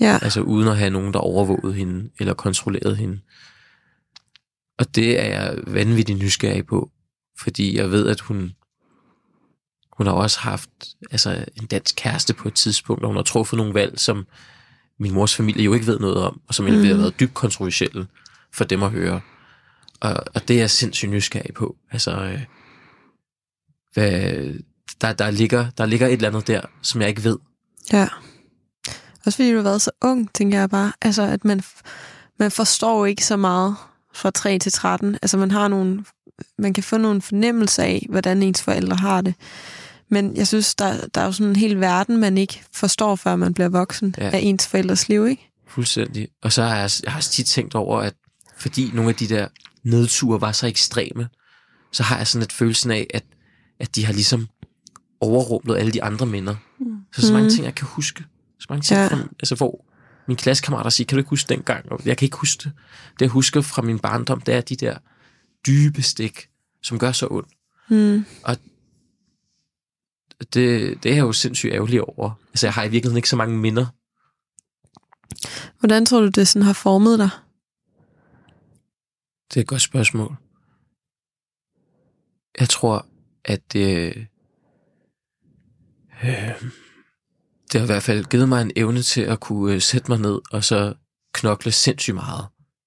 Ja. 0.00 0.18
Altså 0.22 0.40
uden 0.40 0.68
at 0.68 0.78
have 0.78 0.90
nogen, 0.90 1.12
der 1.12 1.18
overvågede 1.18 1.74
hende 1.74 2.10
eller 2.18 2.34
kontrollerede 2.34 2.96
hende. 2.96 3.20
Og 4.78 4.94
det 4.94 5.20
er 5.20 5.24
jeg 5.24 5.58
vanvittigt 5.66 6.18
nysgerrig 6.18 6.66
på, 6.66 6.90
fordi 7.38 7.76
jeg 7.76 7.90
ved, 7.90 8.08
at 8.08 8.20
hun, 8.20 8.52
hun 9.92 10.06
har 10.06 10.14
også 10.14 10.40
haft 10.40 10.70
altså, 11.10 11.44
en 11.56 11.66
dansk 11.66 11.94
kæreste 11.96 12.34
på 12.34 12.48
et 12.48 12.54
tidspunkt, 12.54 13.02
og 13.02 13.08
hun 13.08 13.16
har 13.16 13.22
truffet 13.22 13.56
nogle 13.56 13.74
valg, 13.74 14.00
som 14.00 14.26
min 14.98 15.12
mors 15.12 15.36
familie 15.36 15.64
jo 15.64 15.74
ikke 15.74 15.86
ved 15.86 15.98
noget 15.98 16.16
om, 16.16 16.40
og 16.48 16.54
som 16.54 16.66
mm. 16.66 16.72
Har 16.72 16.94
været 16.94 17.20
dybt 17.20 17.34
kontroversielle 17.34 18.06
for 18.52 18.64
dem 18.64 18.82
at 18.82 18.90
høre. 18.90 19.20
Og, 20.02 20.24
og 20.34 20.48
det 20.48 20.56
er 20.56 20.60
jeg 20.60 20.70
sindssygt 20.70 21.10
nysgerrig 21.10 21.54
på. 21.54 21.76
Altså, 21.90 22.10
øh, 22.10 22.40
hvad, 23.94 24.22
der, 25.00 25.12
der, 25.12 25.30
ligger, 25.30 25.70
der 25.78 25.86
ligger 25.86 26.06
et 26.06 26.12
eller 26.12 26.28
andet 26.28 26.46
der, 26.46 26.60
som 26.82 27.00
jeg 27.00 27.08
ikke 27.08 27.24
ved. 27.24 27.38
Ja. 27.92 28.08
Også 29.26 29.36
fordi 29.36 29.50
du 29.50 29.56
har 29.56 29.62
været 29.62 29.82
så 29.82 29.90
ung, 30.00 30.32
tænker 30.34 30.58
jeg 30.58 30.70
bare. 30.70 30.92
Altså, 31.02 31.22
at 31.22 31.44
man, 31.44 31.62
man 32.38 32.50
forstår 32.50 33.06
ikke 33.06 33.24
så 33.24 33.36
meget 33.36 33.76
fra 34.14 34.30
3 34.30 34.58
til 34.58 34.72
13. 34.72 35.18
Altså, 35.22 35.36
man 35.36 35.50
har 35.50 35.68
nogle, 35.68 36.04
man 36.58 36.72
kan 36.72 36.84
få 36.84 36.96
nogle 36.96 37.22
fornemmelse 37.22 37.82
af, 37.82 38.06
hvordan 38.10 38.42
ens 38.42 38.62
forældre 38.62 38.96
har 38.96 39.20
det. 39.20 39.34
Men 40.08 40.36
jeg 40.36 40.46
synes, 40.46 40.74
der, 40.74 41.06
der 41.14 41.20
er 41.20 41.24
jo 41.24 41.32
sådan 41.32 41.50
en 41.50 41.56
hel 41.56 41.80
verden, 41.80 42.16
man 42.16 42.38
ikke 42.38 42.62
forstår, 42.72 43.16
før 43.16 43.36
man 43.36 43.54
bliver 43.54 43.68
voksen 43.68 44.14
ja. 44.18 44.30
af 44.30 44.38
ens 44.42 44.66
forældres 44.66 45.08
liv, 45.08 45.26
ikke? 45.26 45.50
Fuldstændig. 45.68 46.28
Og 46.42 46.52
så 46.52 46.62
har 46.62 46.76
jeg, 46.76 46.90
jeg 47.04 47.12
har 47.12 47.18
også 47.18 47.30
tit 47.30 47.46
tænkt 47.46 47.74
over, 47.74 48.00
at 48.00 48.14
fordi 48.56 48.90
nogle 48.94 49.10
af 49.10 49.16
de 49.16 49.28
der 49.28 49.48
nedture 49.84 50.40
var 50.40 50.52
så 50.52 50.66
ekstreme, 50.66 51.28
så 51.92 52.02
har 52.02 52.16
jeg 52.16 52.26
sådan 52.26 52.42
et 52.44 52.52
følelsen 52.52 52.90
af, 52.90 53.06
at, 53.14 53.24
at 53.80 53.94
de 53.96 54.04
har 54.06 54.12
ligesom 54.12 54.48
overrumlet 55.20 55.76
alle 55.76 55.92
de 55.92 56.02
andre 56.02 56.26
minder. 56.26 56.54
Mm. 56.80 56.96
Så 57.14 57.26
så 57.26 57.32
mange 57.32 57.46
Mhm. 57.46 57.54
ting, 57.54 57.64
jeg 57.64 57.74
kan 57.74 57.86
huske. 57.86 58.24
Så 58.60 58.66
mange 58.70 58.82
ting, 58.82 59.00
Ja. 59.00 59.06
fra, 59.06 59.18
altså, 59.40 59.54
hvor 59.54 59.84
mine 60.28 60.36
klassekammerater 60.36 60.90
siger, 60.90 61.06
kan 61.06 61.16
du 61.16 61.20
ikke 61.20 61.30
huske 61.30 61.48
dengang? 61.48 61.92
Og 61.92 62.00
jeg 62.04 62.16
kan 62.16 62.26
ikke 62.26 62.36
huske 62.36 62.64
det. 62.64 62.72
Det, 63.12 63.20
jeg 63.20 63.28
husker 63.28 63.60
fra 63.60 63.82
min 63.82 63.98
barndom, 63.98 64.40
det 64.40 64.54
er 64.54 64.60
de 64.60 64.76
der 64.76 64.96
dybe 65.66 66.02
stik, 66.02 66.48
som 66.82 66.98
gør 66.98 67.12
så 67.12 67.26
ondt. 67.30 67.48
Mm. 67.88 68.24
Det, 70.38 71.02
det 71.02 71.10
er 71.10 71.14
jeg 71.14 71.20
jo 71.22 71.32
sindssygt 71.32 71.72
ærgerlig 71.74 72.02
over. 72.02 72.30
Altså, 72.52 72.66
jeg 72.66 72.74
har 72.74 72.84
i 72.84 72.88
virkeligheden 72.88 73.16
ikke 73.16 73.28
så 73.28 73.36
mange 73.36 73.58
minder. 73.58 73.86
Hvordan 75.80 76.06
tror 76.06 76.20
du, 76.20 76.28
det 76.28 76.48
sådan 76.48 76.66
har 76.66 76.72
formet 76.72 77.18
dig? 77.18 77.30
Det 79.52 79.56
er 79.56 79.60
et 79.60 79.66
godt 79.66 79.82
spørgsmål. 79.82 80.36
Jeg 82.60 82.68
tror, 82.68 83.06
at 83.44 83.72
det, 83.72 83.96
øh, 83.96 84.24
det 87.72 87.80
har 87.80 87.82
i 87.82 87.86
hvert 87.86 88.02
fald 88.02 88.24
givet 88.24 88.48
mig 88.48 88.62
en 88.62 88.72
evne 88.76 89.02
til 89.02 89.20
at 89.20 89.40
kunne 89.40 89.74
øh, 89.74 89.80
sætte 89.80 90.10
mig 90.10 90.20
ned 90.20 90.40
og 90.52 90.64
så 90.64 90.94
knokle 91.34 91.72
sindssygt 91.72 92.14
meget. 92.14 92.46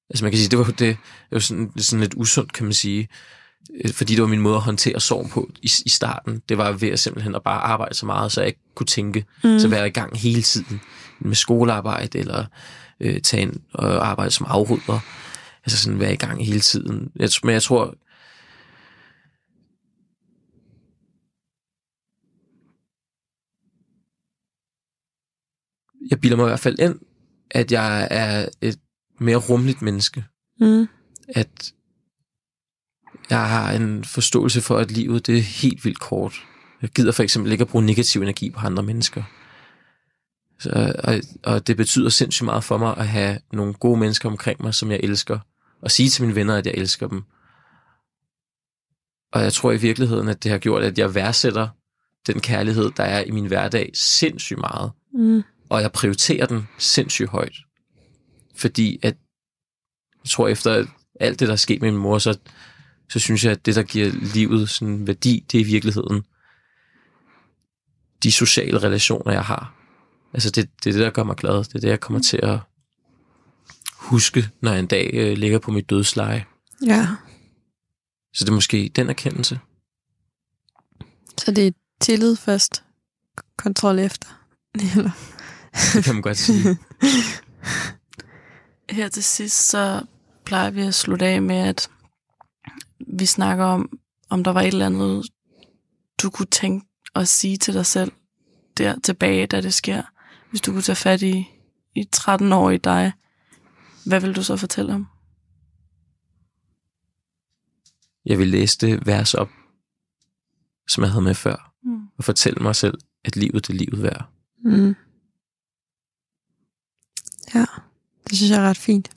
Altså 0.10 0.26
man 0.26 0.32
kan 0.32 0.38
sige, 0.38 0.50
det 0.50 0.60
var 0.60 0.66
jo 0.66 0.72
det, 0.72 0.80
det 0.80 0.98
var 1.32 1.40
sådan, 1.40 1.72
sådan 1.78 2.00
lidt 2.00 2.14
usundt, 2.18 2.54
kan 2.54 2.66
man 2.66 2.74
sige. 2.74 3.08
Øh, 3.84 3.94
Fordi 3.94 4.14
det 4.16 4.22
var 4.22 4.28
min 4.28 4.42
måde 4.42 4.56
at 4.56 4.62
håndtere 4.62 5.00
sorg 5.00 5.30
på 5.30 5.50
i, 5.62 5.72
i 5.86 5.90
starten. 5.90 6.42
Det 6.50 6.58
var 6.58 6.72
ved 6.72 6.90
at 6.90 7.00
simpelthen 7.00 7.36
at 7.36 7.44
bare 7.44 7.62
arbejde 7.62 7.96
så 7.96 8.06
meget, 8.06 8.32
så 8.32 8.42
jeg 8.42 8.48
ikke 8.48 8.62
kunne 8.76 8.88
tænke. 8.88 9.26
Mm. 9.44 9.60
Så 9.60 9.68
være 9.68 9.88
i 9.88 9.92
gang 9.92 10.18
hele 10.18 10.42
tiden 10.42 10.82
med 11.20 11.36
skolearbejde, 11.36 12.20
eller 12.20 12.46
øh, 13.00 13.22
tage 13.22 13.42
ind 13.42 13.54
og 13.74 14.08
arbejde 14.08 14.32
som 14.32 14.46
afrydder. 14.50 15.00
Altså 15.66 15.78
sådan 15.78 16.00
være 16.00 16.14
i 16.14 16.18
gang 16.18 16.46
hele 16.46 16.60
tiden. 16.60 17.12
Jeg, 17.16 17.30
men 17.44 17.54
jeg 17.54 17.64
tror, 17.64 17.96
jeg 26.10 26.22
bilder 26.22 26.38
mig 26.38 26.46
i 26.46 26.50
hvert 26.50 26.60
fald 26.60 26.80
ind, 26.80 27.00
at 27.52 27.72
jeg 27.72 28.08
er 28.12 28.50
et 28.62 28.80
mere 29.20 29.38
rummeligt 29.38 29.82
menneske. 29.82 30.26
Mm. 30.60 30.88
At 31.28 31.74
jeg 33.30 33.50
har 33.50 33.72
en 33.72 34.04
forståelse 34.04 34.62
for, 34.62 34.78
at 34.78 34.92
livet 34.92 35.28
det 35.28 35.38
er 35.38 35.42
helt 35.42 35.86
vildt 35.86 36.00
kort. 36.00 36.34
Jeg 36.82 36.90
gider 36.90 37.12
for 37.12 37.24
eksempel 37.24 37.52
ikke 37.52 37.62
at 37.62 37.68
bruge 37.68 37.86
negativ 37.86 38.22
energi 38.22 38.50
på 38.50 38.60
andre 38.60 38.84
mennesker. 38.84 39.24
Så, 40.60 40.94
og, 41.04 41.22
og 41.44 41.68
det 41.68 41.78
betyder 41.78 42.10
sindssygt 42.10 42.46
meget 42.46 42.64
for 42.64 42.78
mig 42.78 42.98
at 42.98 43.08
have 43.08 43.40
nogle 43.54 43.74
gode 43.74 44.00
mennesker 44.00 44.30
omkring 44.30 44.62
mig, 44.62 44.74
som 44.74 44.92
jeg 44.92 45.00
elsker. 45.04 45.40
Og 45.86 45.92
sige 45.92 46.10
til 46.10 46.24
mine 46.24 46.36
venner, 46.36 46.56
at 46.56 46.66
jeg 46.66 46.74
elsker 46.78 47.08
dem. 47.08 47.24
Og 49.32 49.42
jeg 49.42 49.54
tror 49.54 49.72
i 49.72 49.78
virkeligheden, 49.78 50.28
at 50.28 50.44
det 50.44 50.52
har 50.52 50.58
gjort, 50.58 50.84
at 50.84 50.98
jeg 50.98 51.16
værdsætter 51.16 51.68
den 52.28 52.40
kærlighed, 52.40 52.92
der 52.98 53.04
er 53.04 53.24
i 53.24 53.32
min 53.32 53.46
hverdag 53.46 53.92
sindssygt 53.94 54.60
meget. 54.60 54.92
Mm. 55.14 55.44
Og 55.70 55.82
jeg 55.82 55.92
prioriterer 55.92 56.46
den 56.46 56.68
sindssygt 56.78 57.30
højt. 57.30 57.56
Fordi 58.56 59.00
at, 59.04 59.18
jeg 60.24 60.30
tror 60.30 60.48
efter 60.48 60.86
alt 61.20 61.40
det, 61.40 61.48
der 61.48 61.54
er 61.54 61.58
sket 61.58 61.82
med 61.82 61.92
min 61.92 62.02
mor, 62.02 62.18
så, 62.18 62.40
så 63.10 63.20
synes 63.20 63.44
jeg, 63.44 63.52
at 63.52 63.66
det, 63.66 63.76
der 63.76 63.84
giver 63.84 64.12
livet 64.34 64.70
sådan 64.70 65.08
værdi, 65.08 65.46
det 65.52 65.58
er 65.58 65.62
i 65.62 65.68
virkeligheden 65.68 66.24
de 68.24 68.32
sociale 68.32 68.84
relationer, 68.84 69.34
jeg 69.34 69.44
har. 69.44 69.76
Altså 70.34 70.52
det, 70.52 70.70
det 70.84 70.90
er 70.90 70.94
det, 70.94 71.02
der 71.02 71.10
gør 71.10 71.24
mig 71.24 71.36
glad. 71.36 71.58
Det 71.58 71.76
er 71.76 71.80
det, 71.80 71.90
jeg 71.90 72.00
kommer 72.00 72.22
til 72.22 72.40
at 72.44 72.60
huske, 74.06 74.50
når 74.62 74.72
jeg 74.72 74.80
en 74.80 74.88
dag 74.88 75.10
øh, 75.14 75.38
ligger 75.38 75.60
på 75.60 75.72
mit 75.72 75.90
dødsleje. 75.90 76.46
Ja. 76.86 77.08
Så 78.34 78.46
det 78.46 78.50
er 78.50 78.56
måske 78.56 78.92
den 78.96 79.10
erkendelse. 79.10 79.60
Så 81.38 81.52
det 81.52 81.68
er 81.68 81.72
tillid 82.02 82.36
først, 82.36 82.84
kontrol 83.58 84.00
efter. 84.00 84.28
Eller? 84.96 85.12
Det 85.94 86.04
kan 86.04 86.14
man 86.14 86.22
godt 86.22 86.38
sige. 86.38 86.64
Her 88.90 89.08
til 89.08 89.24
sidst, 89.24 89.68
så 89.68 90.02
plejer 90.46 90.70
vi 90.70 90.82
at 90.82 90.96
slutte 90.96 91.26
af 91.26 91.42
med, 91.42 91.56
at 91.56 91.90
vi 93.08 93.26
snakker 93.26 93.66
om, 93.66 94.00
om 94.30 94.44
der 94.44 94.52
var 94.52 94.62
et 94.62 94.68
eller 94.68 94.86
andet, 94.86 95.26
du 96.24 96.30
kunne 96.30 96.48
tænke 96.52 96.88
og 97.14 97.28
sige 97.28 97.58
til 97.58 97.74
dig 97.74 97.86
selv 97.86 98.12
der 98.78 98.96
tilbage, 99.04 99.48
da 99.48 99.62
det 99.62 99.74
sker. 99.74 100.04
Hvis 100.50 100.62
du 100.62 100.72
kunne 100.72 100.82
tage 100.82 100.96
fat 100.96 101.22
i, 101.22 101.48
i 101.96 102.04
13 102.12 102.54
år 102.54 102.72
i 102.72 102.78
dig, 102.78 103.12
hvad 104.06 104.22
vil 104.22 104.36
du 104.36 104.44
så 104.44 104.58
fortælle 104.58 104.94
om? 104.94 105.08
Jeg 108.26 108.38
vil 108.40 108.48
læse 108.48 108.78
det 108.78 109.06
vers 109.08 109.34
op, 109.34 109.50
som 110.88 111.04
jeg 111.04 111.12
havde 111.12 111.24
med 111.24 111.36
før, 111.36 111.72
Mm. 111.84 112.08
og 112.18 112.24
fortælle 112.24 112.64
mig 112.64 112.76
selv, 112.76 112.98
at 113.26 113.36
livet 113.36 113.68
det 113.68 113.74
er 113.74 113.78
livet 113.78 114.04
værd. 114.04 114.30
Mm. 114.64 114.96
Ja, 117.56 117.66
det 118.30 118.38
synes 118.38 118.52
jeg 118.52 118.58
er 118.64 118.70
ret 118.70 118.78
fint. 118.78 119.10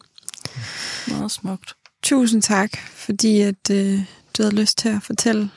Meget 1.08 1.30
smukt. 1.30 1.74
Tusind 2.02 2.42
tak, 2.42 2.76
fordi 2.76 3.40
at, 3.40 3.70
øh, 3.70 3.98
du 4.36 4.42
havde 4.42 4.54
lyst 4.54 4.78
til 4.78 4.88
at 4.88 5.02
fortælle 5.02 5.50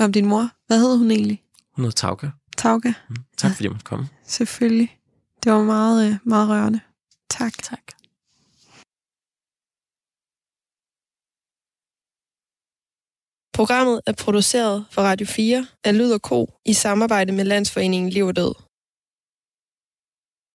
om 0.00 0.12
din 0.12 0.26
mor. 0.26 0.50
Hvad 0.66 0.78
hed 0.80 0.98
hun 0.98 1.10
egentlig? 1.10 1.42
Hun 1.72 1.84
hedder 1.84 1.94
Tauke. 1.96 2.32
Tauke? 2.56 2.94
Mm. 3.08 3.16
Tak 3.36 3.48
Ja. 3.48 3.54
fordi 3.54 3.64
jeg 3.64 3.70
måtte 3.72 3.84
komme. 3.84 4.08
Selvfølgelig. 4.26 4.98
Det 5.44 5.52
var 5.52 5.62
meget, 5.64 6.10
øh, 6.10 6.16
meget 6.24 6.48
rørende. 6.48 6.80
Tak. 7.30 7.52
Tak. 7.62 7.80
Programmet 13.54 14.00
er 14.06 14.12
produceret 14.12 14.84
for 14.90 15.02
Radio 15.02 15.26
4 15.26 15.66
af 15.84 15.98
Lyd 15.98 16.12
og 16.12 16.22
Ko 16.22 16.50
i 16.64 16.72
samarbejde 16.72 17.32
med 17.32 17.44
Landsforeningen 17.44 18.10
Liv 18.10 18.26
og 18.26 18.36
Død. 18.36 18.63